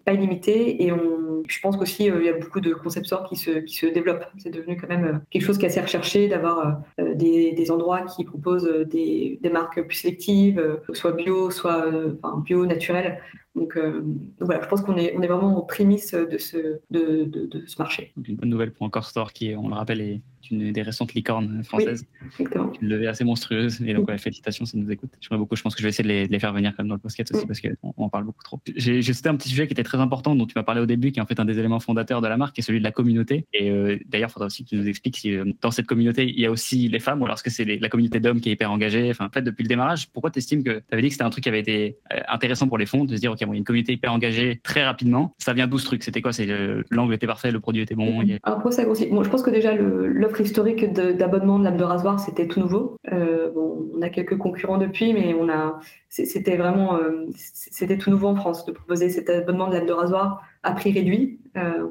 pas 0.04 0.12
illimitée, 0.12 0.84
et 0.84 0.92
on, 0.92 1.42
je 1.48 1.60
pense 1.60 1.76
qu'aussi 1.76 2.06
il 2.06 2.24
y 2.24 2.28
a 2.28 2.34
beaucoup 2.34 2.60
de 2.60 2.74
concepteurs 2.74 3.24
qui 3.24 3.36
se, 3.36 3.50
qui 3.50 3.74
se 3.74 3.86
développent. 3.86 4.26
C'est 4.38 4.50
devenu 4.50 4.76
quand 4.76 4.88
même 4.88 5.22
quelque 5.30 5.42
chose 5.42 5.58
qui 5.58 5.64
est 5.64 5.68
assez 5.68 5.80
recherché 5.80 6.28
d'avoir 6.28 6.80
des, 6.98 7.52
des, 7.52 7.70
endroits 7.70 8.02
qui 8.02 8.24
proposent 8.24 8.70
des, 8.86 9.38
des 9.42 9.50
marques 9.50 9.82
plus 9.82 9.96
sélectives, 9.96 10.80
soit 10.92 11.12
bio, 11.12 11.50
soit 11.50 11.86
enfin, 12.22 12.42
bio, 12.44 12.66
naturel, 12.66 13.20
donc, 13.54 13.76
euh, 13.76 14.00
donc, 14.00 14.20
voilà, 14.40 14.62
je 14.62 14.68
pense 14.68 14.82
qu'on 14.82 14.96
est, 14.96 15.14
vraiment 15.14 15.56
aux 15.56 15.62
prémices 15.62 16.14
de 16.14 16.38
ce, 16.38 16.80
de, 16.90 17.64
ce 17.66 17.76
marché. 17.78 18.12
Une 18.26 18.36
bonne 18.36 18.48
nouvelle 18.48 18.72
pour 18.72 18.84
Encore 18.86 19.04
Store 19.04 19.32
qui, 19.32 19.54
on 19.56 19.68
le 19.68 19.74
rappelle, 19.74 20.00
est 20.00 20.22
une 20.50 20.72
des 20.72 20.82
récentes 20.82 21.14
licornes 21.14 21.62
françaises. 21.64 22.06
Oui, 22.38 22.46
une 22.80 22.88
levée 22.88 23.06
assez 23.06 23.24
monstrueuse. 23.24 23.80
Et 23.82 23.94
donc, 23.94 24.10
félicitations 24.16 24.64
si 24.64 24.76
nous 24.76 24.90
écoutent. 24.90 25.12
J'aimerais 25.20 25.38
beaucoup. 25.38 25.56
Je 25.56 25.62
pense 25.62 25.74
que 25.74 25.80
je 25.80 25.84
vais 25.84 25.90
essayer 25.90 26.04
de 26.04 26.08
les, 26.08 26.26
de 26.26 26.32
les 26.32 26.38
faire 26.38 26.52
venir 26.52 26.74
comme 26.76 26.88
dans 26.88 26.94
le 26.94 27.00
podcast 27.00 27.34
aussi 27.34 27.46
parce 27.46 27.60
qu'on 27.60 27.94
en 27.96 28.08
parle 28.08 28.24
beaucoup 28.24 28.42
trop. 28.42 28.60
J'ai 28.76 29.02
cité 29.02 29.28
un 29.28 29.36
petit 29.36 29.48
sujet 29.48 29.66
qui 29.66 29.72
était 29.72 29.82
très 29.82 29.98
important 29.98 30.34
dont 30.34 30.46
tu 30.46 30.54
m'as 30.56 30.62
parlé 30.62 30.80
au 30.80 30.86
début, 30.86 31.12
qui 31.12 31.18
est 31.18 31.22
en 31.22 31.26
fait 31.26 31.40
un 31.40 31.44
des 31.44 31.58
éléments 31.58 31.80
fondateurs 31.80 32.20
de 32.20 32.28
la 32.28 32.36
marque, 32.36 32.54
qui 32.54 32.60
est 32.60 32.64
celui 32.64 32.78
de 32.78 32.84
la 32.84 32.92
communauté. 32.92 33.46
Et 33.52 33.70
euh, 33.70 33.98
d'ailleurs, 34.06 34.30
il 34.30 34.32
faudra 34.32 34.46
aussi 34.46 34.64
que 34.64 34.70
tu 34.70 34.76
nous 34.76 34.88
expliques 34.88 35.16
si 35.16 35.34
euh, 35.34 35.44
dans 35.60 35.70
cette 35.70 35.86
communauté, 35.86 36.24
il 36.28 36.40
y 36.40 36.46
a 36.46 36.50
aussi 36.50 36.88
les 36.88 37.00
femmes 37.00 37.20
ou 37.20 37.24
alors 37.24 37.34
est-ce 37.34 37.42
que 37.42 37.50
c'est 37.50 37.64
la 37.64 37.88
communauté 37.88 38.20
d'hommes 38.20 38.40
qui 38.40 38.50
est 38.50 38.52
hyper 38.52 38.72
engagée? 38.72 39.10
Enfin, 39.10 39.26
en 39.26 39.30
fait, 39.30 39.42
depuis 39.42 39.62
le 39.62 39.68
démarrage, 39.68 40.08
pourquoi 40.10 40.30
tu 40.30 40.38
estimes 40.38 40.62
que 40.62 40.78
tu 40.78 40.84
avais 40.92 41.02
dit 41.02 41.08
que 41.08 41.14
c'était 41.14 41.24
un 41.24 41.30
truc 41.30 41.44
qui 41.44 41.48
avait 41.48 41.60
été 41.60 41.98
euh, 42.12 42.20
intéressant 42.28 42.68
pour 42.68 42.78
les 42.78 42.86
fonds 42.86 43.04
de 43.04 43.14
se 43.14 43.20
dire, 43.20 43.32
OK, 43.32 43.40
bon, 43.44 43.52
il 43.52 43.56
y 43.56 43.56
a 43.56 43.58
une 43.58 43.64
communauté 43.64 43.92
hyper 43.92 44.12
engagée 44.12 44.60
très 44.62 44.84
rapidement. 44.84 45.34
Ça 45.38 45.52
vient 45.52 45.66
d'où 45.66 45.78
ce 45.78 45.86
truc? 45.86 46.02
C'était 46.02 46.22
quoi? 46.22 46.32
C'est 46.32 46.46
l'angle 46.90 47.14
était 47.14 47.26
parfait, 47.26 47.50
le 47.50 47.60
produit 47.60 47.82
était 47.82 47.94
bon. 47.94 48.24
Alors, 48.42 48.72
ça. 48.72 48.84
Bon, 48.84 49.22
je 49.22 49.30
pense 49.30 49.42
que 49.42 49.50
déjà, 49.50 49.74
l'offre 49.74 50.33
historique 50.40 50.92
d'abonnement 50.92 51.58
de 51.58 51.64
lame 51.64 51.76
de 51.76 51.84
rasoir, 51.84 52.20
c'était 52.20 52.46
tout 52.48 52.60
nouveau. 52.60 52.96
Euh, 53.12 53.50
on 53.94 54.02
a 54.02 54.08
quelques 54.08 54.36
concurrents 54.36 54.78
depuis, 54.78 55.12
mais 55.12 55.34
on 55.34 55.48
a, 55.48 55.78
c'était 56.08 56.56
vraiment, 56.56 56.96
euh, 56.96 57.26
c'était 57.34 57.98
tout 57.98 58.10
nouveau 58.10 58.28
en 58.28 58.36
France 58.36 58.64
de 58.64 58.72
proposer 58.72 59.08
cet 59.08 59.30
abonnement 59.30 59.68
de 59.68 59.74
lame 59.74 59.86
de 59.86 59.92
rasoir 59.92 60.42
à 60.62 60.72
prix 60.72 60.92
réduit 60.92 61.38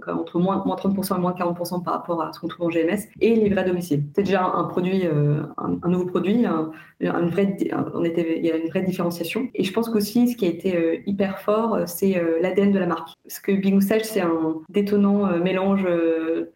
entre 0.08 0.39
moins, 0.39 0.63
moins 0.65 0.76
30% 0.76 1.17
et 1.17 1.19
moins 1.19 1.34
40% 1.34 1.84
par 1.84 1.93
rapport 1.93 2.21
à 2.21 2.32
ce 2.34 2.39
qu'on 2.39 2.47
trouve 2.47 2.67
en 2.67 2.69
GMS, 2.69 3.08
et 3.21 3.36
livré 3.36 3.62
à 3.62 3.63
domicile. 3.63 4.04
C'est 4.15 4.23
déjà 4.23 4.45
un 4.45 4.63
produit, 4.65 5.04
un, 5.06 5.89
nouveau 5.89 6.06
produit, 6.06 6.45
un, 6.45 6.71
vrai, 7.02 7.58
on 7.93 8.04
était, 8.04 8.39
il 8.39 8.45
y 8.45 8.52
a 8.52 8.58
une 8.58 8.67
vraie 8.67 8.82
différenciation. 8.82 9.49
Et 9.54 9.63
je 9.63 9.73
pense 9.73 9.89
qu'aussi, 9.89 10.30
ce 10.30 10.38
qui 10.38 10.45
a 10.45 10.49
été 10.49 11.04
hyper 11.06 11.39
fort, 11.39 11.80
c'est 11.86 12.21
l'ADN 12.41 12.71
de 12.71 12.80
la 12.80 12.88
marque. 12.88 13.10
Parce 13.23 13.39
que 13.39 13.52
Big 13.52 13.73
Moustache, 13.73 14.04
c'est 14.04 14.21
un 14.21 14.56
détonnant 14.69 15.38
mélange 15.38 15.88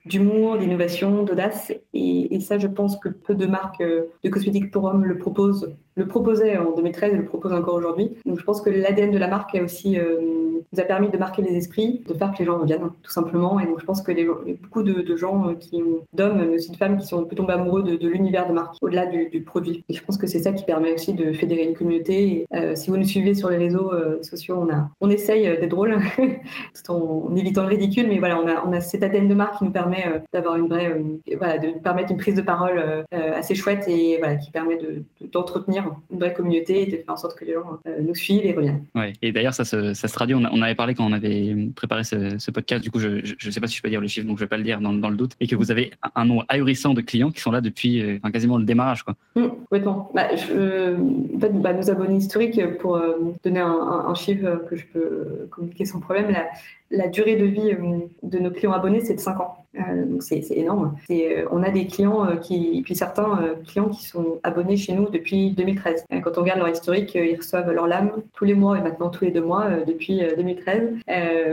d'humour, 0.05 0.57
d'innovation, 0.57 1.23
d'audace, 1.23 1.73
et, 1.93 2.39
ça, 2.39 2.57
je 2.57 2.67
pense 2.67 2.97
que 2.97 3.09
peu 3.09 3.35
de 3.35 3.45
marques 3.45 3.81
de 3.81 4.29
cosmétiques 4.29 4.71
pour 4.71 4.85
hommes 4.85 5.03
le 5.03 5.17
proposent 5.17 5.75
le 5.97 6.07
proposait 6.07 6.57
en 6.57 6.75
2013 6.75 7.13
et 7.13 7.17
le 7.17 7.25
propose 7.25 7.51
encore 7.51 7.75
aujourd'hui. 7.75 8.11
Donc 8.25 8.39
je 8.39 8.43
pense 8.43 8.61
que 8.61 8.69
l'ADN 8.69 9.11
de 9.11 9.17
la 9.17 9.27
marque 9.27 9.55
a 9.55 9.63
aussi 9.63 9.97
euh, 9.99 10.46
nous 10.71 10.79
a 10.79 10.83
permis 10.83 11.09
de 11.09 11.17
marquer 11.17 11.41
les 11.41 11.55
esprits, 11.55 12.03
de 12.07 12.13
faire 12.13 12.31
que 12.31 12.39
les 12.39 12.45
gens 12.45 12.59
reviennent, 12.59 12.89
tout 13.01 13.11
simplement. 13.11 13.59
Et 13.59 13.65
donc 13.65 13.79
je 13.79 13.85
pense 13.85 14.01
que 14.01 14.11
les, 14.11 14.25
beaucoup 14.25 14.83
de, 14.83 15.15
gens 15.15 15.49
euh, 15.49 15.53
qui 15.53 15.81
d'hommes, 16.13 16.45
mais 16.49 16.55
aussi 16.55 16.71
de 16.71 16.77
femmes, 16.77 16.97
qui 16.97 17.07
sont 17.07 17.25
peu 17.25 17.35
tombés 17.35 17.53
amoureux 17.53 17.83
de, 17.83 18.07
l'univers 18.07 18.47
de 18.47 18.53
marque, 18.53 18.75
au-delà 18.81 19.05
du, 19.05 19.41
produit. 19.41 19.83
Et 19.89 19.93
je 19.93 20.03
pense 20.03 20.17
que 20.17 20.27
c'est 20.27 20.39
ça 20.39 20.51
qui 20.51 20.65
permet 20.65 20.93
aussi 20.93 21.13
de 21.13 21.31
fédérer 21.33 21.63
une 21.63 21.75
communauté. 21.75 22.45
Euh, 22.53 22.75
si 22.75 22.89
vous 22.89 22.97
nous 22.97 23.05
suivez 23.05 23.33
sur 23.33 23.49
les 23.49 23.57
réseaux 23.57 23.91
sociaux, 24.21 24.57
on, 24.59 24.73
a, 24.73 24.89
on 25.01 25.09
essaye 25.09 25.43
d'être 25.43 25.69
drôle, 25.69 25.97
en, 26.89 27.35
évitant 27.35 27.63
le 27.63 27.69
ridicule, 27.69 28.07
mais 28.07 28.19
voilà, 28.19 28.39
on 28.39 28.47
a, 28.47 28.65
on 28.65 28.73
a 28.73 28.81
cet 28.81 29.03
ADN 29.03 29.27
de 29.27 29.33
marque 29.33 29.59
qui 29.59 29.65
nous 29.65 29.71
permet 29.71 30.05
d'avoir 30.33 30.55
une 30.55 30.67
vraie, 30.67 31.01
voilà, 31.37 31.57
de 31.57 31.79
permettre 31.79 32.11
une 32.11 32.17
prise 32.17 32.35
de 32.35 32.41
parole 32.41 33.05
assez 33.11 33.55
chouette 33.55 33.87
et 33.87 34.17
voilà, 34.17 34.35
qui 34.35 34.51
permet 34.51 34.77
d'entretenir 35.21 35.95
une 36.11 36.19
vraie 36.19 36.33
communauté 36.33 36.83
et 36.83 36.85
de 36.85 36.97
faire 36.97 37.13
en 37.13 37.17
sorte 37.17 37.37
que 37.37 37.45
les 37.45 37.53
gens 37.53 37.79
euh, 37.87 38.01
nous 38.01 38.15
suivent 38.15 38.45
et 38.45 38.53
reviennent. 38.53 38.85
Ouais. 38.95 39.13
Et 39.21 39.31
d'ailleurs, 39.31 39.53
ça 39.53 39.65
se, 39.65 39.93
ça 39.93 40.07
se 40.07 40.13
traduit. 40.13 40.35
On, 40.51 40.61
avait 40.61 40.75
parlé 40.75 40.95
quand 40.95 41.05
on 41.05 41.13
avait 41.13 41.55
préparé 41.75 42.03
ce, 42.03 42.51
podcast. 42.51 42.83
Du 42.83 42.91
coup, 42.91 42.99
je 42.99 43.09
ne 43.45 43.51
sais 43.51 43.59
pas 43.59 43.67
si 43.67 43.77
je 43.77 43.81
peux 43.81 43.89
dire 43.89 44.01
le 44.01 44.07
chiffre, 44.07 44.27
donc 44.27 44.37
je 44.37 44.43
ne 44.43 44.45
vais 44.45 44.49
pas 44.49 44.57
le 44.57 44.63
dire 44.63 44.79
dans, 44.79 44.91
le 44.91 45.15
doute. 45.15 45.33
Et 45.39 45.47
que 45.47 45.55
vous 45.55 45.71
avez 45.71 45.91
un 46.15 46.25
nombre 46.25 46.45
ahurissant 46.49 46.93
de 46.93 47.01
clients 47.01 47.31
qui 47.31 47.41
sont 47.41 47.51
là 47.51 47.61
depuis 47.61 48.01
euh, 48.01 48.19
quasiment 48.31 48.57
le 48.57 48.65
démarrage. 48.65 49.03
Quoi. 49.03 49.15
Mmh, 49.35 49.47
complètement. 49.47 50.11
Bah, 50.13 50.27
fait, 50.35 51.53
bah, 51.53 51.73
nos 51.73 51.89
abonnés 51.89 52.17
historiques, 52.17 52.61
pour 52.79 52.97
euh, 52.97 53.33
donner 53.43 53.59
un, 53.59 54.05
un, 54.07 54.15
chiffre 54.15 54.61
que 54.69 54.75
je 54.75 54.85
peux 54.85 55.47
communiquer 55.49 55.85
sans 55.85 55.99
problème, 55.99 56.31
la, 56.31 56.47
la 56.89 57.07
durée 57.07 57.35
de 57.35 57.45
vie 57.45 57.75
de 58.23 58.39
nos 58.39 58.51
clients 58.51 58.73
abonnés, 58.73 59.01
c'est 59.01 59.15
de 59.15 59.19
5 59.19 59.39
ans. 59.39 59.67
Euh, 59.79 60.05
donc 60.05 60.23
c'est 60.23 60.43
énorme. 60.51 60.95
Euh, 61.11 61.45
on 61.51 61.63
a 61.63 61.69
des 61.69 61.87
clients 61.87 62.25
euh, 62.25 62.35
qui, 62.37 62.81
puis 62.83 62.95
certains 62.95 63.55
clients 63.65 63.89
qui 63.89 64.05
sont 64.05 64.39
abonnés 64.43 64.77
chez 64.77 64.93
nous 64.93 65.09
depuis 65.09 65.51
2013. 65.51 66.05
Quand 66.23 66.37
on 66.37 66.41
regarde 66.41 66.59
leur 66.59 66.69
historique, 66.69 67.15
ils 67.15 67.35
reçoivent 67.35 67.71
leur 67.71 67.87
lame 67.87 68.11
tous 68.33 68.45
les 68.45 68.53
mois 68.53 68.77
et 68.77 68.81
maintenant 68.81 69.09
tous 69.09 69.25
les 69.25 69.31
deux 69.31 69.41
mois 69.41 69.69
depuis 69.85 70.21
2013. 70.37 70.95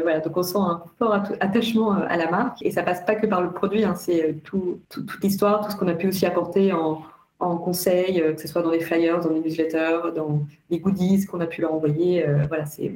voilà, 0.03 0.20
donc 0.20 0.37
on 0.37 0.42
sent 0.42 0.59
un 0.59 0.83
fort 0.99 1.14
attachement 1.40 1.92
à 1.92 2.16
la 2.16 2.31
marque 2.31 2.62
et 2.62 2.70
ça 2.70 2.83
passe 2.83 3.05
pas 3.05 3.14
que 3.14 3.27
par 3.27 3.42
le 3.42 3.51
produit, 3.51 3.85
hein, 3.85 3.94
c'est 3.94 4.37
tout, 4.44 4.81
toute 4.88 5.23
l'histoire, 5.23 5.64
tout 5.64 5.73
ce 5.73 5.77
qu'on 5.77 5.88
a 5.88 5.94
pu 5.94 6.09
aussi 6.09 6.27
apporter 6.27 6.73
en, 6.73 7.03
en 7.40 7.57
conseil, 7.57 8.23
que 8.35 8.40
ce 8.40 8.49
soit 8.49 8.62
dans 8.62 8.70
les 8.70 8.81
flyers, 8.81 9.20
dans 9.20 9.31
les 9.31 9.40
newsletters, 9.40 10.12
dans 10.14 10.47
les 10.70 10.79
goodies 10.79 11.27
qu'on 11.27 11.40
a 11.40 11.47
pu 11.47 11.61
leur 11.61 11.75
envoyer. 11.75 12.25
voilà, 12.49 12.64
c'est 12.64 12.92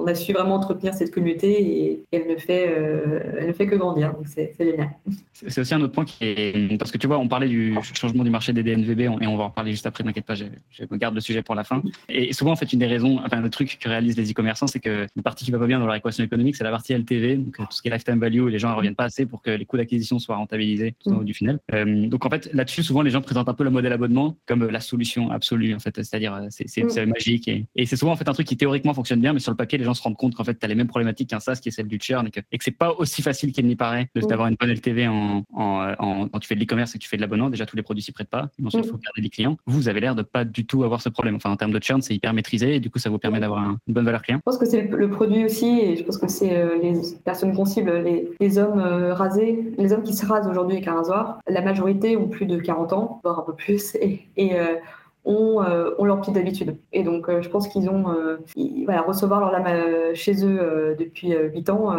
on 0.00 0.06
a 0.06 0.14
su 0.14 0.32
vraiment 0.32 0.54
entretenir 0.54 0.94
cette 0.94 1.10
communauté 1.10 1.62
et, 1.62 2.04
elle, 2.12 2.26
ne 2.26 2.36
fait, 2.36 2.68
euh, 2.68 3.20
elle 3.38 3.48
ne 3.48 3.52
fait 3.52 3.66
que 3.66 3.74
grandir. 3.74 4.14
Donc 4.14 4.26
c'est 4.26 4.54
génial. 4.58 4.90
C'est 5.32 5.60
aussi 5.60 5.74
un 5.74 5.80
autre 5.80 5.92
point 5.92 6.04
qui 6.04 6.24
est. 6.24 6.78
Parce 6.78 6.90
que 6.90 6.98
tu 6.98 7.06
vois, 7.06 7.18
on 7.18 7.28
parlait 7.28 7.48
du 7.48 7.76
changement 7.94 8.24
du 8.24 8.30
marché 8.30 8.52
des 8.52 8.62
DNVB 8.62 9.00
et 9.00 9.26
on 9.26 9.36
va 9.36 9.44
en 9.44 9.50
parler 9.50 9.72
juste 9.72 9.86
après, 9.86 10.04
n'inquiète 10.04 10.26
pas, 10.26 10.34
je, 10.34 10.44
garde 10.92 11.14
le 11.14 11.20
sujet 11.20 11.42
pour 11.42 11.54
la 11.54 11.64
fin. 11.64 11.82
Et 12.08 12.32
souvent, 12.32 12.52
en 12.52 12.56
fait, 12.56 12.72
une 12.72 12.78
des 12.78 12.86
raisons, 12.86 13.20
enfin, 13.24 13.40
le 13.40 13.50
truc 13.50 13.78
que 13.80 13.88
réalisent 13.88 14.16
les 14.16 14.30
e-commerçants, 14.30 14.66
c'est 14.66 14.80
que 14.80 15.06
une 15.16 15.22
partie 15.22 15.44
qui 15.44 15.50
va 15.50 15.58
pas 15.58 15.66
bien 15.66 15.78
dans 15.78 15.86
leur 15.86 15.94
équation 15.94 16.24
économique, 16.24 16.56
c'est 16.56 16.64
la 16.64 16.70
partie 16.70 16.94
LTV, 16.94 17.36
donc 17.36 17.56
tout 17.56 17.66
ce 17.70 17.82
qui 17.82 17.88
est 17.88 17.90
lifetime 17.90 18.18
value, 18.18 18.46
les 18.46 18.58
gens 18.58 18.70
ne 18.70 18.76
reviennent 18.76 18.94
pas 18.94 19.04
assez 19.04 19.26
pour 19.26 19.42
que 19.42 19.50
les 19.50 19.64
coûts 19.64 19.76
d'acquisition 19.76 20.18
soient 20.18 20.36
rentabilisés 20.36 20.94
tout 21.02 21.10
au 21.10 21.24
du 21.24 21.34
final. 21.34 21.58
Euh, 21.74 22.06
donc 22.06 22.24
en 22.24 22.30
fait, 22.30 22.50
là-dessus, 22.52 22.82
souvent, 22.82 23.02
les 23.02 23.10
gens 23.10 23.20
présentent 23.20 23.48
un 23.48 23.54
peu 23.54 23.64
le 23.64 23.70
modèle 23.80 23.92
abonnement 23.92 24.36
comme 24.46 24.66
la 24.66 24.80
solution 24.80 25.30
absolue, 25.30 25.74
en 25.74 25.78
fait, 25.78 25.96
c'est-à-dire 25.96 26.34
euh, 26.34 26.46
c'est 26.50 26.82
mm. 26.82 27.08
magique 27.08 27.48
et, 27.48 27.66
et 27.74 27.86
c'est 27.86 27.96
souvent 27.96 28.12
en 28.12 28.16
fait 28.16 28.28
un 28.28 28.32
truc 28.32 28.46
qui 28.46 28.56
théoriquement 28.56 28.94
fonctionne 28.94 29.20
bien, 29.20 29.32
mais 29.32 29.40
sur 29.40 29.50
le 29.50 29.56
papier, 29.56 29.78
les 29.78 29.84
gens 29.84 29.94
se 29.94 30.02
rendent 30.02 30.16
compte 30.16 30.34
qu'en 30.34 30.44
fait, 30.44 30.58
tu 30.58 30.64
as 30.64 30.68
les 30.68 30.74
mêmes 30.74 30.88
problématiques 30.88 31.30
qu'un 31.30 31.40
SaaS 31.40 31.60
qui 31.60 31.68
est 31.68 31.72
celle 31.72 31.88
du 31.88 31.98
churn 32.00 32.26
et 32.26 32.30
que, 32.30 32.40
et 32.52 32.58
que 32.58 32.64
c'est 32.64 32.70
pas 32.70 32.92
aussi 32.92 33.22
facile 33.22 33.52
qu'il 33.52 33.66
n'y 33.66 33.76
paraît 33.76 34.08
d'avoir 34.14 34.48
une 34.48 34.56
bonne 34.58 34.70
LTV 34.70 35.08
en, 35.08 35.44
en, 35.54 36.28
quand 36.28 36.38
tu 36.38 36.48
fais 36.48 36.54
de 36.54 36.60
l'e-commerce 36.60 36.94
et 36.94 36.98
que 36.98 37.02
tu 37.02 37.08
fais 37.08 37.16
de 37.16 37.22
l'abonnement. 37.22 37.50
Déjà, 37.50 37.66
tous 37.66 37.76
les 37.76 37.82
produits 37.82 38.02
s'y 38.02 38.12
prêtent 38.12 38.30
pas. 38.30 38.48
Ensuite, 38.64 38.84
il 38.84 38.90
faut 38.90 38.98
garder 38.98 39.20
les 39.20 39.30
clients. 39.30 39.56
Vous, 39.66 39.88
avez 39.88 40.00
l'air 40.00 40.14
de 40.14 40.22
pas 40.22 40.44
du 40.44 40.66
tout 40.66 40.84
avoir 40.84 41.00
ce 41.00 41.08
problème. 41.08 41.36
Enfin, 41.36 41.50
en 41.50 41.56
termes 41.56 41.72
de 41.72 41.82
churn, 41.82 42.02
c'est 42.02 42.14
hyper 42.14 42.32
maîtrisé 42.32 42.76
et 42.76 42.80
du 42.80 42.90
coup, 42.90 42.98
ça 42.98 43.10
vous 43.10 43.18
permet 43.18 43.40
d'avoir 43.40 43.76
une 43.86 43.94
bonne 43.94 44.04
valeur 44.04 44.22
client. 44.22 44.38
Je 44.38 44.50
pense 44.50 44.58
que 44.58 44.66
c'est 44.66 44.82
le 44.82 45.10
produit 45.10 45.44
aussi 45.44 45.80
et 45.80 45.96
je 45.96 46.04
pense 46.04 46.18
que 46.18 46.28
c'est 46.28 46.56
euh, 46.56 46.78
les 46.82 46.94
personnes 47.24 47.54
qu'on 47.54 47.64
cible, 47.64 47.92
les, 48.02 48.30
les 48.38 48.58
hommes 48.58 48.78
euh, 48.78 49.14
rasés, 49.14 49.72
les 49.78 49.92
hommes 49.92 50.02
qui 50.02 50.14
se 50.14 50.26
rasent 50.26 50.48
aujourd'hui 50.48 50.76
avec 50.76 50.88
un 50.88 50.94
rasoir. 50.94 51.38
La 51.48 51.62
majorité 51.62 52.16
ont 52.16 52.28
plus 52.28 52.46
de 52.46 52.58
40 52.58 52.92
ans, 52.92 53.20
voire 53.24 53.40
un 53.40 53.42
peu 53.42 53.54
plus. 53.54 53.69
Et, 54.00 54.28
et 54.36 54.58
euh, 54.58 54.76
ont, 55.24 55.62
euh, 55.62 55.90
ont 55.98 56.04
leur 56.04 56.20
petite 56.20 56.36
habitude. 56.36 56.76
Et 56.92 57.02
donc, 57.02 57.28
euh, 57.28 57.42
je 57.42 57.48
pense 57.48 57.68
qu'ils 57.68 57.88
ont, 57.90 58.10
euh, 58.10 58.38
voilà, 58.84 59.02
recevoir 59.02 59.40
leur 59.40 59.52
lame 59.52 60.14
chez 60.14 60.44
eux 60.44 60.96
depuis 60.98 61.32
8 61.32 61.70
ans, 61.70 61.92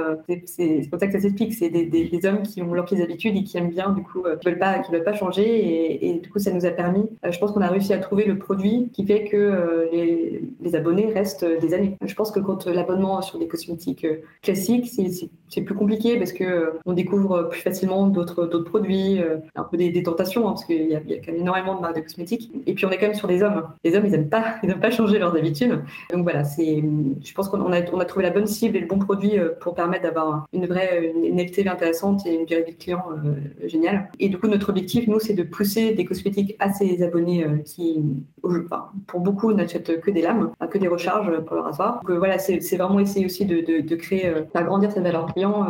c'est 0.45 0.87
comme 0.89 0.99
ça 0.99 1.07
que 1.07 1.13
ça 1.13 1.19
s'explique. 1.19 1.53
C'est 1.53 1.69
des, 1.69 2.21
hommes 2.25 2.43
qui 2.43 2.61
ont 2.61 2.73
leurs 2.73 2.85
petites 2.85 3.01
habitudes 3.01 3.35
et 3.35 3.43
qui 3.43 3.57
aiment 3.57 3.69
bien, 3.69 3.91
du 3.91 4.03
coup, 4.03 4.23
qui 4.39 4.47
veulent 4.47 4.59
pas, 4.59 4.81
veulent 4.91 5.03
pas 5.03 5.13
changer. 5.13 6.05
Et, 6.05 6.13
du 6.13 6.29
coup, 6.29 6.39
ça 6.39 6.51
nous 6.51 6.65
a 6.65 6.71
permis, 6.71 7.05
je 7.27 7.37
pense 7.39 7.51
qu'on 7.51 7.61
a 7.61 7.67
réussi 7.67 7.93
à 7.93 7.97
trouver 7.97 8.25
le 8.25 8.37
produit 8.37 8.89
qui 8.93 9.05
fait 9.05 9.25
que 9.25 9.89
les, 9.91 10.75
abonnés 10.75 11.11
restent 11.11 11.45
des 11.45 11.73
années. 11.73 11.97
Je 12.03 12.13
pense 12.15 12.31
que 12.31 12.39
quand 12.39 12.65
l'abonnement 12.67 13.21
sur 13.21 13.39
des 13.39 13.47
cosmétiques 13.47 14.07
classiques, 14.41 14.91
c'est 15.49 15.61
plus 15.61 15.75
compliqué 15.75 16.17
parce 16.17 16.33
que 16.33 16.73
on 16.85 16.93
découvre 16.93 17.49
plus 17.49 17.61
facilement 17.61 18.07
d'autres 18.07 18.45
produits, 18.59 19.19
un 19.55 19.63
peu 19.63 19.77
des, 19.77 20.03
tentations, 20.03 20.47
hein, 20.47 20.51
parce 20.51 20.65
qu'il 20.65 20.89
y, 20.89 20.95
a 20.95 20.99
quand 20.99 21.31
même 21.31 21.41
énormément 21.41 21.75
de 21.75 21.81
marques 21.81 21.95
de 21.95 22.01
cosmétiques. 22.01 22.51
Et 22.65 22.73
puis, 22.73 22.85
on 22.85 22.89
est 22.89 22.97
quand 22.97 23.07
même 23.07 23.10
sur 23.13 23.27
les 23.27 23.43
hommes. 23.43 23.63
Les 23.83 23.95
hommes, 23.95 24.05
ils 24.05 24.11
n'aiment 24.11 24.29
pas, 24.29 24.55
ils 24.63 24.73
pas 24.75 24.91
changer 24.91 25.19
leurs 25.19 25.35
habitudes. 25.35 25.81
Donc 26.11 26.23
voilà, 26.23 26.43
je 26.43 27.33
pense 27.33 27.49
qu'on 27.49 27.71
a, 27.71 27.81
trouvé 27.81 28.23
la 28.23 28.31
bonne 28.31 28.47
cible 28.47 28.77
et 28.77 28.79
le 28.79 28.87
bon 28.87 28.99
produit 28.99 29.37
euh, 29.37 29.49
pour 29.59 29.75
permettre 29.75 30.03
d'avoir 30.03 30.47
une 30.53 30.65
vraie 30.65 31.13
une, 31.15 31.39
LTV 31.39 31.69
intéressante 31.69 32.25
et 32.25 32.35
une 32.35 32.45
de 32.45 32.71
client 32.77 33.03
euh, 33.11 33.67
géniale. 33.67 34.09
Et 34.19 34.29
du 34.29 34.37
coup, 34.37 34.47
notre 34.47 34.69
objectif, 34.69 35.07
nous, 35.07 35.19
c'est 35.19 35.33
de 35.33 35.43
pousser 35.43 35.93
des 35.93 36.05
cosmétiques 36.05 36.55
à 36.59 36.71
ces 36.73 37.03
abonnés 37.03 37.45
euh, 37.45 37.57
qui, 37.57 38.03
pour 39.07 39.19
beaucoup, 39.19 39.53
n'achètent 39.53 40.01
que 40.01 40.11
des 40.11 40.21
lames, 40.21 40.51
que 40.69 40.77
des 40.77 40.87
recharges 40.87 41.39
pour 41.45 41.55
leur 41.55 41.65
rasoir. 41.65 42.01
Donc 42.07 42.17
voilà, 42.17 42.37
c'est, 42.39 42.59
vraiment 42.77 42.99
essayer 42.99 43.25
aussi 43.25 43.45
de, 43.45 43.81
de, 43.81 43.95
créer, 43.95 44.31
d'agrandir 44.53 44.91
cette 44.91 45.03
valeur 45.03 45.27
client 45.33 45.67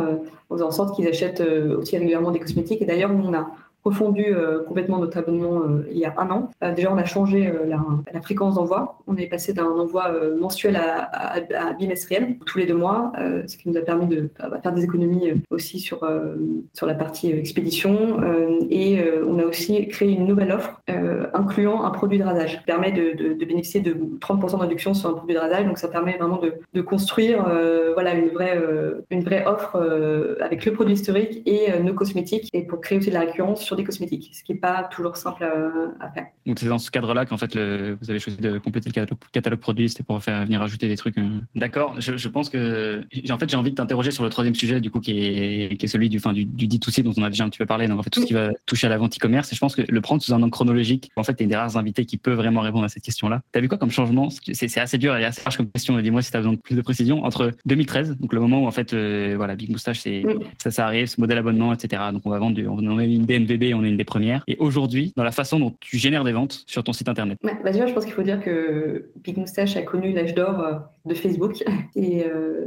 en 0.48 0.54
faisant 0.54 0.68
en 0.68 0.70
sorte 0.70 0.96
qu'ils 0.96 1.08
achètent 1.08 1.40
aussi 1.40 1.96
régulièrement 1.96 2.30
des 2.30 2.40
cosmétiques. 2.40 2.80
Et 2.80 2.86
d'ailleurs, 2.86 3.12
nous, 3.12 3.24
on 3.26 3.34
a 3.34 3.50
refondu 3.84 4.24
euh, 4.26 4.62
complètement 4.62 4.98
notre 4.98 5.18
abonnement 5.18 5.62
euh, 5.62 5.86
il 5.90 5.98
y 5.98 6.04
a 6.04 6.14
un 6.18 6.30
an. 6.30 6.50
Euh, 6.62 6.72
déjà, 6.72 6.92
on 6.92 6.98
a 6.98 7.04
changé 7.04 7.52
la, 7.66 8.20
fréquence 8.22 8.54
d'envoi. 8.54 8.98
On 9.08 9.16
est 9.16 9.26
passé 9.26 9.52
d'un 9.52 9.66
envoi 9.66 10.12
mensuel 10.38 10.76
à, 10.76 11.72
bimestriel, 11.76 12.38
tous 12.46 12.58
les 12.58 12.66
deux 12.66 12.76
mois, 12.76 13.12
ce 13.46 13.56
qui 13.56 13.68
nous 13.68 13.76
a 13.76 13.80
permis 13.80 14.06
de 14.06 14.30
faire 14.62 14.72
des 14.72 14.84
économies 14.84 15.32
aussi 15.50 15.80
sur, 15.80 16.08
sur 16.72 16.86
la 16.86 16.94
partie 16.94 17.32
expédition. 17.32 18.20
et 18.70 19.02
on 19.26 19.40
a 19.40 19.44
aussi 19.44 19.88
créé 19.88 20.12
une 20.12 20.26
nouvelle 20.26 20.52
offre 20.52 20.80
incluant 21.34 21.82
un 21.82 21.90
produit 21.90 22.18
de 22.18 22.22
rasage 22.22 22.58
qui 22.58 22.64
permet 22.64 22.92
de, 22.92 23.34
bénéficier 23.44 23.80
de 23.80 23.94
30% 24.20 24.52
de 24.52 24.56
réduction 24.56 24.94
sur 24.94 25.10
un 25.10 25.14
produit 25.14 25.34
de 25.34 25.40
rasage. 25.40 25.66
Donc, 25.66 25.78
ça 25.78 25.88
permet 25.88 26.16
vraiment 26.16 26.40
de, 26.72 26.80
construire 26.80 27.44
voilà, 27.94 28.14
une, 28.14 28.28
vraie, 28.28 28.56
une 29.10 29.24
vraie 29.24 29.44
offre 29.46 29.76
avec 30.40 30.64
le 30.64 30.72
produit 30.72 30.94
historique 30.94 31.42
et 31.44 31.80
nos 31.80 31.94
cosmétiques 31.94 32.48
et 32.52 32.62
pour 32.62 32.80
créer 32.80 32.98
aussi 32.98 33.08
de 33.08 33.14
la 33.14 33.20
récurrence 33.20 33.71
des 33.76 33.84
cosmétiques, 33.84 34.30
ce 34.32 34.42
qui 34.42 34.52
n'est 34.52 34.58
pas 34.58 34.84
toujours 34.84 35.16
simple 35.16 35.44
à, 36.00 36.10
faire. 36.10 36.26
Donc 36.46 36.58
c'est 36.58 36.66
dans 36.66 36.78
ce 36.78 36.90
cadre-là 36.90 37.26
qu'en 37.26 37.36
fait 37.36 37.54
le, 37.54 37.96
vous 38.00 38.10
avez 38.10 38.18
choisi 38.18 38.38
de 38.38 38.58
compléter 38.58 38.90
le 38.94 39.06
catalogue, 39.32 39.60
produit, 39.60 39.88
c'était 39.88 40.02
pour 40.02 40.22
faire 40.22 40.44
venir 40.44 40.62
ajouter 40.62 40.88
des 40.88 40.96
trucs. 40.96 41.18
Euh. 41.18 41.28
D'accord, 41.54 41.94
je, 41.98 42.28
pense 42.28 42.48
que 42.48 43.02
en 43.30 43.38
fait 43.38 43.48
j'ai 43.48 43.56
envie 43.56 43.70
de 43.70 43.76
t'interroger 43.76 44.10
sur 44.10 44.24
le 44.24 44.30
troisième 44.30 44.54
sujet 44.54 44.80
du 44.80 44.90
coup 44.90 45.00
qui 45.00 45.12
est, 45.12 45.76
qui 45.76 45.84
est 45.84 45.88
celui 45.88 46.08
du, 46.08 46.20
fin, 46.20 46.32
du, 46.32 46.44
du 46.44 46.66
D2C 46.66 47.02
dont 47.02 47.12
on 47.16 47.22
a 47.22 47.28
déjà 47.30 47.44
un 47.44 47.48
petit 47.48 47.58
peu 47.58 47.66
parlé, 47.66 47.88
donc 47.88 47.98
en 47.98 48.02
fait 48.02 48.10
tout 48.10 48.20
ce 48.20 48.26
qui 48.26 48.34
va 48.34 48.50
toucher 48.66 48.86
à 48.86 48.90
la 48.90 48.98
vente 48.98 49.16
e-commerce 49.16 49.52
et 49.52 49.56
je 49.56 49.60
pense 49.60 49.76
que 49.76 49.82
le 49.86 50.00
prendre 50.00 50.22
sous 50.22 50.32
un 50.32 50.42
angle 50.42 50.50
chronologique, 50.50 51.10
en 51.16 51.24
fait 51.24 51.34
tu 51.34 51.42
es 51.42 51.44
une 51.44 51.50
des 51.50 51.56
rares 51.56 51.76
invités 51.76 52.04
qui 52.04 52.16
peut 52.16 52.32
vraiment 52.32 52.60
répondre 52.60 52.84
à 52.84 52.88
cette 52.88 53.02
question-là. 53.02 53.42
Tu 53.52 53.58
as 53.58 53.62
vu 53.62 53.68
quoi 53.68 53.78
comme 53.78 53.90
changement? 53.90 54.28
C'est 54.30 54.78
assez 54.78 54.98
dur 54.98 55.16
et 55.16 55.24
assez 55.24 55.42
large 55.44 55.56
comme 55.56 55.70
question, 55.70 56.00
dis-moi 56.00 56.22
si 56.22 56.30
tu 56.30 56.36
as 56.36 56.40
besoin 56.40 56.54
de 56.54 56.58
plus 56.58 56.74
de 56.74 56.82
précision, 56.82 57.24
entre 57.24 57.52
2013, 57.66 58.16
donc 58.18 58.32
le 58.32 58.40
moment 58.40 58.64
où 58.64 58.66
en 58.66 58.70
fait 58.70 58.92
euh, 58.92 59.34
voilà 59.36 59.56
Big 59.56 59.70
Moustache, 59.70 60.00
c'est, 60.00 60.22
ça, 60.58 60.70
ça 60.70 60.86
arrive, 60.86 61.06
ce 61.06 61.20
modèle 61.20 61.38
abonnement, 61.38 61.72
etc. 61.72 62.02
Donc 62.12 62.22
on 62.24 62.30
va 62.30 62.38
vendre, 62.38 62.60
on 62.66 62.98
a 62.98 63.04
une 63.04 63.26
On 63.74 63.84
est 63.84 63.88
une 63.88 63.96
des 63.96 64.04
premières. 64.04 64.42
Et 64.48 64.56
aujourd'hui, 64.58 65.12
dans 65.16 65.22
la 65.22 65.30
façon 65.32 65.58
dont 65.58 65.74
tu 65.80 65.96
génères 65.98 66.24
des 66.24 66.32
ventes 66.32 66.64
sur 66.66 66.82
ton 66.82 66.92
site 66.92 67.08
internet 67.08 67.38
bah 67.42 67.52
Déjà, 67.70 67.86
je 67.86 67.92
pense 67.92 68.04
qu'il 68.04 68.14
faut 68.14 68.22
dire 68.22 68.42
que 68.42 69.10
Big 69.22 69.36
Moustache 69.36 69.76
a 69.76 69.82
connu 69.82 70.12
l'âge 70.12 70.34
d'or 70.34 70.60
euh, 70.60 70.74
de 71.04 71.14
Facebook. 71.14 71.62
Et 71.96 72.24
euh, 72.24 72.66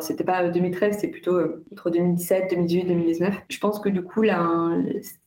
c'était 0.00 0.24
pas 0.24 0.48
2013, 0.48 0.98
c'est 0.98 1.08
plutôt 1.08 1.34
euh, 1.34 1.64
entre 1.72 1.90
2017, 1.90 2.50
2018, 2.50 2.84
2019. 2.84 3.34
Je 3.48 3.58
pense 3.58 3.80
que 3.80 3.88
du 3.88 4.02
coup, 4.02 4.22
là, 4.22 4.72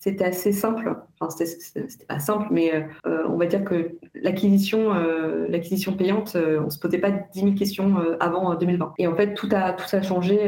c'était 0.04 0.26
assez 0.26 0.52
simple. 0.52 0.98
Enfin, 1.18 1.34
c'était 1.46 2.06
pas 2.06 2.20
simple, 2.20 2.48
mais 2.52 2.74
euh, 3.06 3.24
on 3.30 3.38
va 3.38 3.46
dire 3.46 3.64
que 3.64 3.92
l'acquisition, 4.16 4.94
l'acquisition 5.48 5.94
payante, 5.94 6.36
on 6.36 6.70
se 6.70 6.78
posait 6.78 6.98
pas 6.98 7.12
10 7.12 7.40
000 7.40 7.54
questions 7.54 7.96
avant 8.20 8.54
2020. 8.54 8.96
Et 8.98 9.08
en 9.08 9.16
fait, 9.16 9.34
tout 9.34 9.48
a, 9.54 9.72
tout 9.72 9.86
a 9.96 10.02
changé 10.02 10.40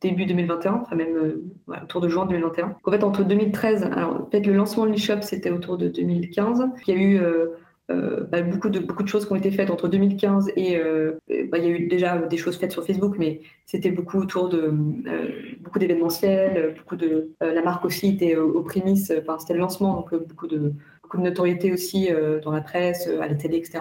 début 0.00 0.26
2021, 0.26 0.80
enfin 0.82 0.96
même 0.96 1.40
autour 1.84 2.00
de 2.00 2.08
juin 2.08 2.26
2021. 2.26 2.74
En 2.84 2.90
fait, 2.90 3.04
entre 3.04 3.22
2013, 3.22 3.84
alors 3.84 4.28
peut-être 4.28 4.48
le 4.48 4.54
lancement 4.54 4.86
de 4.86 4.90
l'e-shop, 4.90 5.22
c'était 5.22 5.50
autour 5.50 5.78
de 5.78 5.86
2015. 5.86 6.64
Il 6.88 6.94
y 6.94 6.98
a 6.98 7.00
eu 7.00 7.20
euh, 7.88 8.24
bah, 8.24 8.42
beaucoup, 8.42 8.68
de, 8.68 8.80
beaucoup 8.80 9.04
de 9.04 9.08
choses 9.08 9.26
qui 9.26 9.32
ont 9.32 9.36
été 9.36 9.50
faites 9.52 9.70
entre 9.70 9.86
2015 9.86 10.50
et 10.56 10.76
euh, 10.76 11.20
bah, 11.28 11.58
il 11.58 11.64
y 11.64 11.66
a 11.66 11.70
eu 11.70 11.86
déjà 11.86 12.18
des 12.18 12.36
choses 12.36 12.56
faites 12.56 12.72
sur 12.72 12.84
Facebook, 12.84 13.14
mais 13.16 13.42
c'était 13.64 13.92
beaucoup 13.92 14.18
autour 14.18 14.48
de 14.48 14.72
euh, 15.06 15.28
beaucoup 15.60 15.78
d'événementiels, 15.78 16.74
beaucoup 16.76 16.96
de 16.96 17.30
la 17.40 17.62
marque 17.62 17.84
aussi 17.84 18.08
était 18.08 18.34
aux 18.36 18.62
prémices, 18.62 19.12
enfin, 19.20 19.38
c'était 19.38 19.54
le 19.54 19.60
lancement, 19.60 19.94
donc 19.94 20.14
beaucoup 20.14 20.48
de 20.48 20.72
beaucoup 21.02 21.18
de 21.18 21.22
notoriété 21.22 21.72
aussi 21.72 22.08
dans 22.42 22.50
la 22.50 22.60
presse, 22.60 23.08
à 23.20 23.28
la 23.28 23.34
télé, 23.36 23.58
etc 23.58 23.80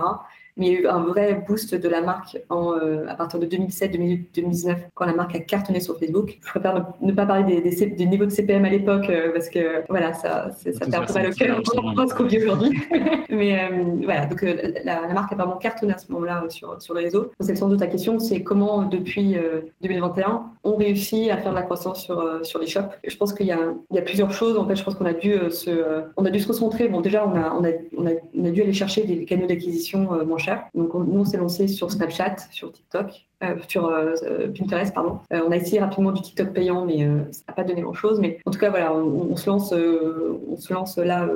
mais 0.58 0.68
il 0.68 0.74
y 0.74 0.76
a 0.78 0.80
eu 0.82 0.88
un 0.88 1.00
vrai 1.00 1.44
boost 1.48 1.76
de 1.76 1.90
la 1.90 2.02
marque 2.02 2.38
en, 2.50 2.74
euh, 2.74 3.06
à 3.10 3.16
partir 3.16 3.40
de 3.40 3.46
2017-2019, 3.46 4.78
quand 4.94 5.06
la 5.06 5.14
marque 5.14 5.36
a 5.36 5.40
cartonné 5.40 5.80
sur 5.80 6.00
Facebook. 6.00 6.38
Je 6.42 6.50
préfère 6.50 6.94
ne, 7.02 7.12
pas 7.12 7.26
parler 7.26 7.62
des, 7.62 7.70
des, 7.70 7.86
des, 7.88 8.06
niveaux 8.06 8.26
de 8.26 8.30
CPM 8.30 8.64
à 8.64 8.70
l'époque, 8.70 9.10
euh, 9.10 9.32
parce 9.34 9.50
que 9.50 9.84
voilà, 9.90 10.14
ça, 10.14 10.52
ça 10.52 10.72
fait 10.72 10.96
un 10.96 11.04
peu 11.04 11.14
mal 11.14 11.28
au 11.28 11.34
cœur 11.34 11.62
ce 12.08 12.14
qu'on 12.14 12.24
vit 12.24 12.38
aujourd'hui. 12.38 12.78
mais 13.30 13.60
euh, 13.60 13.84
voilà, 14.04 14.28
donc 14.28 14.46
la, 14.84 15.08
marque 15.14 15.34
a 15.34 15.36
vraiment 15.36 15.58
cartonné 15.58 15.94
à 15.94 15.98
ce 15.98 16.12
moment-là 16.14 16.46
sur, 16.50 16.82
sur 16.82 16.94
le 16.94 17.02
réseau. 17.02 17.32
C'est 17.42 17.56
sans 17.56 17.68
doute 17.68 17.80
ta 17.80 17.88
question, 17.88 18.20
c'est 18.20 18.42
comment 18.42 18.84
depuis 18.84 19.36
2021, 19.82 20.44
on 20.64 20.76
réussit 20.76 21.30
à 21.32 21.38
faire 21.38 21.52
de 21.52 21.56
la 21.56 21.64
croissance 21.64 22.02
sur, 22.02 22.40
sur 22.44 22.60
les 22.60 22.68
shops. 22.68 22.82
Je 23.06 23.16
pense 23.18 23.34
qu'il 23.34 23.48
y, 23.48 23.50
y, 23.50 23.98
a 23.98 24.02
plusieurs 24.02 24.32
choses. 24.32 24.58
En 24.58 24.68
fait, 24.68 24.76
je 24.76 24.84
pense 24.84 24.96
qu'on 24.96 25.06
a 25.06 25.14
dû 25.14 25.34
se, 25.50 26.04
on 26.16 26.26
a 26.26 26.30
dû 26.30 26.40
se 26.40 26.48
concentrer. 26.48 26.88
Bon, 26.88 27.02
déjà, 27.02 27.28
on 27.28 27.36
a, 27.36 27.52
on 27.52 27.64
a, 27.64 27.72
on 27.98 28.08
a, 28.08 28.12
on 28.38 28.46
a 28.46 28.52
dû 28.52 28.62
aller 28.62 28.74
chercher 28.74 29.04
des 29.04 29.26
canaux 29.26 29.48
d'acquisition 29.48 30.10
moins 30.26 30.38
donc 30.74 30.94
nous, 30.94 31.20
on 31.20 31.26
s'est 31.26 31.38
lancé 31.38 31.68
sur 31.68 31.92
Snapchat, 31.92 32.36
sur 32.52 32.72
TikTok, 32.72 33.26
euh, 33.44 33.56
sur 33.68 33.88
euh, 33.88 34.16
Pinterest, 34.58 34.94
pardon. 34.94 35.20
Euh, 35.34 35.42
on 35.46 35.52
a 35.52 35.58
essayé 35.58 35.80
rapidement 35.80 36.12
du 36.12 36.22
TikTok 36.22 36.54
payant, 36.54 36.86
mais 36.86 37.08
ça 37.32 37.44
n'a 37.48 37.54
pas 37.54 37.64
donné 37.64 37.82
grand-chose. 37.82 38.20
Mais 38.20 38.40
en 38.46 38.52
tout 38.52 38.60
cas, 38.60 38.70
voilà, 38.70 38.94
on, 38.94 39.36
se 39.36 39.50
lance, 39.50 39.74
on 39.74 40.58
se 40.58 40.74
lance 40.74 40.98
là 40.98 41.28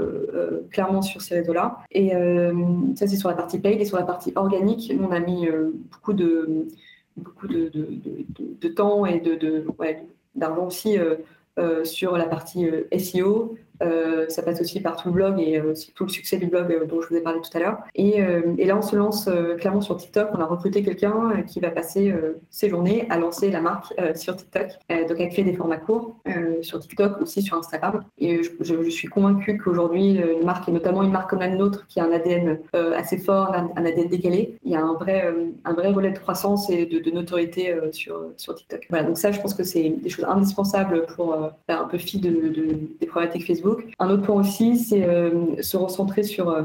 clairement 0.71 1.01
sur 1.01 1.21
ces 1.21 1.35
réseaux-là. 1.35 1.79
Et 1.91 2.11
ça, 2.95 3.07
c'est 3.07 3.17
sur 3.17 3.29
la 3.29 3.35
partie 3.35 3.59
paid 3.59 3.79
et 3.79 3.85
sur 3.85 3.97
la 3.97 4.05
partie 4.05 4.31
organique. 4.35 4.93
on 4.99 5.11
a 5.11 5.19
mis 5.19 5.47
beaucoup 5.91 6.13
de 6.13 6.67
beaucoup 7.17 7.47
de, 7.47 8.67
temps 8.75 9.05
et 9.05 9.19
de, 9.19 9.65
d'argent 10.35 10.67
aussi 10.67 10.97
sur 11.83 12.17
la 12.17 12.25
partie 12.25 12.65
SEO, 12.97 13.55
euh, 13.55 13.57
ça 14.29 14.41
passe 14.43 14.61
aussi 14.61 14.79
par 14.81 14.95
tout 14.97 15.09
le 15.09 15.13
blog 15.13 15.39
et 15.39 15.59
euh, 15.59 15.73
tout 15.95 16.05
le 16.05 16.09
succès 16.09 16.37
du 16.37 16.47
blog 16.47 16.71
euh, 16.71 16.85
dont 16.85 17.01
je 17.01 17.07
vous 17.09 17.15
ai 17.15 17.21
parlé 17.21 17.39
tout 17.41 17.57
à 17.57 17.59
l'heure. 17.59 17.79
Et, 17.95 18.19
là, 18.65 18.77
on 18.77 18.81
se 18.81 18.95
lance 18.95 19.27
clairement 19.57 19.81
sur 19.81 19.97
TikTok. 19.97 20.29
On 20.33 20.39
a 20.39 20.45
recruté 20.45 20.83
quelqu'un 20.83 21.41
qui 21.47 21.59
va 21.59 21.71
passer 21.71 22.13
ses 22.51 22.69
journées 22.69 23.07
à 23.09 23.17
lancer 23.17 23.49
la 23.49 23.61
marque 23.61 23.93
sur 24.15 24.35
TikTok. 24.35 24.67
donc, 25.07 25.19
à 25.19 25.25
créer 25.27 25.43
des 25.43 25.53
formats 25.53 25.77
courts 25.77 26.15
sur 26.61 26.79
TikTok, 26.79 27.19
aussi 27.21 27.41
sur 27.41 27.57
Instagram. 27.57 28.03
Et 28.19 28.41
je, 28.43 28.89
suis 28.89 29.07
convaincue 29.07 29.57
qu'aujourd'hui, 29.57 30.19
une 30.19 30.45
marque, 30.45 30.69
et 30.69 30.71
notamment 30.71 31.01
une 31.01 31.11
marque 31.11 31.31
comme 31.31 31.39
la 31.39 31.47
nôtre, 31.49 31.87
qui 31.87 31.99
a 31.99 32.05
un 32.05 32.11
ADN 32.11 32.59
assez 32.73 33.17
fort, 33.17 33.53
un, 33.53 33.85
ADN 33.85 34.07
décalé, 34.07 34.59
il 34.63 34.71
y 34.71 34.75
a 34.75 34.83
un 34.83 34.93
vrai, 34.93 35.33
un 35.65 35.73
vrai 35.73 35.91
relais 35.91 36.11
de 36.11 36.19
croissance 36.19 36.69
et 36.69 36.85
de, 36.85 37.11
notoriété 37.11 37.75
sur, 37.91 38.21
sur 38.37 38.53
TikTok. 38.53 38.85
Voilà, 38.89 39.05
donc 39.05 39.17
ça, 39.17 39.31
je 39.31 39.41
pense 39.41 39.55
que 39.55 39.63
c'est 39.63 39.89
des 39.89 40.09
choses 40.09 40.25
indispensables 40.25 41.07
pour 41.15 41.35
faire 41.65 41.81
un 41.81 41.87
peu 41.87 41.97
fi 41.97 42.19
de, 42.19 42.29
de, 42.29 42.79
des 42.99 43.07
problématiques 43.07 43.47
Facebook 43.47 43.68
un 43.99 44.09
autre 44.09 44.23
point 44.23 44.35
aussi, 44.35 44.77
c'est 44.77 45.03
euh, 45.03 45.61
se 45.61 45.77
recentrer 45.77 46.23
sur, 46.23 46.49
euh, 46.49 46.63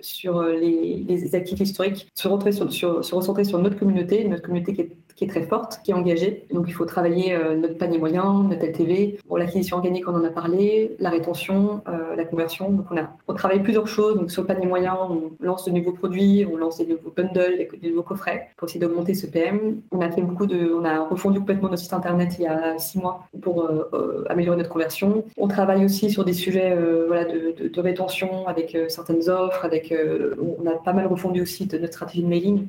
sur 0.00 0.42
les, 0.42 1.04
les, 1.08 1.34
actifs 1.34 1.60
historiques, 1.60 2.10
se, 2.14 2.28
sur, 2.70 3.04
se 3.04 3.14
recentrer 3.14 3.44
sur 3.44 3.58
notre 3.58 3.78
communauté, 3.78 4.26
notre 4.28 4.42
communauté 4.42 4.74
qui 4.74 4.80
est 4.82 4.96
qui 5.16 5.24
est 5.24 5.28
très 5.28 5.42
forte, 5.42 5.80
qui 5.84 5.90
est 5.90 5.94
engagée. 5.94 6.46
Donc 6.52 6.64
il 6.68 6.72
faut 6.72 6.84
travailler 6.84 7.34
euh, 7.34 7.56
notre 7.56 7.78
panier 7.78 7.98
moyen, 7.98 8.44
notre 8.48 8.64
LTV. 8.64 9.18
Pour 9.26 9.38
l'acquisition 9.38 9.76
organique, 9.76 10.08
on 10.08 10.14
en 10.14 10.24
a 10.24 10.30
parlé, 10.30 10.96
la 10.98 11.10
rétention, 11.10 11.82
euh, 11.88 12.16
la 12.16 12.24
conversion. 12.24 12.70
Donc 12.70 12.86
on, 13.28 13.34
travaille 13.34 13.62
plusieurs 13.62 13.88
choses. 13.88 14.16
Donc 14.16 14.30
sur 14.30 14.42
le 14.42 14.48
panier 14.48 14.66
moyen, 14.66 14.96
on 15.10 15.32
lance 15.40 15.64
de 15.64 15.70
nouveaux 15.70 15.92
produits, 15.92 16.46
on 16.50 16.56
lance 16.56 16.78
des 16.78 16.86
nouveaux 16.86 17.12
bundles, 17.14 17.66
des, 17.80 17.90
nouveaux 17.90 18.02
coffrets 18.02 18.48
pour 18.56 18.68
essayer 18.68 18.80
d'augmenter 18.80 19.14
ce 19.14 19.26
PM. 19.26 19.80
On 19.90 20.00
a 20.00 20.10
fait 20.10 20.22
beaucoup 20.22 20.46
de, 20.46 20.72
on 20.72 20.84
a 20.84 21.00
refondu 21.00 21.38
complètement 21.40 21.68
notre 21.68 21.82
site 21.82 21.92
internet 21.92 22.36
il 22.38 22.42
y 22.42 22.46
a 22.46 22.78
six 22.78 22.98
mois 22.98 23.26
pour 23.40 23.64
euh, 23.64 24.24
améliorer 24.28 24.56
notre 24.56 24.70
conversion. 24.70 25.24
On 25.36 25.48
travaille 25.48 25.84
aussi 25.84 26.10
sur 26.10 26.24
des 26.24 26.32
sujets 26.32 26.76
voilà, 27.06 27.24
de, 27.24 27.68
de, 27.68 27.80
rétention 27.80 28.46
avec 28.46 28.76
certaines 28.88 29.28
offres, 29.28 29.64
avec, 29.64 29.92
on 30.40 30.66
a 30.66 30.74
pas 30.74 30.92
mal 30.92 31.06
refondu 31.06 31.42
aussi 31.42 31.66
de 31.66 31.78
notre 31.78 31.94
stratégie 31.94 32.22
de 32.22 32.28
mailing. 32.28 32.66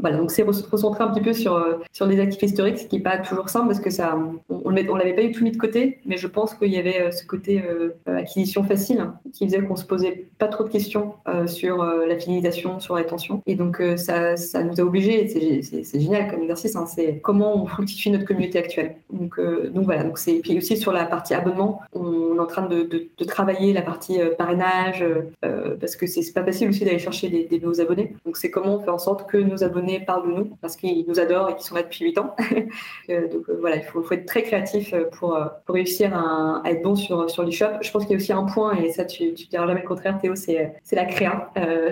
voilà, 0.00 0.18
donc 0.18 0.30
c'est 0.30 0.42
recentrer 0.42 1.04
un 1.04 1.08
petit 1.08 1.22
peu 1.22 1.32
sur 1.32 1.79
sur 1.92 2.06
les 2.06 2.20
actifs 2.20 2.42
historiques, 2.42 2.78
ce 2.78 2.86
qui 2.86 2.96
n'est 2.96 3.02
pas 3.02 3.18
toujours 3.18 3.48
simple 3.48 3.68
parce 3.68 3.80
que 3.80 3.90
ça, 3.90 4.18
on 4.48 4.70
ne 4.70 4.98
l'avait 4.98 5.14
pas 5.14 5.22
du 5.22 5.32
tout 5.32 5.44
mis 5.44 5.50
de 5.50 5.56
côté, 5.56 5.98
mais 6.06 6.16
je 6.16 6.26
pense 6.26 6.54
qu'il 6.54 6.72
y 6.72 6.78
avait 6.78 7.00
euh, 7.00 7.10
ce 7.10 7.24
côté 7.24 7.62
euh, 7.62 7.90
acquisition 8.06 8.62
facile 8.64 9.06
qui 9.32 9.46
faisait 9.46 9.62
qu'on 9.62 9.76
se 9.76 9.84
posait 9.84 10.26
pas 10.38 10.48
trop 10.48 10.64
de 10.64 10.68
questions 10.68 11.14
euh, 11.28 11.46
sur 11.46 11.84
la 11.84 12.18
fidélisation, 12.18 12.80
sur 12.80 12.94
la 12.94 13.02
rétention. 13.02 13.42
Et 13.46 13.54
donc 13.54 13.82
ça, 13.96 14.36
ça 14.36 14.62
nous 14.62 14.80
a 14.80 14.84
obligés, 14.84 15.28
c'est 15.28 16.00
génial 16.00 16.30
comme 16.30 16.42
exercice, 16.42 16.76
hein, 16.76 16.86
c'est 16.86 17.20
comment 17.22 17.62
on 17.62 17.66
fructifie 17.66 18.10
notre 18.10 18.24
communauté 18.24 18.58
actuelle. 18.58 18.96
Donc, 19.12 19.40
donc 19.40 19.84
voilà, 19.84 20.04
donc 20.04 20.18
c'est 20.18 20.40
puis 20.40 20.56
aussi 20.56 20.76
sur 20.76 20.92
la 20.92 21.04
partie 21.04 21.34
abonnement, 21.34 21.80
on 21.92 22.36
est 22.36 22.40
en 22.40 22.46
train 22.46 22.66
de, 22.66 22.82
de, 22.82 23.24
travailler 23.24 23.72
la 23.72 23.82
partie 23.82 24.18
parrainage 24.38 25.04
parce 25.80 25.96
que 25.96 26.06
c'est 26.06 26.32
pas 26.32 26.44
facile 26.44 26.68
aussi 26.68 26.84
d'aller 26.84 26.98
chercher 26.98 27.28
des, 27.28 27.44
des, 27.44 27.60
nouveaux 27.60 27.80
abonnés. 27.80 28.14
Donc 28.24 28.36
c'est 28.36 28.50
comment 28.50 28.76
on 28.76 28.80
fait 28.80 28.90
en 28.90 28.98
sorte 28.98 29.28
que 29.30 29.36
nos 29.36 29.62
abonnés 29.62 30.00
parlent 30.00 30.28
de 30.28 30.32
nous 30.32 30.50
parce 30.60 30.76
qu'ils 30.76 31.04
nous 31.06 31.20
adorent 31.20 31.50
et 31.50 31.56
qu'ils 31.56 31.69
sont 31.70 31.76
là 31.76 31.82
depuis 31.82 32.04
8 32.04 32.18
ans. 32.18 32.36
Euh, 33.08 33.26
donc 33.28 33.48
euh, 33.48 33.56
voilà, 33.60 33.76
il 33.76 33.82
faut, 33.82 34.04
être 34.12 34.26
très 34.26 34.42
créatif 34.42 34.92
euh, 34.92 35.04
pour, 35.10 35.36
réussir 35.68 36.14
à, 36.14 36.62
être 36.66 36.82
bon 36.82 36.94
sur, 36.94 37.28
sur 37.28 37.42
l'e-shop. 37.42 37.80
Je 37.80 37.90
pense 37.90 38.04
qu'il 38.04 38.12
y 38.12 38.14
a 38.14 38.18
aussi 38.18 38.32
un 38.32 38.44
point, 38.44 38.76
et 38.76 38.90
ça 38.92 39.04
tu 39.04 39.24
ne 39.24 39.30
diras 39.30 39.66
jamais 39.66 39.80
le 39.80 39.88
contraire 39.88 40.18
Théo, 40.20 40.36
c'est 40.36 40.72
la 40.92 41.04
créa 41.06 41.50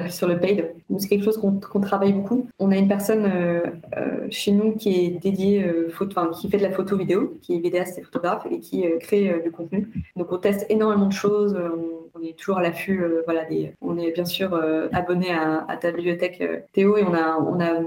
sur 0.08 0.28
le 0.28 0.38
paid. 0.38 0.74
C'est 0.98 1.08
quelque 1.08 1.24
chose 1.24 1.38
qu'on 1.38 1.80
travaille 1.80 2.12
beaucoup. 2.12 2.48
On 2.58 2.70
a 2.70 2.76
une 2.76 2.88
personne 2.88 3.30
chez 4.30 4.52
nous 4.52 4.76
qui 4.76 5.06
est 5.06 5.08
dédiée, 5.10 5.64
photo, 5.90 6.30
qui 6.30 6.48
fait 6.48 6.58
de 6.58 6.62
la 6.62 6.70
photo 6.70 6.96
vidéo, 6.96 7.36
qui 7.42 7.56
est 7.56 7.58
vidéaste 7.58 7.98
et 7.98 8.02
photographe 8.02 8.46
et 8.50 8.60
qui 8.60 8.84
crée 9.00 9.40
du 9.42 9.50
contenu. 9.50 9.88
Donc 10.16 10.30
on 10.30 10.38
teste 10.38 10.66
énormément 10.68 11.06
de 11.06 11.12
choses, 11.12 11.58
on, 12.14 12.22
est 12.22 12.36
toujours 12.36 12.58
à 12.58 12.62
l'affût, 12.62 13.02
voilà, 13.24 13.44
on 13.80 13.98
est 13.98 14.12
bien 14.12 14.24
sûr 14.24 14.54
abonné 14.92 15.30
à, 15.30 15.76
ta 15.80 15.90
bibliothèque 15.90 16.42
Théo 16.72 16.96
et 16.96 17.04
on 17.04 17.14
a 17.14 17.80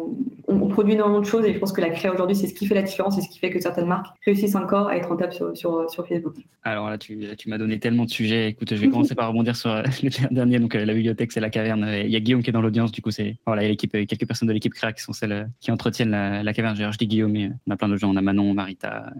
on, 0.51 0.67
produit 0.67 0.93
énormément 0.93 1.19
de 1.19 1.25
choses 1.25 1.45
et 1.45 1.53
je 1.53 1.59
pense 1.59 1.71
que 1.71 1.81
la 1.81 1.89
créa 1.89 2.13
aujourd'hui, 2.13 2.35
c'est 2.35 2.47
ce 2.47 2.53
qui 2.53 2.65
fait 2.65 2.75
la 2.75 2.83
différence 2.83 3.17
et 3.17 3.21
ce 3.21 3.29
qui 3.29 3.39
fait 3.39 3.49
que 3.49 3.59
certaines 3.59 3.87
marques 3.87 4.07
réussissent 4.25 4.55
encore 4.55 4.87
à 4.87 4.97
être 4.97 5.09
rentables 5.09 5.33
sur, 5.33 5.55
sur, 5.55 5.89
sur 5.89 6.07
Facebook. 6.07 6.35
Alors 6.63 6.89
là, 6.89 6.97
tu, 6.97 7.17
tu 7.37 7.49
m'as 7.49 7.57
donné 7.57 7.79
tellement 7.79 8.05
de 8.05 8.09
sujets. 8.09 8.49
Écoute, 8.49 8.69
je 8.73 8.79
vais 8.79 8.89
commencer 8.89 9.15
par 9.15 9.27
rebondir 9.27 9.55
sur 9.55 9.71
euh, 9.71 9.83
le 10.03 10.33
dernier. 10.33 10.59
Donc, 10.59 10.75
euh, 10.75 10.85
la 10.85 10.93
bibliothèque, 10.93 11.31
c'est 11.31 11.39
la 11.39 11.49
caverne. 11.49 11.87
Il 12.03 12.09
y 12.09 12.15
a 12.15 12.19
Guillaume 12.19 12.43
qui 12.43 12.49
est 12.49 12.53
dans 12.53 12.61
l'audience. 12.61 12.91
Du 12.91 13.01
coup, 13.01 13.09
c'est 13.09 13.37
voilà, 13.47 13.63
il 13.63 13.65
y 13.65 13.67
a 13.67 13.69
l'équipe, 13.69 13.93
euh, 13.95 14.05
quelques 14.05 14.27
personnes 14.27 14.47
de 14.47 14.53
l'équipe 14.53 14.73
créa 14.73 14.93
qui 14.93 15.01
sont 15.01 15.13
celles 15.13 15.49
qui 15.59 15.71
entretiennent 15.71 16.11
la, 16.11 16.53
caverne. 16.53 16.75
Je 16.75 16.97
dis 16.97 17.07
Guillaume, 17.07 17.31
mais 17.31 17.49
on 17.67 17.71
a 17.71 17.77
plein 17.77 17.89
de 17.89 17.97
gens. 17.97 18.11
On 18.11 18.15
a 18.15 18.21
Manon, 18.21 18.53
Marita, 18.53 19.11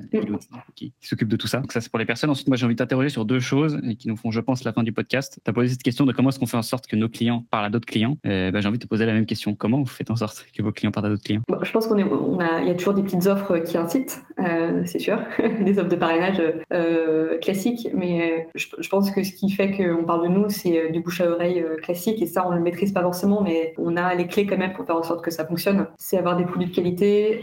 qui, 0.75 0.93
qui 0.99 1.07
s'occupent 1.07 1.29
de 1.29 1.35
tout 1.35 1.47
ça. 1.47 1.59
Donc, 1.59 1.71
ça, 1.71 1.81
c'est 1.81 1.89
pour 1.89 1.99
les 1.99 2.05
personnes. 2.05 2.29
Ensuite, 2.29 2.47
moi, 2.47 2.57
j'ai 2.57 2.65
envie 2.65 2.75
de 2.75 2.79
t'interroger 2.79 3.09
sur 3.09 3.25
deux 3.25 3.39
choses 3.39 3.79
et 3.83 3.95
qui 3.95 4.07
nous 4.07 4.17
font, 4.17 4.29
je 4.29 4.39
pense, 4.39 4.63
la 4.63 4.73
fin 4.73 4.83
du 4.83 4.93
podcast. 4.93 5.39
Tu 5.43 5.49
as 5.49 5.53
posé 5.53 5.69
cette 5.69 5.83
question 5.83 6.05
de 6.05 6.11
comment 6.11 6.29
est-ce 6.29 6.39
qu'on 6.39 6.45
fait 6.45 6.57
en 6.57 6.61
sorte 6.61 6.85
que 6.85 6.95
nos 6.95 7.09
clients 7.09 7.45
parlent 7.49 7.65
à 7.65 7.69
d'autres 7.69 7.87
clients. 7.87 8.17
bah, 8.23 8.61
j'ai 8.61 8.67
envie 8.67 8.77
de 8.77 8.83
te 8.83 8.87
poser 8.87 9.05
la 9.05 9.13
même 9.13 9.25
question. 9.25 9.55
Comment 9.55 9.79
vous 9.79 9.85
faites 9.85 10.11
en 10.11 10.15
sorte 10.15 10.45
que 10.55 10.61
vos 10.61 10.71
clients 10.71 10.91
parlent 10.91 11.07
à 11.07 11.09
d'autres 11.09 11.20
clients 11.23 11.41
Je 11.61 11.71
pense 11.71 11.87
qu'on 11.87 11.99
on 11.99 12.39
a, 12.39 12.61
il 12.61 12.67
y 12.67 12.71
a 12.71 12.75
toujours 12.75 12.93
des 12.93 13.03
petites 13.03 13.27
offres 13.27 13.57
qui 13.59 13.77
incitent, 13.77 14.23
euh, 14.45 14.81
c'est 14.85 14.99
sûr, 14.99 15.19
des 15.61 15.79
offres 15.79 15.89
de 15.89 15.95
parrainage 15.95 16.41
euh, 16.73 17.37
classiques, 17.39 17.87
mais 17.93 18.47
je, 18.55 18.89
pense 18.89 19.11
que 19.11 19.23
ce 19.23 19.31
qui 19.31 19.49
fait 19.49 19.71
qu'on 19.71 20.03
parle 20.03 20.23
de 20.23 20.27
nous, 20.27 20.49
c'est 20.49 20.89
du 20.89 21.01
bouche 21.01 21.21
à 21.21 21.29
oreille 21.29 21.63
classique, 21.81 22.21
et 22.21 22.25
ça, 22.25 22.45
on 22.47 22.51
ne 22.51 22.57
le 22.57 22.61
maîtrise 22.61 22.91
pas 22.91 23.01
forcément, 23.01 23.41
mais 23.41 23.73
on 23.77 23.97
a 23.97 24.13
les 24.15 24.27
clés 24.27 24.45
quand 24.45 24.57
même 24.57 24.73
pour 24.73 24.85
faire 24.85 24.97
en 24.97 25.03
sorte 25.03 25.23
que 25.23 25.31
ça 25.31 25.45
fonctionne. 25.45 25.87
C'est 25.97 26.17
avoir 26.17 26.37
des 26.37 26.45
produits 26.45 26.69
de 26.69 26.75
qualité, 26.75 27.41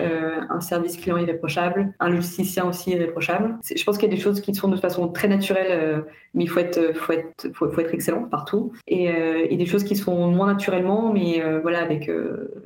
un 0.50 0.60
service 0.60 0.96
client 0.96 1.16
irréprochable, 1.16 1.92
un 2.00 2.10
logisticien 2.10 2.68
aussi 2.68 2.90
irréprochable. 2.90 3.56
Je 3.74 3.82
pense 3.84 3.98
qu'il 3.98 4.08
y 4.08 4.12
a 4.12 4.14
des 4.14 4.20
choses 4.20 4.40
qui 4.40 4.54
se 4.54 4.60
font 4.60 4.68
de 4.68 4.76
façon 4.76 5.08
très 5.08 5.28
naturelle, 5.28 6.04
mais 6.34 6.44
il 6.44 6.48
faut 6.48 6.60
être, 6.60 6.78
excellent 7.92 8.24
partout, 8.24 8.72
et, 8.86 9.56
des 9.56 9.66
choses 9.66 9.84
qui 9.84 9.96
se 9.96 10.04
font 10.04 10.28
moins 10.28 10.46
naturellement, 10.46 11.12
mais 11.12 11.42
voilà, 11.62 11.82
avec, 11.82 12.10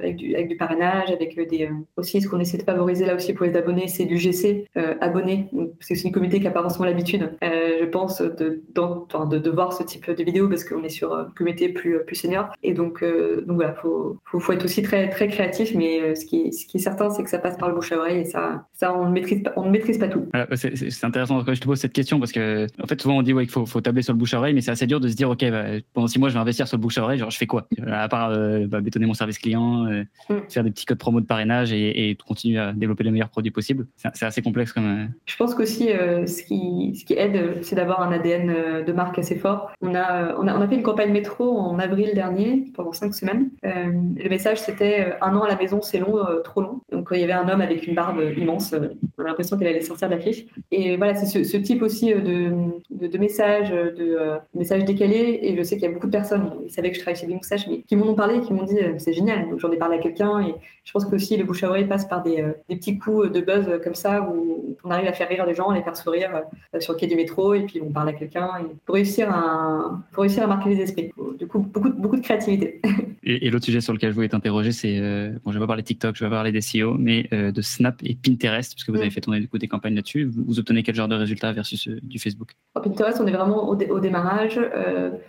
avec 0.00 0.48
du 0.48 0.56
parrainage, 0.56 1.10
avec 1.10 1.36
des, 1.48 1.70
aussi 1.96 2.20
ce 2.20 2.28
qu'on 2.28 2.40
essaie 2.40 2.58
de 2.58 2.62
favoriser 2.62 3.06
là 3.06 3.14
aussi 3.14 3.32
pour 3.32 3.46
les 3.46 3.56
abonnés, 3.56 3.88
c'est 3.88 4.04
du 4.04 4.18
GC 4.22 4.66
euh, 4.76 4.94
abonné. 5.00 5.50
C'est 5.80 6.02
une 6.02 6.12
communauté 6.12 6.38
qui 6.38 6.44
n'a 6.44 6.50
pas 6.50 6.62
forcément 6.62 6.84
l'habitude, 6.84 7.32
euh, 7.42 7.78
je 7.80 7.84
pense, 7.86 8.20
de, 8.20 8.62
de, 8.74 9.38
de, 9.38 9.50
voir 9.50 9.72
ce 9.72 9.82
type 9.82 10.10
de 10.10 10.24
vidéo 10.24 10.48
parce 10.48 10.64
qu'on 10.64 10.82
est 10.82 10.88
sur 10.88 11.12
une 11.12 11.32
communauté 11.34 11.68
plus, 11.68 11.98
plus 12.06 12.16
senior. 12.16 12.48
Et 12.62 12.72
donc, 12.72 13.02
euh, 13.02 13.42
donc 13.46 13.56
voilà, 13.56 13.74
faut, 13.74 14.18
faut, 14.24 14.40
faut, 14.40 14.52
être 14.52 14.64
aussi 14.64 14.82
très, 14.82 15.08
très 15.10 15.28
créatif, 15.28 15.74
mais 15.74 16.14
ce 16.14 16.24
qui, 16.24 16.52
ce 16.52 16.66
qui 16.66 16.78
est 16.78 16.80
certain, 16.80 17.10
c'est 17.10 17.22
que 17.22 17.30
ça 17.30 17.38
passe 17.38 17.56
par 17.56 17.68
le 17.68 17.74
bouche 17.74 17.92
à 17.92 17.98
oreille 17.98 18.20
et 18.20 18.24
ça, 18.24 18.66
ça 18.72 18.94
on, 18.94 19.06
ne 19.06 19.12
maîtrise 19.12 19.42
pas, 19.42 19.52
on 19.56 19.66
ne 19.66 19.70
maîtrise 19.70 19.98
pas 19.98 20.08
tout. 20.08 20.26
c'est 20.54 21.04
intéressant 21.04 21.42
que 21.44 21.54
je 21.54 21.60
te 21.60 21.66
pose 21.66 21.78
cette 21.78 21.92
question 21.92 22.18
parce 22.18 22.32
que, 22.32 22.66
en 22.82 22.86
fait, 22.86 23.00
souvent 23.00 23.18
on 23.18 23.22
dit 23.22 23.32
ouais, 23.32 23.44
qu'il 23.44 23.52
faut, 23.52 23.66
faut 23.66 23.80
tabler 23.80 24.02
sur 24.02 24.12
le 24.12 24.18
bouche 24.18 24.34
à 24.34 24.38
oreille, 24.38 24.54
mais 24.54 24.60
c'est 24.60 24.70
assez 24.70 24.86
dur 24.86 25.00
de 25.00 25.08
se 25.08 25.14
dire, 25.14 25.30
OK, 25.30 25.44
bah, 25.50 25.64
pendant 25.92 26.06
six 26.06 26.18
mois, 26.18 26.28
je 26.28 26.34
vais 26.34 26.40
investir 26.40 26.68
sur 26.68 26.76
le 26.76 26.82
bouche 26.82 26.98
à 26.98 27.02
oreille, 27.02 27.18
genre 27.18 27.30
je 27.30 27.38
fais 27.38 27.46
quoi? 27.46 27.66
À 27.86 28.08
part 28.08 28.30
bah, 28.68 28.80
bétonner 28.80 29.06
mon 29.06 29.14
service 29.14 29.38
client, 29.38 29.84
mm. 29.84 30.34
faire 30.48 30.64
des 30.64 30.70
petits 30.70 30.86
code 30.86 30.98
promo 30.98 31.20
de 31.20 31.26
parrainage 31.26 31.72
et, 31.72 32.10
et 32.10 32.14
continuer 32.14 32.58
à 32.58 32.72
développer 32.72 33.04
les 33.04 33.10
meilleurs 33.10 33.28
produits 33.28 33.50
possibles. 33.50 33.86
C'est 33.96 34.08
assez 34.20 34.42
complexe 34.42 34.72
comme. 34.72 35.08
Je 35.26 35.36
pense 35.36 35.54
qu'aussi, 35.54 35.88
ce, 35.88 36.42
qui, 36.42 36.94
ce 36.98 37.04
qui 37.04 37.14
aide, 37.14 37.58
c'est 37.62 37.76
d'avoir 37.76 38.02
un 38.02 38.12
ADN 38.12 38.84
de 38.84 38.92
marque 38.92 39.18
assez 39.18 39.36
fort. 39.36 39.72
On 39.80 39.94
a, 39.94 40.34
on 40.36 40.46
a, 40.46 40.56
on 40.56 40.60
a 40.60 40.68
fait 40.68 40.74
une 40.74 40.82
campagne 40.82 41.12
métro 41.12 41.58
en 41.58 41.78
avril 41.78 42.12
dernier, 42.14 42.70
pendant 42.74 42.92
cinq 42.92 43.14
semaines. 43.14 43.50
le 43.62 44.28
message, 44.28 44.60
c'était 44.60 45.14
un 45.20 45.36
an 45.36 45.42
à 45.42 45.48
la 45.48 45.56
maison, 45.56 45.82
c'est 45.82 45.98
long, 45.98 46.18
trop 46.44 46.60
long. 46.60 46.80
Il 47.12 47.20
y 47.20 47.24
avait 47.24 47.32
un 47.32 47.48
homme 47.48 47.60
avec 47.60 47.86
une 47.86 47.94
barbe 47.94 48.20
immense. 48.36 48.74
on 49.18 49.22
a 49.22 49.26
l'impression 49.26 49.56
qu'elle 49.56 49.68
allait 49.68 49.80
sortir 49.80 50.08
de 50.08 50.14
la 50.14 50.20
fiche. 50.20 50.44
Et 50.70 50.96
voilà, 50.96 51.14
c'est 51.14 51.44
ce, 51.44 51.56
type 51.56 51.82
aussi 51.82 52.12
de, 52.12 52.52
de, 52.90 53.18
messages, 53.18 53.70
de 53.70 54.18
messages 54.54 54.84
décalés. 54.84 55.40
Et 55.42 55.56
je 55.56 55.62
sais 55.62 55.76
qu'il 55.76 55.84
y 55.84 55.88
a 55.88 55.92
beaucoup 55.92 56.06
de 56.06 56.12
personnes, 56.12 56.50
ils 56.64 56.70
savaient 56.70 56.90
que 56.90 56.96
je 56.96 57.00
travaillais 57.00 57.20
chez 57.20 57.26
Big 57.26 57.36
Moustache, 57.36 57.66
mais 57.68 57.82
qui 57.82 57.96
m'en 57.96 58.06
ont 58.06 58.14
parlé, 58.14 58.40
qui 58.40 58.52
m'ont 58.52 58.64
dit 58.64 58.78
c'est 58.98 59.12
génial. 59.12 59.48
Donc, 59.48 59.60
j'en 59.60 59.70
ai 59.70 59.76
parlé 59.76 59.98
à 59.98 60.00
quelqu'un. 60.00 60.40
Et 60.40 60.54
je 60.84 60.92
pense 60.92 61.04
que 61.04 61.14
aussi 61.14 61.36
le 61.36 61.44
bouche 61.44 61.62
à 61.64 61.68
oreille 61.68 61.86
passe 61.86 62.06
par 62.06 62.22
des, 62.22 62.44
des, 62.68 62.76
petits 62.76 62.98
coups 62.98 63.30
de 63.30 63.40
buzz 63.40 63.66
comme 63.84 63.94
ça, 63.94 64.22
où 64.22 64.76
on 64.84 64.90
arrive 64.90 65.08
à 65.08 65.12
faire 65.12 65.28
rire 65.28 65.46
les 65.46 65.54
gens, 65.54 65.70
les 65.70 65.82
faire 65.82 65.96
sourire 65.96 66.42
sur 66.80 66.94
le 66.94 66.98
quai 66.98 67.06
du 67.06 67.16
métro, 67.16 67.54
et 67.54 67.62
puis 67.62 67.80
on 67.80 67.90
parle 67.90 68.08
à 68.08 68.12
quelqu'un. 68.12 68.50
Pour 68.84 68.94
réussir 68.94 69.30
à, 69.30 70.00
pour 70.12 70.22
réussir 70.22 70.42
à 70.42 70.46
marquer 70.46 70.70
les 70.70 70.80
esprits. 70.80 71.12
Du 71.38 71.46
coup, 71.46 71.60
beaucoup, 71.60 71.90
beaucoup 71.90 72.16
de 72.16 72.22
créativité. 72.22 72.80
Et, 73.24 73.50
l'autre 73.50 73.64
sujet 73.64 73.80
sur 73.80 73.92
lequel 73.92 74.10
je 74.10 74.16
voulais 74.16 74.28
t'interroger, 74.28 74.72
c'est, 74.72 74.98
euh, 74.98 75.30
bon, 75.44 75.52
je 75.52 75.58
vais 75.58 75.62
pas 75.62 75.68
parler 75.68 75.82
de 75.82 75.86
TikTok, 75.86 76.16
je 76.16 76.24
vais 76.24 76.30
parler 76.30 76.50
des 76.50 76.58
CEO, 76.58 76.98
mais 77.02 77.28
euh, 77.32 77.52
de 77.52 77.60
Snap 77.60 77.96
et 78.02 78.14
Pinterest, 78.14 78.74
parce 78.74 78.84
que 78.84 78.90
vous 78.90 78.98
avez 78.98 79.08
mm. 79.08 79.12
fait 79.12 79.20
tourner 79.20 79.40
du 79.40 79.48
coup, 79.48 79.58
des 79.58 79.68
campagnes 79.68 79.94
là-dessus. 79.94 80.24
Vous, 80.24 80.58
obtenez 80.58 80.82
quel 80.82 80.94
genre 80.94 81.08
de 81.08 81.14
résultats 81.14 81.52
versus 81.52 81.88
euh, 81.88 81.98
du 82.02 82.18
Facebook? 82.18 82.52
Pinterest, 82.74 83.20
on 83.20 83.26
est 83.26 83.32
vraiment 83.32 83.68
au, 83.68 84.00
démarrage. 84.00 84.60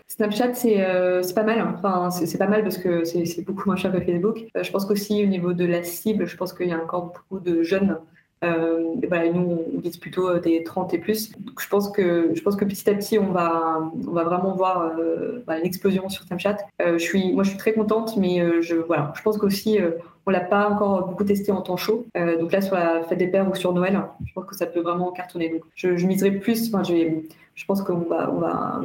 Snapchat, 0.07 0.53
c'est, 0.53 0.85
c'est 1.21 1.33
pas 1.33 1.43
mal. 1.43 1.59
Hein. 1.59 1.75
Enfin, 1.77 2.09
c'est, 2.09 2.37
pas 2.37 2.47
mal 2.47 2.63
parce 2.63 2.77
que 2.77 3.03
c'est, 3.03 3.45
beaucoup 3.45 3.63
moins 3.65 3.75
cher 3.75 3.91
que 3.91 3.99
Facebook. 3.99 4.45
je 4.61 4.71
pense 4.71 4.85
qu'aussi 4.85 5.23
au 5.23 5.27
niveau 5.27 5.53
de 5.53 5.65
la 5.65 5.83
cible, 5.83 6.25
je 6.25 6.37
pense 6.37 6.53
qu'il 6.53 6.67
y 6.67 6.71
a 6.71 6.81
encore 6.81 7.13
beaucoup 7.13 7.39
de 7.39 7.63
jeunes 7.63 7.97
euh, 8.43 8.95
voilà, 9.07 9.31
nous, 9.31 9.59
on 9.75 9.79
vise 9.79 9.97
plutôt 9.97 10.29
euh, 10.29 10.39
des 10.39 10.63
30 10.63 10.93
et 10.93 10.97
plus. 10.97 11.31
Je 11.59 11.67
pense 11.67 11.89
que 11.89 12.31
je 12.33 12.41
pense 12.41 12.55
que 12.55 12.65
petit 12.65 12.89
à 12.89 12.93
petit, 12.93 13.17
on 13.19 13.31
va 13.31 13.91
on 14.07 14.11
va 14.11 14.23
vraiment 14.23 14.55
voir 14.55 14.93
euh, 14.99 15.43
bah, 15.47 15.57
l'explosion 15.59 16.09
sur 16.09 16.23
Snapchat. 16.23 16.57
je 16.79 16.97
suis 16.97 17.33
moi, 17.33 17.43
je 17.43 17.49
suis 17.49 17.57
très 17.57 17.73
contente, 17.73 18.17
mais 18.17 18.61
je 18.61 18.75
voilà, 18.75 19.13
je 19.15 19.21
pense 19.21 19.37
qu'aussi 19.37 19.79
on 20.25 20.31
l'a 20.31 20.39
pas 20.39 20.69
encore 20.69 21.07
beaucoup 21.07 21.25
testé 21.25 21.51
en 21.51 21.61
temps 21.61 21.77
chaud. 21.77 22.05
donc 22.39 22.51
là, 22.51 22.61
sur 22.61 22.75
la 22.75 23.03
fête 23.03 23.17
des 23.17 23.27
pères 23.27 23.49
ou 23.49 23.55
sur 23.55 23.73
Noël, 23.73 24.01
je 24.25 24.33
pense 24.33 24.45
que 24.45 24.55
ça 24.55 24.65
peut 24.65 24.81
vraiment 24.81 25.11
cartonner. 25.11 25.49
Donc 25.49 25.63
je, 25.75 26.05
miserai 26.05 26.31
plus. 26.31 26.67
Enfin, 26.67 26.83
je, 26.83 26.93
je 27.55 27.65
pense 27.65 27.81
qu'on 27.81 28.05
on 28.09 28.39
va 28.39 28.81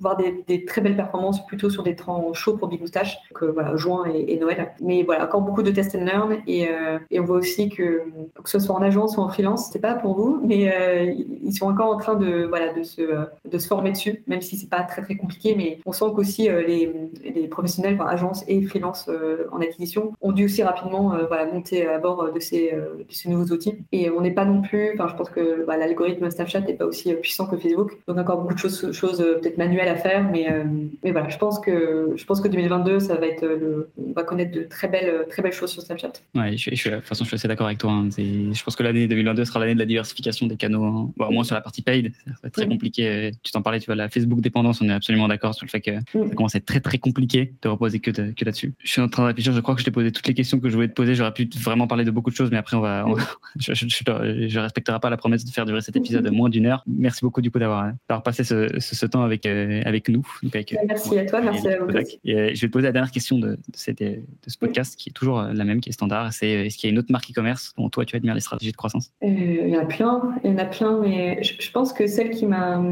voir 0.00 0.16
des, 0.16 0.64
très 0.64 0.80
belles 0.80 0.96
performances 0.96 1.44
plutôt 1.46 1.70
sur 1.70 1.82
des 1.82 1.96
temps 1.96 2.32
chauds 2.34 2.56
pour 2.56 2.68
Big 2.68 2.80
Moustache, 2.80 3.18
que 3.34 3.44
voilà, 3.44 3.76
juin 3.76 4.04
et, 4.12 4.38
Noël. 4.38 4.72
Mais 4.80 5.02
voilà, 5.02 5.24
encore 5.24 5.42
beaucoup 5.42 5.62
de 5.62 5.70
test 5.70 5.94
and 5.94 6.04
learn 6.04 6.36
et, 6.46 6.68
euh, 6.68 6.98
et, 7.10 7.20
on 7.20 7.24
voit 7.24 7.38
aussi 7.38 7.68
que 7.68 8.02
que 8.42 8.50
ce 8.50 8.58
soit 8.58 8.74
en 8.74 8.82
agence 8.82 9.16
ou 9.16 9.20
en 9.20 9.28
freelance, 9.28 9.70
c'est 9.72 9.80
pas 9.80 9.94
pour 9.94 10.14
vous, 10.14 10.40
mais 10.44 10.72
euh, 10.72 11.14
ils 11.42 11.52
sont 11.52 11.66
encore 11.66 11.92
en 11.92 11.96
train 11.96 12.14
de 12.14 12.44
voilà 12.44 12.72
de 12.72 12.82
se 12.82 13.02
de 13.02 13.58
se 13.58 13.66
former 13.66 13.92
dessus, 13.92 14.22
même 14.26 14.40
si 14.40 14.56
c'est 14.56 14.68
pas 14.68 14.82
très 14.82 15.02
très 15.02 15.16
compliqué. 15.16 15.54
Mais 15.56 15.78
on 15.86 15.92
sent 15.92 16.06
qu'aussi 16.14 16.48
euh, 16.48 16.62
les, 16.62 16.92
les 17.24 17.48
professionnels, 17.48 17.94
enfin, 17.94 18.06
agences 18.06 18.44
et 18.48 18.60
freelance 18.62 19.10
en 19.52 19.60
acquisition, 19.60 20.12
ont 20.20 20.32
dû 20.32 20.44
aussi 20.44 20.62
rapidement 20.62 21.14
voilà 21.28 21.46
monter 21.46 21.86
à 21.86 21.98
bord 21.98 22.32
de 22.32 22.40
ces 22.40 22.72
de 22.72 23.06
ces 23.08 23.28
nouveaux 23.28 23.52
outils. 23.52 23.78
Et 23.92 24.10
on 24.10 24.20
n'est 24.20 24.34
pas 24.34 24.44
non 24.44 24.62
plus, 24.62 24.92
enfin 24.94 25.08
je 25.08 25.14
pense 25.14 25.30
que 25.30 25.64
voilà, 25.64 25.86
l'algorithme 25.86 26.30
Snapchat 26.30 26.60
n'est 26.60 26.74
pas 26.74 26.84
aussi 26.84 27.12
puissant 27.14 27.46
que 27.46 27.56
Facebook, 27.56 27.98
donc 28.06 28.18
encore 28.18 28.42
beaucoup 28.42 28.54
de 28.54 28.58
choses 28.92 29.18
peut-être 29.18 29.58
manuelles 29.58 29.85
à 29.88 29.96
faire, 29.96 30.28
mais, 30.30 30.50
euh, 30.50 30.64
mais 31.02 31.12
voilà, 31.12 31.28
je 31.28 31.38
pense 31.38 31.58
que 31.58 32.12
je 32.16 32.24
pense 32.24 32.40
que 32.40 32.48
2022, 32.48 33.00
ça 33.00 33.16
va 33.16 33.26
être 33.26 33.46
le, 33.46 33.90
on 33.96 34.12
va 34.12 34.22
connaître 34.22 34.52
de 34.52 34.62
très 34.62 34.88
belles 34.88 35.26
très 35.28 35.42
belles 35.42 35.52
choses 35.52 35.70
sur 35.70 35.82
Snapchat. 35.82 36.12
Ouais, 36.34 36.56
je, 36.56 36.74
je, 36.74 36.88
de 36.88 36.96
toute 36.96 37.04
façon, 37.04 37.24
je 37.24 37.28
suis 37.28 37.34
assez 37.36 37.48
d'accord 37.48 37.66
avec 37.66 37.78
toi. 37.78 37.92
Hein. 37.92 38.08
Je 38.16 38.62
pense 38.62 38.76
que 38.76 38.82
l'année 38.82 39.06
2022 39.06 39.44
sera 39.44 39.60
l'année 39.60 39.74
de 39.74 39.78
la 39.78 39.86
diversification 39.86 40.46
des 40.46 40.56
canaux, 40.56 40.84
hein. 40.84 41.10
au 41.18 41.30
moins 41.30 41.44
sur 41.44 41.54
la 41.54 41.60
partie 41.60 41.82
paid. 41.82 42.12
Ça 42.26 42.32
va 42.42 42.48
être 42.48 42.54
très 42.54 42.68
compliqué. 42.68 43.32
Tu 43.42 43.52
t'en 43.52 43.62
parlais, 43.62 43.80
tu 43.80 43.86
vois, 43.86 43.94
la 43.94 44.08
Facebook 44.08 44.40
dépendance, 44.40 44.80
on 44.80 44.88
est 44.88 44.92
absolument 44.92 45.28
d'accord 45.28 45.54
sur 45.54 45.66
le 45.66 45.70
fait 45.70 45.80
que 45.80 45.92
ça 45.94 46.34
commence 46.34 46.54
à 46.54 46.58
être 46.58 46.66
très 46.66 46.80
très 46.80 46.98
compliqué 46.98 47.54
de 47.62 47.68
reposer 47.68 48.00
que, 48.00 48.10
que 48.10 48.44
là-dessus. 48.44 48.74
Je 48.82 48.90
suis 48.90 49.00
en 49.00 49.08
train 49.08 49.22
de 49.22 49.28
réfléchir. 49.28 49.52
Je 49.52 49.60
crois 49.60 49.74
que 49.74 49.80
je 49.80 49.84
t'ai 49.84 49.90
posé 49.90 50.12
toutes 50.12 50.26
les 50.26 50.34
questions 50.34 50.60
que 50.60 50.68
je 50.68 50.74
voulais 50.74 50.88
te 50.88 50.94
poser. 50.94 51.14
J'aurais 51.14 51.32
pu 51.32 51.48
vraiment 51.62 51.86
parler 51.86 52.04
de 52.04 52.10
beaucoup 52.10 52.30
de 52.30 52.36
choses, 52.36 52.50
mais 52.50 52.58
après 52.58 52.76
on 52.76 52.80
va, 52.80 53.04
je, 53.58 53.72
je, 53.74 54.58
respecterai 54.58 55.00
pas 55.00 55.10
la 55.10 55.16
promesse 55.16 55.44
de 55.44 55.50
faire 55.50 55.66
durer 55.66 55.80
cet 55.80 55.96
épisode 55.96 56.28
moins 56.32 56.48
d'une 56.48 56.66
heure. 56.66 56.82
Merci 56.86 57.20
beaucoup 57.22 57.40
du 57.40 57.50
coup 57.50 57.58
d'avoir 57.58 57.92
passé 58.24 58.44
ce, 58.44 58.68
ce, 58.78 59.06
temps 59.06 59.22
avec 59.22 59.46
euh, 59.46 59.75
avec 59.84 60.08
nous 60.08 60.26
merci 60.86 61.18
à 61.18 61.26
toi, 61.26 61.40
merci 61.40 61.68
à 61.68 61.78
vous. 61.78 61.90
Euh, 61.90 62.04
je 62.24 62.32
vais 62.32 62.54
te 62.54 62.66
poser 62.66 62.86
la 62.86 62.92
dernière 62.92 63.10
question 63.10 63.38
de, 63.38 63.56
de, 63.56 64.20
ce 64.46 64.58
podcast, 64.58 64.96
qui 64.96 65.10
est 65.10 65.12
toujours 65.12 65.40
euh, 65.40 65.52
la 65.52 65.64
même, 65.64 65.80
qui 65.80 65.90
est 65.90 65.92
standard. 65.92 66.32
C'est 66.32 66.56
euh, 66.56 66.64
est-ce 66.64 66.76
qu'il 66.76 66.88
y 66.88 66.90
a 66.90 66.92
une 66.92 66.98
autre 66.98 67.10
marque 67.10 67.30
e-commerce 67.30 67.74
dont 67.76 67.88
toi 67.88 68.04
tu 68.04 68.16
admires 68.16 68.34
les 68.34 68.40
stratégies 68.40 68.72
de 68.72 68.76
croissance? 68.76 69.12
Il 69.22 69.68
y 69.68 69.76
en 69.76 69.80
a 69.80 69.84
plein, 69.84 70.34
il 70.44 70.50
y 70.50 70.54
en 70.54 70.58
a 70.58 70.64
plein, 70.64 71.00
mais 71.00 71.42
je, 71.42 71.70
pense 71.70 71.92
que 71.92 72.06
celle 72.06 72.30
qui 72.30 72.46
m'a 72.46 72.82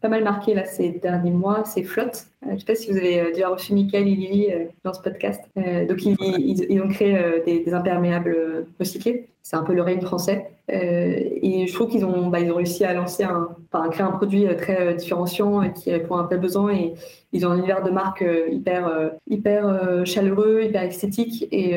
pas 0.00 0.08
mal 0.08 0.24
marqué 0.24 0.54
là 0.54 0.64
ces 0.64 0.90
derniers 0.90 1.30
mois, 1.30 1.64
c'est 1.64 1.84
Flotte. 1.84 2.26
Je 2.46 2.52
ne 2.52 2.58
sais 2.58 2.64
pas 2.64 2.74
si 2.74 2.90
vous 2.90 2.96
avez 2.96 3.32
déjà 3.32 3.48
reçu 3.48 3.74
Michael 3.74 4.08
et 4.08 4.14
Lily 4.14 4.48
dans 4.84 4.92
ce 4.92 5.00
podcast. 5.00 5.42
donc 5.56 6.04
ils, 6.04 6.82
ont 6.82 6.88
créé 6.88 7.42
des, 7.46 7.72
imperméables 7.72 8.66
recyclés. 8.78 9.28
C'est 9.42 9.56
un 9.56 9.62
peu 9.62 9.74
le 9.74 9.82
règne 9.82 10.00
français. 10.00 10.46
Euh, 10.72 11.18
et 11.42 11.66
je 11.66 11.74
trouve 11.74 11.90
qu'ils 11.90 12.04
ont, 12.06 12.28
bah, 12.28 12.40
ils 12.40 12.50
ont 12.50 12.56
réussi 12.56 12.84
à 12.84 12.94
lancer 12.94 13.26
enfin, 13.26 13.84
à 13.84 13.88
créer 13.90 14.06
un 14.06 14.12
produit 14.12 14.46
euh, 14.46 14.54
très 14.54 14.80
euh, 14.80 14.94
différenciant 14.94 15.70
qui 15.70 15.90
répond 15.90 16.16
à 16.16 16.20
un 16.22 16.24
tel 16.24 16.40
besoin. 16.40 16.72
Et 16.72 16.94
ils 17.32 17.46
ont 17.46 17.50
un 17.50 17.58
univers 17.58 17.82
de 17.82 17.90
marque 17.90 18.24
hyper, 18.50 19.12
hyper 19.28 20.06
chaleureux, 20.06 20.62
hyper 20.62 20.82
esthétique. 20.84 21.46
Et, 21.52 21.76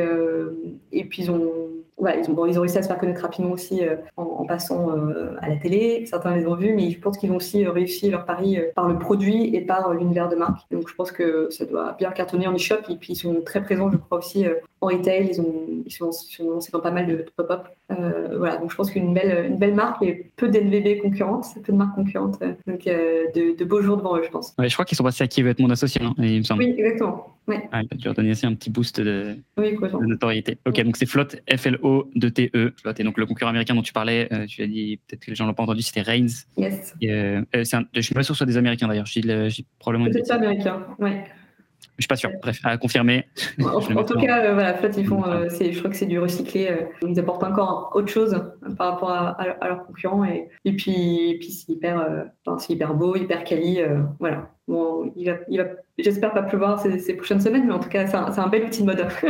et 0.92 1.04
puis 1.06 1.24
ils 1.24 1.32
ont 1.32 1.52
ils, 2.00 2.32
ont, 2.32 2.46
ils 2.46 2.58
ont 2.58 2.62
réussi 2.62 2.78
à 2.78 2.84
se 2.84 2.88
faire 2.88 2.98
connaître 2.98 3.22
rapidement 3.22 3.52
aussi 3.52 3.82
en, 4.18 4.46
passant 4.46 4.90
à 5.42 5.50
la 5.50 5.56
télé. 5.58 6.06
Certains 6.06 6.36
les 6.36 6.46
ont 6.46 6.56
vus, 6.56 6.74
mais 6.74 6.92
je 6.92 7.00
pense 7.00 7.18
qu'ils 7.18 7.32
ont 7.32 7.38
aussi 7.38 7.66
réussi 7.66 8.10
leur 8.10 8.26
pari 8.26 8.60
par 8.76 8.88
le 8.88 9.00
produit 9.00 9.56
et 9.56 9.62
par 9.62 9.94
l'univers 9.94 10.30
de 10.30 10.36
marque. 10.36 10.60
Donc 10.72 10.88
je 10.88 10.96
pense 10.96 11.12
que 11.12 11.48
ça 11.50 11.66
doit 11.66 11.96
bien 11.98 12.12
cartonner 12.12 12.48
en 12.48 12.54
e-shop. 12.54 12.90
Et 12.90 12.96
puis 12.96 13.14
ils 13.14 13.16
sont 13.16 13.42
très 13.42 13.64
présents, 13.64 13.92
je 13.92 13.98
crois 13.98 14.20
aussi, 14.20 14.46
en 14.82 14.88
retail. 14.88 15.30
Ils, 15.32 15.42
ont, 15.42 15.84
ils, 15.86 15.92
sont, 15.92 16.12
lancés 16.50 16.72
dans 16.72 16.80
pas 16.80 16.92
mal 16.92 17.08
de, 17.08 17.26
pop-up. 17.36 17.68
voilà, 17.90 18.58
donc 18.58 18.72
je 18.72 18.76
pense 18.76 18.92
qu'une 18.92 19.14
belle, 19.14 19.46
une 19.50 19.58
belle 19.58 19.74
marque 19.74 20.02
et 20.04 20.32
peu 20.36 20.50
d'NVB 20.50 21.02
concurrentes, 21.02 21.46
peu 21.64 21.72
de 21.72 21.78
marques 21.78 21.96
concurrentes. 21.96 22.40
Donc 22.68 22.88
euh, 22.88 23.26
de, 23.36 23.64
beaux 23.66 23.82
jours 23.82 23.98
devant 23.98 24.18
eux, 24.18 24.24
je 24.24 24.30
pense. 24.30 24.56
je 24.58 24.74
crois 24.74 24.86
qu'ils 24.86 24.98
sont 24.98 25.04
passés 25.04 25.24
à 25.24 25.28
Kiev 25.28 25.48
être 25.48 25.60
mon 25.60 25.70
associé, 25.70 26.02
hein, 26.04 26.14
il 26.18 26.40
me 26.40 26.44
semble. 26.44 26.64
Oui, 26.64 26.76
exactement. 26.78 27.38
Ouais. 27.48 27.68
Ah, 27.72 27.82
tu 27.84 28.04
leur 28.04 28.14
donner 28.14 28.32
aussi 28.32 28.46
un 28.46 28.54
petit 28.56 28.70
boost 28.70 29.00
de, 29.00 29.38
notoriété. 30.02 30.58
Ok, 30.66 30.82
donc 30.82 30.98
c'est 30.98 31.06
Flotte, 31.06 31.38
F-L-O-D-T-E. 31.50 32.74
Flotte. 32.82 33.00
Et 33.00 33.04
donc 33.04 33.18
le 33.18 33.26
concurrent 33.26 33.50
américain 33.52 33.74
dont 33.74 33.82
tu 33.82 33.94
parlais, 33.94 34.28
euh, 34.34 34.46
tu 34.46 34.62
as 34.64 34.68
dit, 34.68 35.00
peut-être 35.08 35.22
que 35.22 35.32
les 35.32 35.36
gens 35.36 35.46
l'ont 35.46 35.54
pas 35.54 35.64
entendu, 35.64 35.82
c'était 35.82 36.02
Reigns. 36.02 36.46
Yes. 36.58 36.94
Euh, 37.04 37.42
je 37.54 38.02
suis 38.02 38.14
pas 38.14 38.24
sûr 38.24 38.34
que 38.34 38.38
ce 38.38 38.44
soit 38.44 38.46
des 38.46 38.58
Américains 38.58 38.88
d'ailleurs. 38.88 39.06
J'ai 39.06 39.66
probablement. 39.80 40.12
Peut-être 40.12 40.32
américain, 40.32 40.86
ouais. 41.00 41.24
Je 41.98 42.04
suis 42.04 42.08
pas 42.08 42.16
sûr. 42.16 42.30
Bref, 42.42 42.60
à 42.64 42.78
confirmer. 42.78 43.26
En, 43.64 43.82
tout 44.04 44.20
cas, 44.20 44.44
euh, 44.44 44.54
voilà, 44.54 44.76
Flotte, 44.76 44.98
ils 44.98 45.08
font, 45.08 45.26
euh, 45.26 45.50
je 45.50 45.78
crois 45.80 45.90
que 45.90 45.96
c'est 45.96 46.06
du 46.06 46.20
recyclé. 46.20 46.68
Euh, 46.68 47.08
ils 47.08 47.20
apportent 47.20 47.44
encore 47.44 47.92
autre 47.96 48.10
chose 48.10 48.40
par 48.78 48.94
rapport 48.94 49.12
à, 49.12 49.68
leurs 49.68 49.86
concurrents. 49.86 50.24
Et, 50.24 50.48
et 50.64 50.74
puis, 50.74 51.38
puis 51.40 51.52
c'est 51.52 51.72
hyper, 51.72 52.26
hyper 52.70 52.94
beau, 52.94 53.16
hyper 53.16 53.44
quali. 53.44 53.80
voilà. 54.20 54.52
Bon, 54.68 55.12
il 55.16 55.26
va, 55.26 55.38
il 55.50 55.58
va 55.58 55.66
J'espère 56.00 56.32
pas 56.32 56.44
pleuvoir 56.44 56.80
ces, 56.80 57.00
ces, 57.00 57.16
prochaines 57.16 57.42
semaines, 57.42 57.66
mais 57.66 57.74
en 57.74 57.80
tout 57.80 57.90
cas, 57.90 58.06
c'est 58.06 58.16
un, 58.16 58.32
un, 58.32 58.48
bel 58.50 58.66
outil 58.66 58.82
de 58.82 58.86
mode 58.86 59.08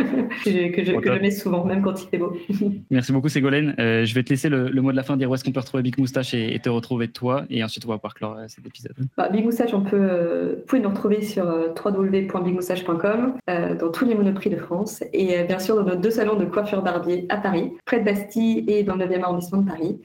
que, 0.44 0.52
je, 0.52 0.70
que, 0.70 0.84
je, 0.84 1.22
mets 1.22 1.32
souvent, 1.32 1.64
même 1.64 1.82
quand 1.82 2.04
il 2.04 2.10
fait 2.10 2.18
beau. 2.18 2.36
Merci 2.92 3.14
beaucoup, 3.14 3.30
Ségolène. 3.30 3.74
Euh, 3.80 4.04
je 4.04 4.14
vais 4.14 4.22
te 4.24 4.30
laisser 4.30 4.50
le, 4.50 4.70
mot 4.82 4.92
de 4.92 4.98
la 4.98 5.04
fin, 5.04 5.16
dire 5.16 5.30
où 5.30 5.36
est-ce 5.36 5.46
qu'on 5.46 5.54
peut 5.54 5.62
retrouver 5.62 5.82
Big 5.82 5.98
Moustache 5.98 6.34
et, 6.34 6.60
te 6.60 6.68
retrouver 6.68 7.08
toi, 7.08 7.46
et 7.50 7.64
ensuite 7.64 7.86
on 7.86 7.90
va 7.90 7.96
pouvoir 7.96 8.16
clore 8.16 8.36
euh, 8.38 8.46
cet 8.50 8.68
épisode. 8.68 8.96
Bah, 9.16 9.30
Big 9.30 9.46
Moustache, 9.46 9.74
on 9.74 9.82
peut, 9.82 9.98
euh, 9.98 10.56
vous 10.58 10.66
pouvez 10.66 10.82
nous 10.82 10.90
retrouver 10.90 11.22
sur 11.22 11.46
www.bigmoustache.com, 11.46 13.36
dans 13.48 13.92
tous 13.92 14.06
les 14.06 14.16
monoprix 14.16 14.50
de 14.50 14.58
France, 14.58 15.04
et 15.14 15.44
bien 15.46 15.60
sûr 15.60 15.76
dans 15.78 15.86
nos 15.86 15.96
deux 15.96 16.12
salons 16.12 16.36
de 16.36 16.46
coiffure 16.46 16.82
barbier 16.82 17.28
à 17.30 17.38
Paris, 17.38 17.72
près 17.86 18.00
de 18.00 18.06
Bastille 18.06 18.66
et 18.68 18.84
dans 18.84 18.96
le 18.96 19.06
9e 19.06 19.22
arrondissement 19.22 19.62
de 19.62 19.70
Paris. 19.70 20.02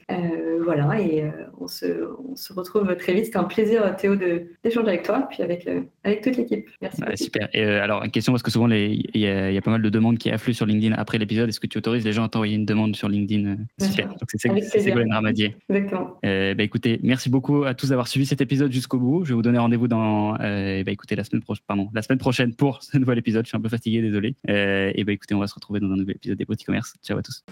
Voilà, 0.63 0.99
et 0.99 1.29
on 1.59 1.67
se, 1.67 1.85
on, 2.29 2.35
se, 2.35 2.53
retrouve 2.53 2.95
très 2.95 3.13
vite. 3.13 3.25
C'était 3.25 3.37
un 3.37 3.43
plaisir, 3.43 3.95
Théo, 3.95 4.15
d'échanger 4.15 4.87
avec 4.87 5.03
toi, 5.03 5.27
puis 5.29 5.43
avec, 5.43 5.67
avec 6.03 6.21
toute 6.21 6.37
l'équipe. 6.37 6.67
Merci. 6.81 7.01
super. 7.15 7.49
Et 7.53 7.63
euh, 7.63 7.83
alors, 7.83 8.03
une 8.03 8.11
question, 8.11 8.33
parce 8.33 8.43
que 8.43 8.51
souvent, 8.51 8.69
il 8.69 9.09
y, 9.15 9.27
a 9.27 9.61
pas 9.61 9.71
mal 9.71 9.81
de 9.81 9.89
demandes 9.89 10.17
qui 10.17 10.29
affluent 10.29 10.53
sur 10.53 10.65
LinkedIn 10.65 10.95
après 10.95 11.17
l'épisode. 11.17 11.49
Est-ce 11.49 11.59
que 11.59 11.67
tu 11.67 11.77
autorises 11.77 12.05
les 12.05 12.13
gens 12.13 12.23
à 12.23 12.29
t'envoyer 12.29 12.55
une 12.55 12.65
demande 12.65 12.95
sur 12.95 13.09
LinkedIn 13.09 13.49
euh, 13.49 13.85
Super. 13.85 14.07
Donc, 14.09 14.17
c'est 14.27 14.79
Ségolène 14.79 15.13
Ramadier. 15.13 15.55
Exactement. 15.69 16.17
Euh, 16.25 16.53
bah, 16.53 16.63
écoutez, 16.63 16.99
merci 17.03 17.29
beaucoup 17.29 17.63
à 17.63 17.73
tous 17.73 17.89
d'avoir 17.89 18.07
suivi 18.07 18.25
cet 18.25 18.41
épisode 18.41 18.71
jusqu'au 18.71 18.99
bout. 18.99 19.23
Je 19.23 19.29
vais 19.29 19.35
vous 19.35 19.41
donner 19.41 19.59
rendez-vous 19.59 19.87
dans, 19.87 20.33
bah, 20.33 20.91
écoutez, 20.91 21.15
la 21.15 21.23
semaine, 21.23 21.41
pardon, 21.67 21.89
la 21.93 22.01
semaine 22.01 22.19
prochaine 22.19 22.53
pour 22.55 22.83
ce 22.83 22.97
nouvel 22.97 23.17
épisode. 23.17 23.45
Je 23.45 23.49
suis 23.49 23.57
un 23.57 23.61
peu 23.61 23.69
fatigué, 23.69 24.01
désolé. 24.01 24.35
et 24.47 25.03
bah, 25.03 25.11
écoutez, 25.11 25.35
on 25.35 25.39
va 25.39 25.47
se 25.47 25.55
retrouver 25.55 25.79
dans 25.79 25.91
un 25.91 25.97
nouvel 25.97 26.15
épisode 26.15 26.37
des 26.37 26.45
Petits 26.45 26.65
Commerces. 26.65 26.95
Ciao 27.03 27.17
à 27.17 27.21
tous. 27.21 27.43